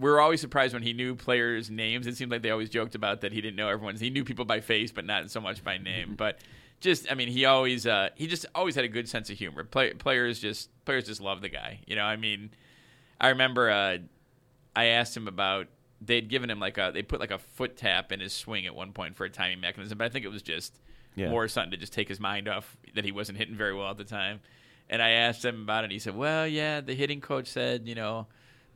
we 0.00 0.10
were 0.10 0.20
always 0.20 0.40
surprised 0.40 0.72
when 0.74 0.82
he 0.82 0.92
knew 0.92 1.14
players' 1.14 1.70
names. 1.70 2.06
It 2.06 2.16
seemed 2.16 2.32
like 2.32 2.42
they 2.42 2.50
always 2.50 2.70
joked 2.70 2.94
about 2.94 3.20
that 3.20 3.32
he 3.32 3.40
didn't 3.40 3.56
know 3.56 3.68
everyone's. 3.68 4.00
He 4.00 4.10
knew 4.10 4.24
people 4.24 4.44
by 4.46 4.60
face, 4.60 4.90
but 4.90 5.04
not 5.04 5.30
so 5.30 5.40
much 5.40 5.62
by 5.62 5.76
name. 5.78 6.14
But 6.16 6.38
just, 6.80 7.10
I 7.12 7.14
mean, 7.14 7.28
he 7.28 7.44
always, 7.44 7.86
uh, 7.86 8.08
he 8.14 8.26
just 8.26 8.46
always 8.54 8.74
had 8.74 8.84
a 8.84 8.88
good 8.88 9.08
sense 9.08 9.28
of 9.30 9.36
humor. 9.36 9.62
Play, 9.62 9.92
players 9.92 10.38
just, 10.40 10.70
players 10.86 11.04
just 11.06 11.20
love 11.20 11.42
the 11.42 11.50
guy. 11.50 11.80
You 11.86 11.96
know, 11.96 12.04
I 12.04 12.16
mean, 12.16 12.50
I 13.20 13.28
remember 13.28 13.70
uh, 13.70 13.98
I 14.74 14.86
asked 14.86 15.16
him 15.16 15.28
about. 15.28 15.66
They'd 16.02 16.30
given 16.30 16.48
him 16.48 16.58
like 16.58 16.78
a, 16.78 16.90
they 16.94 17.02
put 17.02 17.20
like 17.20 17.30
a 17.30 17.36
foot 17.38 17.76
tap 17.76 18.10
in 18.10 18.20
his 18.20 18.32
swing 18.32 18.64
at 18.64 18.74
one 18.74 18.92
point 18.94 19.16
for 19.16 19.26
a 19.26 19.30
timing 19.30 19.60
mechanism, 19.60 19.98
but 19.98 20.04
I 20.06 20.08
think 20.08 20.24
it 20.24 20.28
was 20.28 20.40
just 20.40 20.80
Yeah. 21.14 21.28
more 21.28 21.46
something 21.46 21.72
to 21.72 21.76
just 21.76 21.92
take 21.92 22.08
his 22.08 22.18
mind 22.18 22.48
off 22.48 22.74
that 22.94 23.04
he 23.04 23.12
wasn't 23.12 23.36
hitting 23.36 23.54
very 23.54 23.74
well 23.74 23.90
at 23.90 23.98
the 23.98 24.04
time. 24.04 24.40
And 24.88 25.02
I 25.02 25.10
asked 25.10 25.44
him 25.44 25.60
about 25.60 25.84
it. 25.84 25.84
and 25.84 25.92
He 25.92 25.98
said, 25.98 26.16
"Well, 26.16 26.46
yeah, 26.46 26.80
the 26.80 26.94
hitting 26.94 27.20
coach 27.20 27.48
said, 27.48 27.86
you 27.86 27.94
know, 27.94 28.28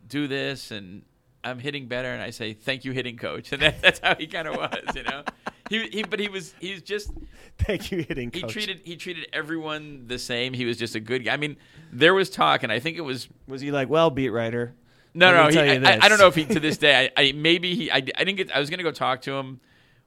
do 0.06 0.28
this, 0.28 0.70
and 0.70 1.04
I'm 1.45 1.59
hitting 1.59 1.86
better." 1.86 2.09
And 2.12 2.22
I 2.22 2.30
say, 2.30 2.53
"Thank 2.55 2.84
you, 2.84 2.92
hitting 2.92 3.16
coach." 3.16 3.53
And 3.53 3.62
that, 3.62 3.80
that's 3.82 4.01
how 4.01 4.14
he 4.16 4.26
kind 4.26 4.49
of 4.49 4.57
was, 4.57 4.95
you 4.97 5.03
know. 5.05 5.22
He, 5.70 5.88
he, 5.88 6.03
but 6.03 6.20
he 6.20 6.28
was, 6.28 6.55
he 6.61 6.72
was 6.74 6.82
just, 6.82 7.11
Thank 7.59 7.90
you, 7.90 8.03
hitting 8.03 8.30
he 8.32 8.42
coach. 8.42 8.53
treated, 8.53 8.80
he 8.84 8.97
treated 8.97 9.26
everyone 9.32 10.07
the 10.09 10.18
same. 10.18 10.53
He 10.53 10.64
was 10.66 10.76
just 10.76 10.95
a 10.95 11.01
good 11.01 11.24
guy. 11.24 11.32
I 11.32 11.36
mean, 11.38 11.57
there 11.92 12.12
was 12.14 12.28
talk, 12.28 12.62
and 12.64 12.70
I 12.72 12.80
think 12.80 12.97
it 12.99 13.03
was 13.03 13.28
was 13.49 13.61
he 13.61 13.70
like, 13.70 13.88
well, 13.88 14.11
beat 14.11 14.28
writer? 14.30 14.74
no, 15.14 15.30
no. 15.32 15.49
He, 15.49 15.59
I, 15.59 15.74
I- 15.95 15.99
I 16.03 16.09
don't 16.09 16.18
know 16.18 16.26
if 16.26 16.34
he 16.34 16.45
to 16.47 16.61
this 16.61 16.76
day. 16.86 17.11
I, 17.16 17.22
I 17.28 17.32
maybe 17.32 17.74
he. 17.74 17.90
I, 17.90 17.97
I 17.97 18.01
didn't 18.01 18.36
get. 18.36 18.55
I 18.55 18.59
was 18.61 18.68
gonna 18.70 18.82
go 18.82 18.90
talk 18.90 19.22
to 19.22 19.32
him 19.32 19.61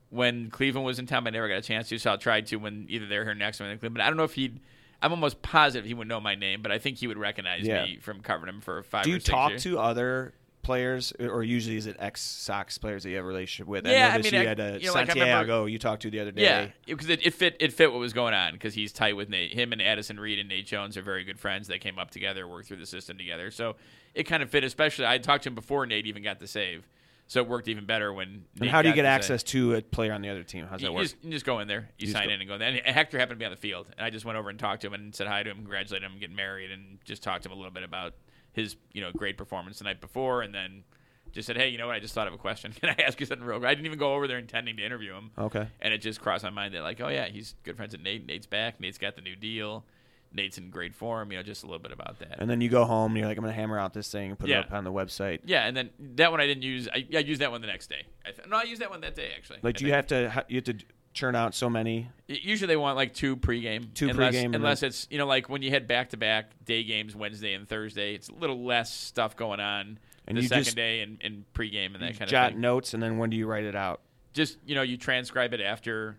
when 0.09 0.49
Cleveland 0.49 0.85
was 0.85 0.99
in 0.99 1.05
town, 1.05 1.23
but 1.23 1.29
I 1.33 1.37
never 1.37 1.47
got 1.49 1.55
a 1.57 1.61
chance 1.61 1.89
to. 1.89 1.97
So 1.97 2.11
I'll 2.11 2.17
try 2.17 2.41
to 2.41 2.55
when 2.57 2.85
either 2.89 3.07
they're 3.07 3.23
here 3.23 3.33
next 3.33 3.59
or 3.61 3.65
in 3.65 3.77
Cleveland. 3.79 3.95
But 3.95 4.03
I 4.03 4.07
don't 4.07 4.17
know 4.17 4.23
if 4.25 4.33
he'd. 4.33 4.59
I'm 5.01 5.11
almost 5.11 5.41
positive 5.43 5.85
he 5.85 5.93
would 5.93 6.07
know 6.07 6.19
my 6.19 6.33
name, 6.35 6.61
but 6.63 6.71
I 6.71 6.79
think 6.79 6.97
he 6.97 7.07
would 7.07 7.17
recognize 7.19 7.63
Yeah. 7.65 7.85
me 7.85 7.97
from 8.01 8.21
covering 8.21 8.53
him 8.53 8.61
for 8.61 8.81
five. 8.83 9.03
Do 9.05 9.11
or 9.11 9.13
you 9.13 9.19
talk 9.19 9.51
years. 9.51 9.63
to 9.63 9.77
other 9.79 10.33
players, 10.67 11.11
or 11.19 11.41
usually 11.43 11.77
is 11.77 11.87
it 11.87 11.95
ex 11.97 12.21
Sox 12.21 12.77
players 12.77 13.01
that 13.03 13.09
you 13.09 13.15
have 13.15 13.25
a 13.25 13.27
relationship 13.27 13.67
with? 13.67 13.87
Yeah, 13.87 14.11
I 14.11 14.15
I 14.15 14.21
mean, 14.21 14.33
you 14.33 14.39
I- 14.41 14.43
had 14.43 14.59
a 14.59 14.77
you 14.79 14.87
know, 14.87 14.93
like, 14.93 15.07
Santiago 15.07 15.39
remember- 15.53 15.69
you 15.69 15.79
talked 15.79 16.03
to 16.03 16.11
the 16.11 16.19
other 16.19 16.31
day. 16.31 16.43
Yeah, 16.43 16.67
because 16.85 17.09
it, 17.09 17.25
it 17.25 17.33
fit. 17.33 17.55
It 17.59 17.73
fit 17.73 17.91
what 17.91 17.99
was 17.99 18.13
going 18.13 18.35
on 18.35 18.53
because 18.53 18.73
he's 18.75 18.91
tight 18.93 19.15
with 19.15 19.29
Nate. 19.29 19.53
Him 19.53 19.71
and 19.71 19.81
Addison 19.81 20.19
Reed 20.19 20.37
and 20.37 20.47
Nate 20.49 20.67
Jones 20.67 20.95
are 20.97 21.01
very 21.01 21.23
good 21.23 21.39
friends. 21.39 21.67
They 21.67 21.79
came 21.79 21.97
up 21.97 22.11
together, 22.11 22.47
worked 22.47 22.67
through 22.67 22.77
the 22.77 22.85
system 22.85 23.17
together. 23.17 23.49
So 23.49 23.77
it 24.13 24.23
kind 24.23 24.43
of 24.43 24.49
fit. 24.49 24.63
Especially, 24.63 25.05
I 25.07 25.17
talked 25.17 25.43
to 25.45 25.49
him 25.49 25.55
before 25.55 25.85
Nate 25.87 26.05
even 26.05 26.21
got 26.21 26.39
the 26.39 26.47
save, 26.47 26.85
so 27.27 27.41
it 27.41 27.47
worked 27.47 27.67
even 27.69 27.85
better 27.85 28.11
when. 28.13 28.27
And 28.27 28.43
Nate 28.59 28.69
how 28.69 28.81
do 28.81 28.89
you 28.89 28.93
get 28.95 29.03
the 29.03 29.07
save. 29.07 29.15
access 29.15 29.43
to 29.43 29.75
a 29.75 29.81
player 29.81 30.11
on 30.11 30.21
the 30.21 30.29
other 30.29 30.43
team? 30.43 30.67
How's 30.69 30.81
that 30.81 30.87
You 30.87 30.93
work? 30.93 31.03
just, 31.03 31.15
you 31.23 31.31
just 31.31 31.45
go 31.45 31.59
in 31.59 31.67
there, 31.69 31.89
you, 31.97 32.07
You 32.07 32.13
sign 32.13 32.29
in 32.29 32.39
and 32.41 32.47
go 32.47 32.55
in 32.55 32.59
there. 32.59 32.69
And 32.69 32.93
Hector 32.95 33.17
happened 33.17 33.39
to 33.39 33.41
be 33.41 33.45
on 33.45 33.51
the 33.51 33.57
field, 33.57 33.87
and 33.97 34.05
I 34.05 34.09
just 34.09 34.25
went 34.25 34.37
over 34.37 34.49
and 34.49 34.59
talked 34.59 34.81
to 34.81 34.87
him 34.87 34.93
and 34.95 35.15
said 35.15 35.27
hi 35.27 35.43
to 35.43 35.49
him, 35.49 35.57
congratulated 35.57 36.09
him, 36.11 36.19
getting 36.19 36.35
married, 36.35 36.71
and 36.71 36.99
just 37.05 37.23
talked 37.23 37.43
to 37.43 37.49
him 37.49 37.53
a 37.53 37.57
little 37.57 37.71
bit 37.71 37.83
about 37.83 38.13
his 38.57 38.75
you 38.91 39.01
know 39.01 39.11
great 39.15 39.37
performance 39.37 39.77
the 39.77 39.85
night 39.85 40.01
before, 40.01 40.41
and 40.41 40.53
then 40.53 40.83
just 41.31 41.45
said, 41.45 41.57
hey, 41.57 41.69
you 41.69 41.77
know 41.77 41.87
what? 41.87 41.95
I 41.95 41.99
just 41.99 42.13
thought 42.13 42.27
of 42.27 42.33
a 42.33 42.37
question. 42.37 42.71
Can 42.81 42.89
I 42.89 43.01
ask 43.03 43.19
you 43.19 43.25
something 43.25 43.45
real 43.45 43.59
quick? 43.59 43.69
I 43.69 43.73
didn't 43.75 43.85
even 43.85 43.99
go 43.99 44.13
over 44.15 44.27
there 44.27 44.37
intending 44.39 44.77
to 44.77 44.85
interview 44.85 45.13
him. 45.13 45.31
Okay. 45.37 45.67
And 45.81 45.93
it 45.93 45.99
just 45.99 46.19
crossed 46.21 46.43
my 46.43 46.49
mind 46.49 46.73
that 46.73 46.81
like, 46.81 46.99
oh 47.01 47.09
yeah, 47.09 47.27
he's 47.27 47.55
good 47.63 47.75
friends 47.77 47.91
with 47.93 48.01
Nate. 48.01 48.25
Nate's 48.25 48.45
back. 48.47 48.79
Nate's 48.79 48.97
got 48.97 49.15
the 49.15 49.21
new 49.21 49.35
deal. 49.35 49.85
Nate's 50.33 50.57
in 50.57 50.69
great 50.69 50.93
form. 50.95 51.31
You 51.31 51.37
know, 51.37 51.43
just 51.43 51.63
a 51.63 51.65
little 51.67 51.81
bit 51.81 51.91
about 51.91 52.19
that. 52.19 52.39
And 52.39 52.49
then 52.49 52.59
you 52.61 52.69
go 52.69 52.85
home 52.85 53.11
and 53.11 53.19
you're 53.19 53.27
like, 53.27 53.37
I'm 53.37 53.43
gonna 53.43 53.53
hammer 53.53 53.77
out 53.79 53.93
this 53.93 54.09
thing 54.11 54.29
and 54.31 54.39
put 54.39 54.49
Yeah. 54.49 54.59
it 54.59 54.65
up 54.67 54.73
on 54.73 54.83
the 54.83 54.91
website. 54.91 55.39
yeah, 55.45 55.65
and 55.67 55.75
then 55.77 55.89
that 56.15 56.31
one 56.31 56.41
I 56.41 56.47
didn't 56.47 56.63
use. 56.63 56.87
I, 56.93 57.05
I 57.15 57.19
used 57.19 57.41
that 57.41 57.51
one 57.51 57.61
the 57.61 57.67
next 57.67 57.89
day. 57.89 58.03
I 58.25 58.31
th- 58.31 58.47
no, 58.47 58.57
I 58.57 58.63
used 58.63 58.81
that 58.81 58.89
one 58.89 59.01
that 59.01 59.15
day 59.15 59.31
actually. 59.37 59.59
Like, 59.63 59.77
I 59.77 59.85
you 59.85 59.91
think. 59.91 59.95
have 59.95 60.07
to 60.07 60.45
you 60.49 60.55
have 60.57 60.63
to 60.65 60.75
churn 61.17 61.35
out 61.35 61.55
so 61.55 61.69
many? 61.69 62.07
Usually 62.27 62.67
they 62.67 62.77
want 62.77 62.95
like 62.95 63.13
two 63.13 63.35
pregame. 63.35 63.93
Two 63.93 64.09
unless, 64.09 64.35
pregame 64.35 64.55
unless 64.55 64.79
then- 64.81 64.89
it's 64.89 65.07
you 65.09 65.17
know 65.17 65.25
like 65.25 65.49
when 65.49 65.61
you 65.61 65.71
had 65.71 65.87
back 65.87 66.09
to 66.09 66.17
back 66.17 66.51
day 66.65 66.83
games 66.83 67.15
Wednesday 67.15 67.53
and 67.53 67.67
Thursday, 67.67 68.13
it's 68.15 68.29
a 68.29 68.33
little 68.33 68.63
less 68.63 68.93
stuff 68.93 69.35
going 69.35 69.59
on 69.59 69.99
And 70.27 70.37
the 70.37 70.43
second 70.43 70.63
just- 70.65 70.75
day 70.75 71.01
and, 71.01 71.17
and 71.21 71.45
pregame 71.53 71.93
and 71.93 72.03
that 72.03 72.17
kind 72.19 72.31
of 72.31 72.51
thing. 72.51 72.61
notes, 72.61 72.93
and 72.93 73.01
then 73.01 73.17
when 73.17 73.29
do 73.29 73.37
you 73.37 73.47
write 73.47 73.63
it 73.65 73.75
out? 73.75 74.01
Just 74.33 74.57
you 74.65 74.75
know 74.75 74.83
you 74.83 74.97
transcribe 74.97 75.53
it 75.53 75.61
after 75.61 76.17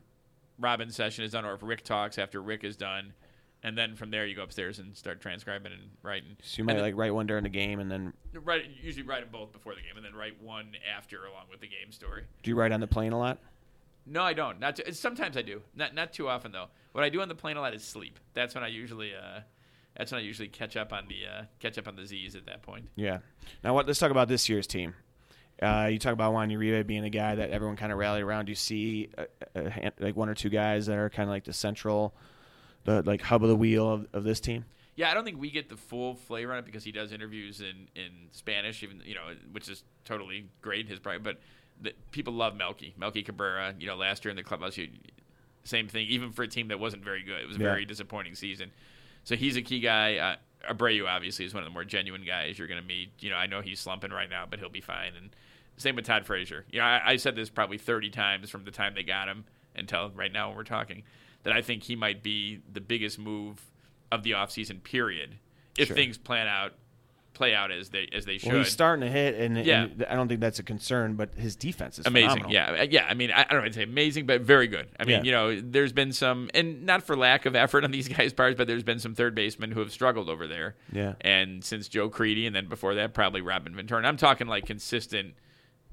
Robin's 0.59 0.97
session 0.97 1.25
is 1.25 1.31
done, 1.33 1.45
or 1.45 1.55
if 1.55 1.63
Rick 1.63 1.85
talks 1.85 2.19
after 2.19 2.43
Rick 2.43 2.65
is 2.65 2.77
done, 2.77 3.13
and 3.63 3.79
then 3.79 3.95
from 3.95 4.11
there 4.11 4.27
you 4.27 4.35
go 4.35 4.43
upstairs 4.43 4.81
and 4.81 4.97
start 4.97 5.21
transcribing 5.21 5.73
and 5.73 5.83
writing. 6.03 6.37
So 6.43 6.59
you 6.59 6.65
might 6.65 6.73
And 6.73 6.83
like 6.83 6.97
write 6.97 7.15
one 7.15 7.27
during 7.29 7.45
the 7.45 7.49
game, 7.49 7.79
and 7.79 7.89
then 7.91 8.13
then 8.33 8.43
write 8.45 8.65
usually 8.83 9.05
write 9.07 9.21
them 9.21 9.29
both 9.31 9.53
before 9.53 9.75
the 9.77 9.83
game, 9.83 9.97
and 9.97 10.05
then 10.05 10.15
write 10.15 10.43
one 10.43 10.73
after 10.97 11.25
along 11.27 11.45
with 11.51 11.61
the 11.61 11.69
game 11.69 11.93
story. 11.93 12.25
do 12.43 12.51
you 12.51 12.57
write 12.57 12.73
on 12.73 12.81
the 12.81 12.89
plane 12.89 13.13
a 13.13 13.19
lot? 13.19 13.39
No, 14.09 14.23
I 14.23 14.33
don't. 14.33 14.59
Not 14.59 14.77
too, 14.77 14.93
sometimes 14.93 15.37
I 15.37 15.43
do. 15.43 15.63
Not 15.75 15.95
not 15.95 16.13
too 16.13 16.29
often 16.29 16.53
though. 16.53 16.69
What 16.93 17.05
I 17.05 17.11
do 17.11 17.21
on 17.21 17.29
the 17.29 17.35
plane 17.35 17.57
a 17.57 17.61
lot 17.61 17.75
is 17.75 17.85
sleep. 17.85 18.19
That's 18.35 18.55
when 18.55 18.65
I 18.65 18.69
usually 18.69 19.13
uh, 19.15 19.41
that's 19.97 20.13
when 20.13 20.21
I 20.21 20.25
usually 20.25 20.49
catch 20.49 20.77
up 20.77 20.93
on 20.93 21.09
the 21.09 21.27
uh, 21.27 21.45
catch 21.61 21.77
up 21.79 21.89
on 21.89 21.97
the 21.97 22.07
Z's 22.07 22.35
at 22.35 22.47
that 22.47 22.63
point. 22.63 22.89
Yeah. 22.97 23.19
Now, 23.63 23.75
what? 23.75 23.87
Let's 23.87 23.99
talk 23.99 24.11
about 24.11 24.29
this 24.29 24.49
year's 24.49 24.67
team. 24.67 24.95
Uh, 25.61 25.89
you 25.91 25.99
talk 25.99 26.13
about 26.13 26.33
Juan 26.33 26.51
Uribe 26.51 26.87
being 26.87 27.05
a 27.05 27.11
guy 27.11 27.35
that 27.35 27.51
everyone 27.51 27.77
kind 27.77 27.91
of 27.91 27.99
rallied 27.99 28.23
around. 28.23 28.47
Do 28.47 28.53
you 28.53 28.57
see 28.57 29.11
a, 29.19 29.27
a, 29.57 29.69
hand- 29.69 29.95
like 29.99 30.17
one 30.17 30.29
or 30.29 30.35
two 30.35 30.51
guys 30.51 30.87
that 30.87 30.97
are 30.97 31.11
kind 31.11 31.29
of 31.29 31.33
like 31.33 31.45
the 31.45 31.53
central, 31.53 32.15
the 32.85 33.03
like 33.03 33.21
hub 33.21 33.43
of 33.43 33.49
the 33.49 33.57
wheel 33.57 33.91
of, 33.91 34.07
of 34.13 34.25
this 34.25 34.39
team? 34.39 34.65
Yeah, 34.95 35.11
I 35.11 35.15
don't 35.15 35.25
think 35.25 35.41
we 35.41 35.51
get 35.51 35.69
the 35.69 35.77
full 35.77 36.15
flavor 36.15 36.53
on 36.53 36.59
it 36.59 36.65
because 36.65 36.85
he 36.85 36.93
does 36.93 37.13
interviews 37.13 37.61
in, 37.61 37.89
in 37.95 38.11
Spanish, 38.31 38.83
even 38.83 39.03
you 39.05 39.15
know, 39.15 39.35
which 39.51 39.69
is 39.69 39.83
totally 40.05 40.47
great. 40.61 40.89
His 40.89 41.01
pride, 41.01 41.23
but 41.23 41.41
the, 41.81 41.93
people 42.11 42.33
love 42.33 42.57
Melky, 42.57 42.95
Melky 42.99 43.23
Cabrera. 43.23 43.75
You 43.79 43.87
know, 43.87 43.97
last 43.97 44.25
year 44.25 44.31
in 44.31 44.37
the 44.37 44.43
clubhouse, 44.43 44.77
you, 44.77 44.89
same 45.65 45.89
thing. 45.89 46.07
Even 46.09 46.33
for 46.33 46.43
a 46.43 46.49
team 46.49 46.69
that 46.69 46.81
wasn't 46.81 47.05
very 47.05 47.23
good, 47.23 47.41
it 47.41 47.47
was 47.47 47.57
a 47.57 47.61
Yeah. 47.61 47.67
very 47.71 47.85
disappointing 47.85 48.35
season. 48.35 48.71
So 49.25 49.37
he's 49.37 49.57
a 49.57 49.63
key 49.63 49.81
guy. 49.81 50.17
Uh, 50.17 50.37
Abreu 50.73 51.07
obviously 51.07 51.45
is 51.45 51.55
one 51.55 51.63
of 51.63 51.67
the 51.69 51.73
more 51.73 51.85
genuine 51.85 52.25
guys 52.25 52.59
you're 52.59 52.69
going 52.69 52.81
to 52.81 52.87
meet. 52.87 53.11
You 53.21 53.31
know, 53.31 53.37
I 53.37 53.47
know 53.47 53.61
he's 53.61 53.79
slumping 53.81 54.11
right 54.11 54.29
now, 54.31 54.45
but 54.49 54.59
he'll 54.59 54.69
be 54.71 54.81
fine. 54.81 55.13
And 55.17 55.31
same 55.77 55.95
with 55.97 56.05
Todd 56.07 56.27
Frazier. 56.27 56.65
You 56.71 56.81
know, 56.81 56.85
I, 56.85 57.01
I 57.13 57.17
said 57.17 57.37
this 57.37 57.49
probably 57.51 57.79
30 57.79 58.11
times 58.11 58.51
from 58.51 58.65
the 58.65 58.71
time 58.71 58.95
they 58.95 59.03
got 59.05 59.29
him 59.29 59.45
until 59.77 60.11
right 60.11 60.33
now 60.33 60.49
when 60.49 60.57
we're 60.57 60.65
talking 60.65 61.05
that 61.45 61.53
I 61.53 61.63
think 61.63 61.85
he 61.85 61.95
might 61.95 62.23
be 62.23 62.61
the 62.73 62.81
biggest 62.81 63.19
move 63.19 63.61
of 64.11 64.23
the 64.25 64.33
offseason 64.33 64.83
period 64.83 65.37
if 65.79 65.87
Sure. 65.89 65.95
things 65.97 66.19
plan 66.19 66.49
out 66.49 66.73
play 67.39 67.55
out 67.55 67.71
as 67.73 67.89
they 67.89 68.09
as 68.13 68.27
they 68.27 68.37
should. 68.37 68.51
Well, 68.53 68.59
he's 68.59 68.69
starting 68.73 69.07
to 69.07 69.11
hit, 69.11 69.37
and, 69.37 69.57
Yeah. 69.65 69.85
and 69.85 70.05
I 70.11 70.15
don't 70.17 70.29
think 70.29 70.41
that's 70.41 70.59
a 70.59 70.63
concern. 70.63 71.15
But 71.15 71.35
his 71.37 71.57
defense 71.57 71.99
is 71.99 72.07
amazing. 72.07 72.29
phenomenal. 72.43 72.53
Yeah, 72.53 72.83
Uh, 72.83 72.87
yeah. 72.91 73.07
I 73.09 73.15
mean, 73.15 73.31
I, 73.31 73.43
I 73.43 73.53
don't 73.53 73.61
want 73.63 73.73
to 73.73 73.79
say 73.79 73.85
amazing, 73.85 74.27
but 74.27 74.43
very 74.43 74.67
good. 74.67 74.89
I 75.01 75.05
mean, 75.05 75.17
Yeah. 75.19 75.23
you 75.23 75.33
know, 75.33 75.61
there's 75.61 75.93
been 75.95 76.13
some, 76.13 76.51
and 76.53 76.85
not 76.85 77.05
for 77.05 77.17
lack 77.17 77.47
of 77.47 77.55
effort 77.57 77.85
on 77.85 77.91
these 77.99 78.09
guys' 78.09 78.33
parts, 78.35 78.57
but 78.59 78.67
there's 78.67 78.83
been 78.83 78.99
some 78.99 79.15
third 79.15 79.35
basemen 79.35 79.71
who 79.71 79.81
have 79.81 79.93
struggled 79.93 80.29
over 80.29 80.47
there. 80.47 80.75
Yeah. 80.93 81.15
And 81.23 81.65
since 81.65 81.89
Joe 81.89 82.11
Crede, 82.11 82.47
and 82.47 82.55
then 82.55 82.67
before 82.69 82.95
that, 82.97 83.15
probably 83.15 83.41
Robin 83.41 83.75
Ventura. 83.75 83.99
And 83.99 84.07
I'm 84.07 84.17
talking 84.19 84.47
like 84.49 84.67
consistent 84.67 85.35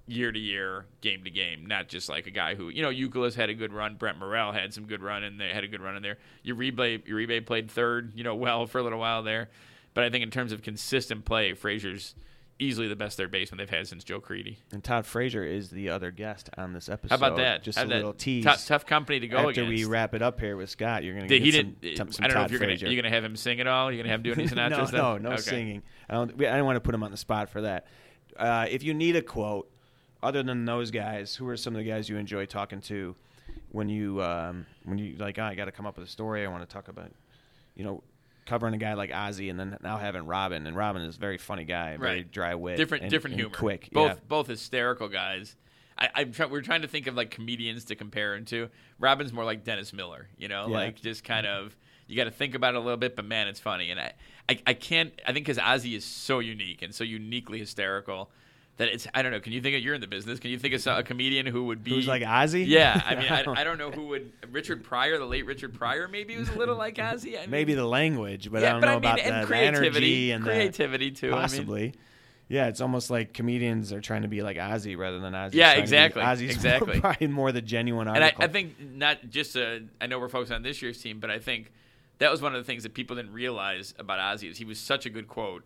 year 0.08 0.32
to 0.32 0.38
year, 0.38 0.86
game 1.02 1.24
to 1.24 1.32
game, 1.32 1.66
not 1.66 1.88
just 1.88 2.10
like 2.10 2.28
a 2.28 2.32
guy 2.32 2.54
who 2.54 2.70
you 2.70 2.84
know 2.84 2.90
Youkilis 2.92 3.34
had 3.34 3.50
a 3.50 3.56
good 3.56 3.74
run, 3.74 3.96
Brent 3.96 4.20
Morel 4.20 4.52
had 4.52 4.72
some 4.72 4.86
good 4.86 5.02
run, 5.02 5.24
and 5.24 5.40
they 5.40 5.50
had 5.50 5.64
a 5.64 5.68
good 5.68 5.82
run 5.82 5.96
in 5.96 6.04
there. 6.04 6.18
Uribe 6.46 7.08
Uribe 7.08 7.44
played 7.48 7.72
third, 7.72 8.12
you 8.16 8.24
know, 8.24 8.36
well 8.36 8.68
for 8.68 8.78
a 8.78 8.84
little 8.84 9.00
while 9.00 9.24
there, 9.24 9.50
but 9.96 10.04
I 10.04 10.12
think 10.12 10.22
in 10.24 10.30
terms 10.30 10.52
of 10.52 10.62
consistent 10.62 11.26
play, 11.26 11.54
Frazier's 11.54 12.14
easily 12.58 12.88
the 12.88 12.96
best 12.96 13.18
third 13.18 13.32
baseman 13.32 13.58
they've 13.58 13.70
had 13.70 13.86
since 13.86 14.04
Joe 14.06 14.22
Crede. 14.22 14.56
And 14.72 14.82
Todd 14.82 15.06
Frazier 15.06 15.44
is 15.44 15.72
the 15.72 15.90
other 15.90 16.10
guest 16.12 16.50
on 16.58 16.72
this 16.72 16.88
episode. 16.88 17.10
How 17.20 17.28
about 17.28 17.36
that? 17.38 17.64
Just 17.64 17.78
How 17.78 17.84
a 17.84 17.88
that- 17.88 17.96
little 17.96 18.14
tease. 18.14 18.46
Tough, 18.46 18.66
tough 18.66 18.86
company 18.86 19.20
to 19.20 19.28
go 19.28 19.38
After 19.40 19.50
against. 19.64 19.70
we 19.70 19.84
wrap 19.84 20.14
it 20.14 20.22
up 20.22 20.40
here 20.40 20.56
with 20.56 20.70
Scott, 20.70 21.04
you're 21.04 21.16
gonna 21.16 21.28
get 21.28 21.42
he 21.42 21.52
some, 21.52 21.76
didn't. 21.82 21.98
some, 21.98 22.12
some 22.14 22.24
I 22.24 22.28
don't 22.28 22.36
know 22.36 22.42
Todd 22.44 22.52
if 22.54 22.82
you're 22.82 22.92
you're 22.92 23.02
gonna 23.02 23.14
have 23.14 23.26
him 23.26 23.36
sing 23.36 23.60
it 23.60 23.68
all. 23.68 23.92
You're 23.92 24.04
gonna 24.04 24.12
have 24.12 24.20
him 24.20 24.34
do 24.36 24.40
any 24.40 24.48
Sinatra 24.50 24.70
no, 24.70 24.86
stuff. 24.86 24.92
no, 24.94 25.18
no 25.18 25.32
Okay. 25.32 25.42
singing. 25.42 25.84
I 26.10 26.14
don't. 26.14 26.32
I 26.46 26.56
don't 26.58 26.66
want 26.66 26.78
to 26.78 26.82
put 26.82 26.96
him 26.96 27.04
on 27.04 27.12
the 27.12 27.18
spot 27.18 27.50
for 27.50 27.62
that. 27.62 27.88
Uh, 28.38 28.68
if 28.70 28.84
you 28.84 28.94
need 28.94 29.16
a 29.18 29.22
quote, 29.22 29.70
other 30.24 30.42
than 30.44 30.64
those 30.66 30.92
guys, 30.92 31.36
who 31.36 31.48
are 31.50 31.58
some 31.58 31.74
of 31.76 31.80
the 31.84 31.90
guys 31.90 32.08
you 32.10 32.16
enjoy 32.18 32.46
talking 32.46 32.80
to 32.82 33.16
when 33.72 33.90
you 33.90 34.22
um, 34.24 34.66
when 34.86 34.98
you 34.98 35.16
like? 35.18 35.38
Oh, 35.40 35.44
I 35.44 35.56
got 35.56 35.66
to 35.66 35.72
come 35.74 35.86
up 35.86 35.98
with 35.98 36.08
a 36.08 36.12
story. 36.12 36.46
I 36.46 36.48
want 36.50 36.68
to 36.68 36.74
talk 36.74 36.88
about, 36.88 37.12
you 37.76 37.84
know, 37.84 38.02
covering 38.46 38.74
a 38.74 38.78
guy 38.78 38.94
like 38.94 39.12
Ozzie, 39.14 39.50
and 39.50 39.60
then 39.60 39.78
now 39.82 39.98
having 39.98 40.26
Robin, 40.26 40.68
and 40.68 40.76
Robin 40.76 41.02
is 41.02 41.16
a 41.18 41.20
very 41.20 41.38
funny 41.38 41.64
guy, 41.66 41.98
very 41.98 42.18
Right. 42.18 42.32
dry 42.32 42.56
wit, 42.56 42.78
different 42.78 43.04
and- 43.04 43.12
different 43.12 43.34
and 43.34 43.42
humor. 43.42 43.56
quick. 43.56 43.90
Both 43.92 44.12
yeah. 44.12 44.20
both 44.28 44.48
hysterical 44.48 45.08
guys. 45.10 45.56
I, 45.98 46.10
I'm 46.14 46.32
try, 46.34 46.46
we're 46.48 46.62
trying 46.62 46.82
to 46.82 46.88
think 46.90 47.08
of 47.08 47.16
like 47.16 47.32
comedians 47.32 47.86
to 47.86 47.96
compare 47.96 48.36
him 48.36 48.44
to. 48.46 48.70
Robin's 49.00 49.32
more 49.32 49.46
like 49.46 49.64
Dennis 49.64 49.94
Miller, 49.94 50.28
you 50.38 50.48
know, 50.50 50.68
Yeah. 50.68 50.76
like 50.78 51.02
just 51.02 51.24
kind 51.24 51.48
of 51.48 51.76
you 52.08 52.16
got 52.16 52.26
to 52.26 52.32
think 52.32 52.54
about 52.54 52.76
it 52.76 52.78
a 52.78 52.82
little 52.82 52.98
bit, 52.98 53.16
but 53.16 53.26
man, 53.26 53.48
it's 53.48 53.60
funny. 53.60 53.90
And 53.92 54.00
I 54.00 54.14
I, 54.50 54.60
I 54.68 54.74
can't 54.74 55.14
I 55.28 55.32
think 55.34 55.46
because 55.46 55.58
Ozzie 55.58 55.96
is 55.96 56.04
so 56.06 56.40
unique 56.40 56.82
and 56.82 56.94
so 56.94 57.04
uniquely 57.04 57.60
hysterical 57.60 58.30
that 58.78 58.90
it's 58.90 59.08
I 59.14 59.22
don't 59.22 59.32
know. 59.32 59.40
Can 59.40 59.54
you 59.54 59.62
think 59.62 59.76
of 59.76 59.82
you're 59.82 59.96
in 59.96 60.02
the 60.02 60.08
business? 60.08 60.40
Can 60.40 60.52
you 60.52 60.60
think 60.60 60.74
of 60.74 60.82
some, 60.82 60.98
a 60.98 61.04
comedian 61.04 61.46
who 61.46 61.66
would 61.66 61.84
be 61.84 61.92
Who's 61.92 62.08
like 62.08 62.24
Ozzie? 62.24 62.64
Yeah, 62.64 63.02
I 63.06 63.16
mean, 63.16 63.32
I, 63.32 63.44
I 63.62 63.64
don't 63.64 63.78
know 63.78 63.92
who 63.92 64.08
would 64.08 64.32
Richard 64.52 64.84
Pryor, 64.84 65.18
the 65.18 65.26
late 65.26 65.46
Richard 65.46 65.74
Pryor, 65.74 66.08
maybe 66.08 66.38
was 66.38 66.50
a 66.50 66.58
little 66.58 66.76
like 66.76 67.00
Ozzie. 67.00 67.38
I 67.38 67.42
mean, 67.42 67.52
Maybe 67.52 67.74
the 67.74 67.86
language, 67.86 68.52
but 68.52 68.62
yeah, 68.62 68.70
I 68.70 68.72
don't 68.74 68.82
but 68.82 68.88
know 68.88 68.92
I 68.92 68.96
mean, 68.96 69.04
about 69.06 69.20
and 69.20 69.36
the, 69.36 69.40
the 69.42 69.48
creativity, 69.48 69.88
energy 69.98 70.32
and 70.32 70.44
the- 70.44 70.50
creativity 70.50 71.12
too. 71.12 71.28
I 71.28 71.32
mean. 71.32 71.42
Possibly. 71.42 71.94
yeah, 72.50 72.68
it's 72.68 72.82
almost 72.82 73.10
like 73.10 73.34
comedians 73.34 73.94
are 73.94 74.02
trying 74.02 74.24
to 74.24 74.28
be 74.28 74.42
like 74.42 74.58
Ozzie 74.58 74.96
rather 74.96 75.20
than 75.20 75.34
Ozzie. 75.34 75.58
Yeah, 75.58 75.74
exactly, 75.74 76.22
Ozzie's 76.22 76.52
exactly. 76.56 77.00
probably 77.02 77.28
more 77.28 77.52
the 77.52 77.62
genuine 77.62 78.08
And. 78.10 78.24
I, 78.24 78.34
I 78.38 78.48
think 78.48 78.80
not 78.80 79.30
just 79.30 79.56
uh, 79.56 79.80
I 80.02 80.08
know 80.08 80.20
we're 80.20 80.30
focused 80.30 80.52
on 80.52 80.64
this 80.64 80.82
year's 80.82 81.02
team, 81.02 81.20
but 81.20 81.32
I 81.32 81.40
think 81.40 81.72
that 82.20 82.30
was 82.30 82.42
one 82.42 82.54
of 82.54 82.62
the 82.62 82.66
things 82.66 82.84
that 82.84 82.94
people 82.94 83.16
didn't 83.16 83.34
realize 83.34 83.94
about 83.98 84.20
Ozzie 84.20 84.48
is 84.50 84.58
he 84.58 84.66
was 84.66 84.80
such 84.80 85.06
a 85.06 85.10
good 85.10 85.28
quote 85.28 85.64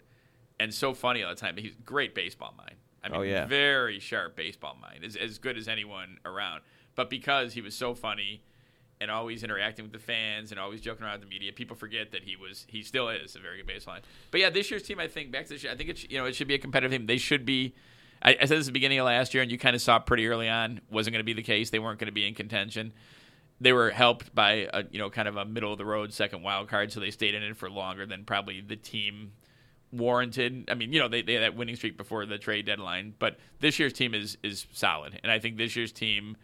and 0.59 0.73
so 0.73 0.93
funny 0.93 1.23
all 1.23 1.29
the 1.29 1.39
time. 1.39 1.55
He's 1.57 1.75
great 1.85 2.13
baseball 2.13 2.53
mind. 2.57 2.75
I 3.03 3.07
oh, 3.07 3.11
mean, 3.11 3.19
Oh, 3.19 3.23
yeah. 3.23 3.45
very 3.45 3.99
sharp 3.99 4.35
baseball 4.35 4.77
mind, 4.81 5.03
as 5.03 5.15
as 5.15 5.37
good 5.37 5.57
as 5.57 5.67
anyone 5.67 6.17
around. 6.25 6.61
But 6.95 7.09
because 7.09 7.53
he 7.53 7.61
was 7.61 7.75
so 7.75 7.93
funny 7.93 8.43
and 9.01 9.09
always 9.09 9.43
interacting 9.43 9.85
with 9.85 9.93
the 9.93 9.99
fans 9.99 10.51
and 10.51 10.59
always 10.59 10.81
joking 10.81 11.05
around 11.05 11.21
with 11.21 11.21
the 11.21 11.27
media, 11.27 11.53
people 11.53 11.75
forget 11.75 12.11
that 12.11 12.23
he 12.23 12.35
was 12.35 12.65
he 12.67 12.83
still 12.83 13.09
is 13.09 13.35
a 13.35 13.39
very 13.39 13.57
good 13.57 13.67
baseball 13.67 13.95
mind. 13.95 14.05
But 14.31 14.41
yeah, 14.41 14.49
this 14.49 14.69
year's 14.69 14.83
team, 14.83 14.99
I 14.99 15.07
think 15.07 15.31
back 15.31 15.45
to 15.45 15.53
this 15.53 15.63
year, 15.63 15.71
I 15.71 15.75
think 15.75 15.89
it 15.89 16.11
you 16.11 16.17
know 16.17 16.25
it 16.25 16.35
should 16.35 16.47
be 16.47 16.55
a 16.55 16.59
competitive 16.59 16.91
team. 16.91 17.07
They 17.07 17.17
should 17.17 17.45
be. 17.45 17.75
I, 18.21 18.31
I 18.41 18.45
said 18.45 18.57
this 18.57 18.59
at 18.59 18.65
the 18.65 18.71
beginning 18.73 18.99
of 18.99 19.05
last 19.05 19.33
year, 19.33 19.41
and 19.41 19.51
you 19.51 19.57
kind 19.57 19.77
of 19.77 19.81
saw 19.81 19.97
pretty 19.97 20.27
early 20.27 20.49
on 20.49 20.81
wasn't 20.91 21.13
going 21.13 21.21
to 21.21 21.25
be 21.25 21.33
the 21.33 21.43
case. 21.43 21.69
They 21.69 21.79
weren't 21.79 21.99
going 21.99 22.07
to 22.07 22.13
be 22.13 22.27
in 22.27 22.35
contention 22.35 22.91
they 23.61 23.73
were 23.73 23.89
helped 23.91 24.33
by 24.33 24.67
a 24.73 24.83
you 24.91 24.99
know 24.99 25.09
kind 25.09 25.27
of 25.27 25.37
a 25.37 25.45
middle 25.45 25.71
of 25.71 25.77
the 25.77 25.85
road 25.85 26.13
second 26.13 26.43
wild 26.43 26.67
card, 26.67 26.91
so 26.91 26.99
they 26.99 27.11
stayed 27.11 27.33
in 27.33 27.43
it 27.43 27.57
for 27.57 27.69
longer 27.69 28.05
than 28.05 28.23
probably 28.25 28.61
the 28.61 28.75
team 28.75 29.33
warranted. 29.91 30.69
I 30.69 30.75
mean, 30.75 30.93
you 30.93 30.99
know, 30.99 31.07
they, 31.07 31.21
they 31.21 31.33
had 31.33 31.43
that 31.43 31.55
winning 31.55 31.75
streak 31.75 31.97
before 31.97 32.25
the 32.25 32.37
trade 32.37 32.65
deadline, 32.65 33.13
but 33.19 33.37
this 33.59 33.79
year's 33.79 33.93
team 33.93 34.13
is 34.13 34.37
is 34.43 34.67
solid, 34.71 35.19
and 35.23 35.31
I 35.31 35.39
think 35.39 35.57
this 35.57 35.75
year's 35.75 35.91
team, 35.91 36.37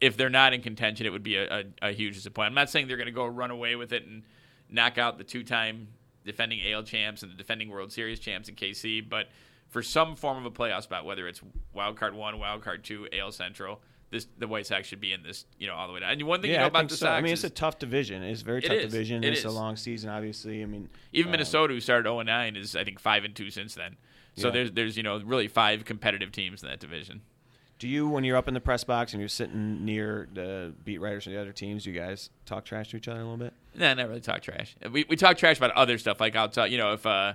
if 0.00 0.16
they're 0.16 0.30
not 0.30 0.52
in 0.52 0.62
contention, 0.62 1.06
it 1.06 1.10
would 1.10 1.22
be 1.22 1.36
a, 1.36 1.60
a, 1.60 1.64
a 1.82 1.92
huge 1.92 2.14
disappointment. 2.14 2.52
I'm 2.52 2.54
not 2.54 2.70
saying 2.70 2.88
they're 2.88 2.96
going 2.96 3.06
to 3.06 3.12
go 3.12 3.26
run 3.26 3.50
away 3.50 3.76
with 3.76 3.92
it 3.92 4.06
and 4.06 4.22
knock 4.70 4.98
out 4.98 5.18
the 5.18 5.24
two 5.24 5.44
time 5.44 5.88
defending 6.24 6.60
AL 6.72 6.84
champs 6.84 7.22
and 7.22 7.30
the 7.30 7.36
defending 7.36 7.68
World 7.68 7.92
Series 7.92 8.18
champs 8.18 8.48
in 8.48 8.54
KC, 8.54 9.08
but 9.08 9.26
for 9.68 9.82
some 9.82 10.16
form 10.16 10.38
of 10.38 10.46
a 10.46 10.50
playoff 10.50 10.84
spot, 10.84 11.04
whether 11.04 11.26
it's 11.26 11.40
wild 11.72 11.96
card 11.96 12.14
one, 12.14 12.38
wild 12.38 12.62
card 12.62 12.84
two, 12.84 13.08
AL 13.12 13.32
Central. 13.32 13.80
This, 14.14 14.26
the 14.38 14.48
White 14.48 14.66
Sox 14.66 14.88
should 14.88 15.00
be 15.00 15.12
in 15.12 15.22
this, 15.22 15.44
you 15.58 15.66
know, 15.66 15.74
all 15.74 15.86
the 15.86 15.92
way 15.92 16.00
down. 16.00 16.10
And 16.12 16.22
one 16.22 16.40
thing 16.40 16.50
yeah, 16.50 16.56
you 16.56 16.58
know 16.60 16.64
I 16.64 16.68
about 16.68 16.88
the 16.88 16.96
so. 16.96 17.06
Sox 17.06 17.18
I 17.18 17.20
mean, 17.20 17.32
it's 17.32 17.40
is- 17.44 17.50
a 17.50 17.54
tough 17.54 17.78
division. 17.78 18.22
It's 18.22 18.42
a 18.42 18.44
very 18.44 18.58
It 18.58 18.68
tough 18.68 18.76
is. 18.78 18.92
division. 18.92 19.22
It 19.24 19.32
it's 19.34 19.44
a 19.44 19.50
long 19.50 19.76
season, 19.76 20.08
obviously. 20.10 20.62
I 20.62 20.66
mean, 20.66 20.88
Even 21.12 21.28
uh, 21.28 21.32
Minnesota, 21.32 21.74
who 21.74 21.80
started 21.80 22.04
0 22.08 22.22
9, 22.22 22.56
is 22.56 22.74
I 22.76 22.84
think 22.84 22.98
five 23.00 23.24
and 23.24 23.34
two 23.34 23.50
since 23.50 23.74
then. 23.74 23.96
So 24.36 24.48
Yeah. 24.48 24.52
there's 24.54 24.72
there's 24.72 24.96
you 24.96 25.02
know 25.02 25.20
really 25.20 25.48
five 25.48 25.84
competitive 25.84 26.32
teams 26.32 26.62
in 26.62 26.68
that 26.70 26.80
division. 26.80 27.20
Do 27.80 27.88
you, 27.88 28.08
when 28.08 28.22
you're 28.22 28.36
up 28.36 28.46
in 28.46 28.54
the 28.54 28.60
press 28.60 28.84
box 28.84 29.12
and 29.12 29.20
you're 29.20 29.28
sitting 29.28 29.84
near 29.84 30.28
the 30.32 30.72
beat 30.84 30.98
writers 31.00 31.26
of 31.26 31.32
the 31.32 31.40
other 31.40 31.52
teams, 31.52 31.82
do 31.84 31.90
you 31.90 32.00
guys 32.00 32.30
talk 32.46 32.64
trash 32.64 32.90
to 32.90 32.96
each 32.96 33.08
other 33.08 33.18
a 33.18 33.22
little 33.24 33.36
bit? 33.36 33.52
Nah, 33.74 33.92
not 33.94 34.08
really 34.08 34.20
talk 34.20 34.42
trash. 34.42 34.76
We 34.90 35.04
we 35.08 35.16
talk 35.16 35.36
trash 35.36 35.56
about 35.58 35.72
other 35.72 35.98
stuff 35.98 36.20
like 36.20 36.36
I'll 36.36 36.48
tell 36.48 36.66
you 36.68 36.78
know 36.78 36.92
if 36.92 37.04
uh 37.04 37.34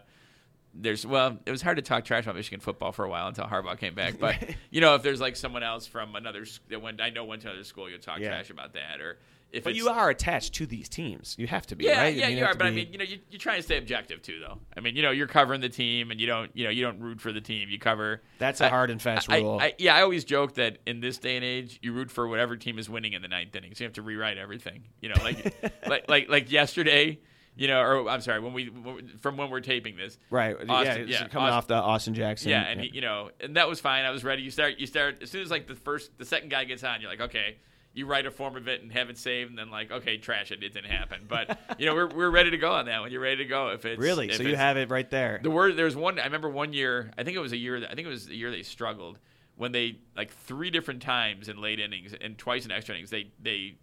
there's 0.82 1.06
well 1.06 1.38
it 1.46 1.52
was 1.52 1.62
hard 1.62 1.76
to 1.78 1.84
talk 1.84 2.06
trash 2.06 2.24
about 2.24 2.36
Michigan 2.36 2.60
football 2.60 2.92
for 2.92 3.06
a 3.06 3.10
while 3.10 3.28
until 3.28 3.46
Harbaugh 3.46 3.78
came 3.78 3.94
back. 3.96 4.18
But 4.20 4.38
you 4.72 4.82
know 4.82 4.96
if 4.96 5.04
there's 5.04 5.22
like 5.22 5.36
someone 5.36 5.64
else 5.64 5.86
from 5.86 6.16
another 6.16 6.46
that 6.70 6.82
went 6.82 7.02
I 7.02 7.10
know 7.10 7.26
went 7.26 7.42
to 7.44 7.50
another 7.50 7.64
school, 7.64 7.90
you'll 7.90 8.00
talk 8.00 8.20
Yeah. 8.20 8.30
trash 8.30 8.50
about 8.50 8.74
that 8.74 9.02
or 9.02 9.18
if 9.52 9.64
But 9.64 9.74
you 9.74 9.90
are 9.90 10.12
attached 10.12 10.54
to 10.56 10.68
these 10.68 10.88
teams. 10.88 11.36
You 11.40 11.48
have 11.48 11.66
to 11.68 11.76
be, 11.76 11.86
Yeah, 11.86 11.98
right? 12.02 12.16
yeah, 12.16 12.26
I 12.26 12.30
mean, 12.30 12.38
you 12.38 12.44
have 12.44 12.52
are. 12.52 12.54
to 12.54 12.60
But 12.60 12.68
I 12.68 12.70
mean, 12.70 12.90
you 12.92 13.00
know, 13.00 13.04
you, 13.04 13.18
you 13.32 13.40
try 13.40 13.56
and 13.56 13.64
stay 13.66 13.80
objective 13.80 14.22
too, 14.22 14.40
though. 14.40 14.60
I 14.78 14.80
mean, 14.80 14.96
you 14.96 15.02
know, 15.02 15.10
you're 15.10 15.26
covering 15.26 15.60
the 15.60 15.70
team, 15.70 16.12
and 16.12 16.22
you 16.22 16.28
don't, 16.28 16.52
you 16.56 16.66
know, 16.66 16.70
you 16.70 16.84
don't 16.84 17.00
root 17.00 17.20
for 17.20 17.32
the 17.34 17.42
team. 17.42 17.68
You 17.68 17.80
cover. 17.80 18.22
That's 18.38 18.62
a 18.62 18.68
I- 18.68 18.70
hard 18.70 18.92
and 18.92 19.02
fast 19.02 19.28
I- 19.28 19.40
rule. 19.40 19.58
I, 19.60 19.74
yeah, 19.80 19.96
I 19.96 20.04
always 20.04 20.24
joke 20.24 20.54
that 20.54 20.78
in 20.86 21.00
this 21.00 21.18
day 21.18 21.36
and 21.36 21.44
age, 21.44 21.80
you 21.82 21.94
root 21.94 22.12
for 22.12 22.28
whatever 22.28 22.58
team 22.58 22.78
is 22.78 22.92
winning 22.92 23.14
in 23.14 23.24
the 23.24 23.28
ninth 23.28 23.56
inning. 23.56 23.74
So 23.74 23.84
you 23.84 23.88
have 23.88 23.94
to 23.94 24.04
rewrite 24.04 24.38
everything. 24.38 24.84
You 25.02 25.10
know, 25.10 25.16
like, 25.24 25.56
like, 25.88 26.08
like, 26.08 26.30
like 26.30 26.52
yesterday. 26.52 27.18
You 27.60 27.68
know, 27.68 27.82
or 27.82 28.10
I'm 28.10 28.22
sorry, 28.22 28.40
when 28.40 28.54
we 28.54 28.72
from 29.20 29.36
when 29.38 29.50
we're 29.50 29.60
taping 29.60 29.98
this, 29.98 30.18
right? 30.30 30.56
Austin- 30.70 31.08
yeah, 31.10 31.20
yeah, 31.22 31.28
coming 31.28 31.50
Austin- 31.50 31.54
off 31.58 31.68
the 31.68 31.76
Austin 31.76 32.14
Jackson. 32.14 32.50
yeah, 32.52 32.62
and 32.62 32.80
He, 32.80 32.90
you 32.94 33.02
know, 33.02 33.32
and 33.42 33.58
that 33.58 33.68
was 33.68 33.80
fine. 33.82 34.06
I 34.06 34.12
was 34.12 34.24
ready. 34.24 34.42
You 34.44 34.50
start, 34.52 34.80
you 34.80 34.88
start 34.88 35.22
as 35.22 35.30
soon 35.30 35.42
as 35.42 35.52
like 35.52 35.68
the 35.68 35.76
first, 35.76 36.18
the 36.18 36.24
second 36.26 36.50
guy 36.50 36.64
gets 36.64 36.84
on, 36.86 37.02
you're 37.02 37.10
like, 37.10 37.22
okay. 37.22 37.58
You 37.92 38.06
write 38.06 38.28
a 38.28 38.32
form 38.32 38.56
of 38.56 38.68
it 38.68 38.84
and 38.84 38.92
have 38.94 39.10
it 39.10 39.18
saved, 39.18 39.50
and 39.50 39.58
then 39.58 39.72
like, 39.72 39.92
okay, 39.92 40.18
trash 40.18 40.52
it. 40.52 40.62
It 40.64 40.74
didn't 40.74 40.92
happen, 40.92 41.22
but 41.28 41.58
you 41.80 41.88
know, 41.88 41.96
we're, 41.96 42.08
we're 42.08 42.30
ready 42.30 42.52
to 42.52 42.58
go 42.58 42.72
on 42.72 42.86
that 42.86 43.02
one. 43.02 43.12
You're 43.12 43.20
ready 43.20 43.38
to 43.38 43.46
go 43.46 43.70
if 43.70 43.84
it's 43.84 44.00
really. 44.00 44.30
if 44.30 44.36
So 44.38 44.44
you 44.44 44.56
have 44.56 44.78
it 44.78 44.90
right 44.92 45.10
there. 45.10 45.40
the 45.42 45.50
word. 45.50 45.76
There's 45.76 45.96
one. 45.96 46.20
I 46.20 46.24
remember 46.26 46.50
one 46.50 46.72
year. 46.72 47.12
I 47.18 47.24
think 47.24 47.36
it 47.36 47.40
was 47.40 47.52
a 47.52 47.58
year. 47.58 47.80
that- 47.80 47.92
I 47.92 47.96
think 47.96 48.06
it 48.06 48.10
was 48.12 48.28
the 48.28 48.36
year 48.36 48.52
they 48.52 48.62
struggled 48.62 49.18
when 49.56 49.72
they 49.72 49.98
like 50.16 50.32
three 50.32 50.70
different 50.70 51.02
times 51.02 51.50
in 51.50 51.60
late 51.60 51.80
innings 51.80 52.14
and 52.22 52.38
twice 52.38 52.64
in 52.64 52.72
extra 52.72 52.94
innings. 52.94 53.10
They 53.10 53.32
they 53.42 53.76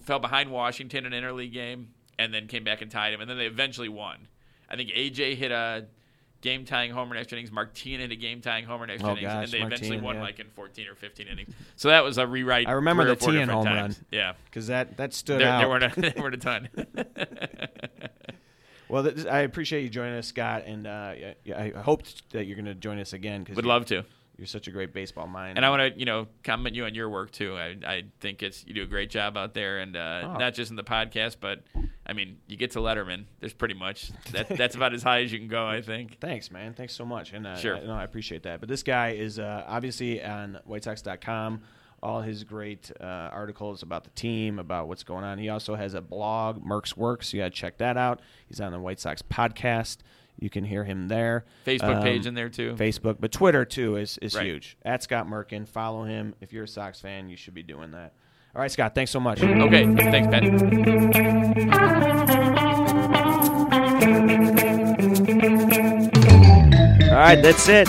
fell 0.00 0.18
behind 0.18 0.50
Washington 0.50 1.04
in 1.06 1.12
an 1.12 1.22
interleague 1.22 1.52
game 1.52 1.90
and 2.18 2.32
then 2.32 2.46
came 2.46 2.64
back 2.64 2.82
and 2.82 2.90
tied 2.90 3.12
him, 3.12 3.20
and 3.20 3.28
then 3.28 3.38
they 3.38 3.46
eventually 3.46 3.88
won. 3.88 4.28
I 4.68 4.76
think 4.76 4.90
AJ 4.90 5.36
hit 5.36 5.52
a 5.52 5.86
game 6.40 6.64
tying 6.64 6.90
homer 6.90 7.14
next 7.14 7.32
innings. 7.32 7.50
Martin 7.50 8.00
hit 8.00 8.10
a 8.10 8.16
game 8.16 8.40
tying 8.40 8.64
homer 8.64 8.86
next 8.86 9.02
Oh, 9.02 9.10
innings, 9.10 9.22
gosh, 9.22 9.44
and 9.44 9.52
they 9.52 9.66
eventually 9.66 10.00
won 10.00 10.16
yeah. 10.16 10.22
like 10.22 10.38
in 10.38 10.48
14 10.50 10.88
or 10.88 10.94
15 10.94 11.26
innings. 11.26 11.52
So 11.76 11.88
that 11.88 12.04
was 12.04 12.18
a 12.18 12.26
rewrite. 12.26 12.68
I 12.68 12.72
remember 12.72 13.04
the 13.04 13.16
T 13.16 13.36
and 13.38 13.50
home 13.50 13.64
times. 13.64 13.96
run. 13.96 14.06
Yeah, 14.10 14.32
because 14.46 14.68
that 14.68 14.96
that 14.96 15.14
stood 15.14 15.40
there, 15.40 15.48
out. 15.48 15.58
there 15.58 15.68
weren't 15.68 15.84
a, 15.84 16.00
there 16.12 16.14
weren't 16.16 16.34
a 16.34 16.38
ton. 16.38 16.68
well, 18.88 19.02
this, 19.02 19.26
I 19.26 19.40
appreciate 19.40 19.82
you 19.82 19.88
joining 19.88 20.14
us, 20.14 20.28
Scott, 20.28 20.64
and 20.66 20.86
uh, 20.86 21.14
yeah, 21.44 21.58
I 21.58 21.70
hope 21.80 22.02
that 22.30 22.46
you're 22.46 22.56
going 22.56 22.66
to 22.66 22.74
join 22.74 22.98
us 22.98 23.12
again 23.12 23.42
because 23.42 23.56
Would 23.56 23.66
love 23.66 23.86
to. 23.86 24.04
You're 24.38 24.46
such 24.46 24.68
a 24.68 24.70
great 24.70 24.92
baseball 24.92 25.26
mind. 25.26 25.56
And 25.56 25.64
I 25.64 25.70
want 25.70 25.94
to, 25.94 25.98
you 25.98 26.04
know, 26.04 26.26
compliment 26.44 26.76
you 26.76 26.84
on 26.84 26.94
your 26.94 27.08
work 27.08 27.30
too. 27.30 27.56
I, 27.56 27.76
I 27.86 28.02
think 28.20 28.42
it's 28.42 28.66
you 28.66 28.74
do 28.74 28.82
a 28.82 28.86
great 28.86 29.08
job 29.08 29.36
out 29.36 29.54
there, 29.54 29.78
and 29.78 29.96
uh, 29.96 30.22
Oh. 30.24 30.36
not 30.36 30.52
just 30.54 30.70
in 30.70 30.76
the 30.76 30.84
podcast, 30.84 31.36
but 31.40 31.62
I 32.06 32.12
mean, 32.12 32.36
you 32.46 32.56
get 32.58 32.72
to 32.72 32.80
Letterman. 32.80 33.24
There's 33.40 33.54
pretty 33.54 33.74
much 33.74 34.10
that. 34.32 34.48
That's 34.50 34.74
about 34.76 34.92
as 34.92 35.02
high 35.02 35.22
as 35.22 35.32
you 35.32 35.38
can 35.38 35.48
go, 35.48 35.66
I 35.66 35.80
think. 35.80 36.18
Thanks, 36.20 36.50
man. 36.50 36.74
Thanks 36.74 36.92
so 36.94 37.04
much. 37.06 37.32
And 37.32 37.46
uh, 37.46 37.56
Sure. 37.56 37.76
I, 37.76 37.84
no, 37.84 37.94
I 37.94 38.04
appreciate 38.04 38.42
that. 38.42 38.60
But 38.60 38.68
this 38.68 38.82
guy 38.82 39.12
is 39.12 39.38
uh, 39.38 39.64
obviously 39.66 40.22
on 40.22 40.58
WhiteSox.com. 40.68 41.62
All 42.02 42.20
his 42.20 42.44
great 42.44 42.92
uh, 43.00 43.04
articles 43.04 43.82
about 43.82 44.04
the 44.04 44.10
team, 44.10 44.58
about 44.58 44.86
what's 44.86 45.02
going 45.02 45.24
on. 45.24 45.38
He 45.38 45.48
also 45.48 45.74
has 45.74 45.94
a 45.94 46.02
blog, 46.02 46.62
Merk's 46.62 46.94
Works. 46.94 47.32
You 47.32 47.40
got 47.40 47.46
to 47.46 47.50
check 47.58 47.78
that 47.78 47.96
out. 47.96 48.20
He's 48.46 48.60
on 48.60 48.70
the 48.70 48.78
White 48.78 49.00
Sox 49.00 49.22
podcast. 49.22 49.98
You 50.38 50.50
can 50.50 50.64
hear 50.64 50.84
him 50.84 51.08
there. 51.08 51.44
Facebook 51.66 51.96
Um, 51.96 52.02
page 52.02 52.26
in 52.26 52.34
there 52.34 52.48
too. 52.50 52.74
Facebook, 52.74 53.16
but 53.20 53.32
Twitter 53.32 53.64
too 53.64 53.96
is 53.96 54.18
is 54.20 54.34
Right. 54.34 54.44
huge. 54.46 54.76
At 54.84 55.02
Scott 55.02 55.26
Merkin, 55.26 55.66
follow 55.66 56.04
him. 56.04 56.34
If 56.40 56.52
you're 56.52 56.64
a 56.64 56.68
Sox 56.68 57.00
fan, 57.00 57.28
you 57.28 57.36
should 57.36 57.54
be 57.54 57.62
doing 57.62 57.92
that. 57.92 58.12
All 58.54 58.60
right, 58.62 58.70
Scott. 58.70 58.94
Thanks 58.94 59.10
so 59.10 59.20
much. 59.20 59.42
Okay, 59.42 59.84
thanks, 59.96 60.28
Pat. 60.28 61.56
All 67.08 67.22
right, 67.22 67.36
that's 67.40 67.68
it. 67.68 67.88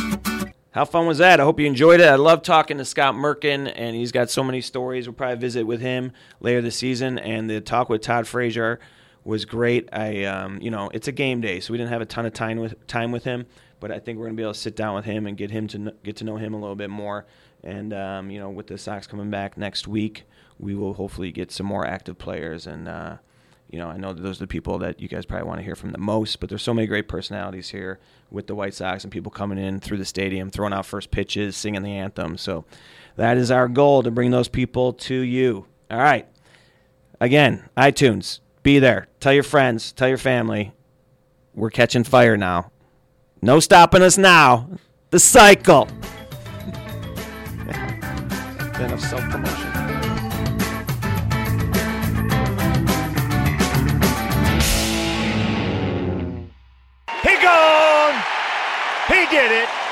How 0.71 0.85
fun 0.85 1.07
was 1.07 1.17
that? 1.17 1.39
I 1.39 1.43
hope 1.43 1.59
you 1.59 1.65
enjoyed 1.65 1.99
it. 1.99 2.07
I 2.07 2.15
love 2.15 2.43
talking 2.43 2.77
to 2.77 2.85
Scott 2.85 3.15
Merkin, 3.15 3.71
and 3.75 3.95
he's 3.95 4.11
got 4.11 4.29
so 4.29 4.43
many 4.43 4.61
stories. 4.61 5.07
We'll 5.07 5.15
probably 5.15 5.37
visit 5.37 5.65
with 5.65 5.81
him 5.81 6.11
later 6.39 6.61
this 6.61 6.75
season. 6.75 7.17
And 7.17 7.49
the 7.49 7.59
talk 7.61 7.89
with 7.89 8.01
Todd 8.01 8.27
Frazier 8.27 8.79
was 9.27 9.43
great. 9.43 9.89
I, 9.91 10.23
um, 10.23 10.61
you 10.61 10.71
know, 10.71 10.89
it's 10.93 11.09
a 11.09 11.11
game 11.11 11.41
day, 11.41 11.59
so 11.59 11.73
we 11.73 11.77
didn't 11.77 11.91
have 11.91 12.01
a 12.01 12.05
ton 12.05 12.25
of 12.25 12.31
time 12.31 12.59
with 12.59 12.87
time 12.87 13.11
with 13.11 13.25
him, 13.25 13.45
but 13.81 13.91
I 13.91 13.99
think 13.99 14.17
we're 14.17 14.29
to 14.29 14.33
be 14.33 14.41
able 14.41 14.53
to 14.53 14.59
sit 14.59 14.77
down 14.77 14.95
with 14.95 15.03
him 15.03 15.27
and 15.27 15.35
get 15.35 15.51
him 15.51 15.67
to 15.67 15.77
kn- 15.77 15.97
get 16.01 16.15
to 16.17 16.23
know 16.23 16.37
him 16.37 16.53
a 16.53 16.57
little 16.57 16.77
bit 16.77 16.89
more. 16.89 17.25
And 17.61 17.93
um, 17.93 18.31
you 18.31 18.39
know, 18.39 18.49
with 18.49 18.67
the 18.67 18.77
Sox 18.77 19.05
coming 19.05 19.29
back 19.29 19.57
next 19.57 19.85
week, 19.85 20.23
we 20.59 20.75
will 20.75 20.93
hopefully 20.93 21.33
get 21.33 21.51
some 21.51 21.65
more 21.65 21.85
active 21.85 22.17
players. 22.17 22.67
And 22.67 22.87
uh, 22.87 23.17
you 23.69 23.77
know, 23.77 23.89
I 23.89 23.97
know 23.97 24.13
those 24.13 24.37
are 24.37 24.45
the 24.45 24.47
people 24.47 24.77
that 24.77 25.01
you 25.01 25.09
guys 25.09 25.25
probably 25.25 25.45
want 25.45 25.59
to 25.59 25.65
hear 25.65 25.75
from 25.75 25.91
the 25.91 25.97
most. 25.97 26.39
But 26.39 26.47
there's 26.47 26.63
so 26.63 26.73
many 26.73 26.87
great 26.87 27.09
personalities 27.09 27.69
here 27.69 27.99
with 28.31 28.47
the 28.47 28.55
White 28.55 28.75
Sox 28.75 29.03
and 29.03 29.11
people 29.11 29.31
coming 29.31 29.57
in 29.57 29.81
through 29.81 29.97
the 29.97 30.05
stadium, 30.05 30.49
throwing 30.49 30.71
out 30.71 30.85
first 30.85 31.11
pitches, 31.11 31.57
singing 31.57 31.83
the 31.83 31.91
anthem. 31.91 32.37
So 32.37 32.63
that 33.17 33.35
is 33.35 33.51
our 33.51 33.67
goal 33.67 34.03
to 34.03 34.11
bring 34.11 34.31
those 34.31 34.47
people 34.47 34.93
to 34.93 35.15
you. 35.15 35.65
All 35.91 35.97
right. 35.97 36.27
Again, 37.19 37.67
iTunes, 37.75 38.39
be 38.67 38.79
there. 38.79 39.07
Tell 39.21 39.31
your 39.31 39.43
friends, 39.43 39.93
tell 39.93 40.09
your 40.09 40.17
family. 40.17 40.73
We're 41.53 41.69
catching 41.69 42.03
fire 42.03 42.35
now. 42.35 42.69
No 43.41 43.61
stopping 43.61 44.01
us 44.01 44.17
now. 44.17 44.69
The 45.09 45.21
cycle. 45.21 45.85
then 48.73 48.91
of 48.91 48.99
self 48.99 49.21
promotion. 49.29 49.71
He 57.23 57.41
gone. 57.41 58.21
He 59.07 59.25
did 59.31 59.63
it. 59.63 59.86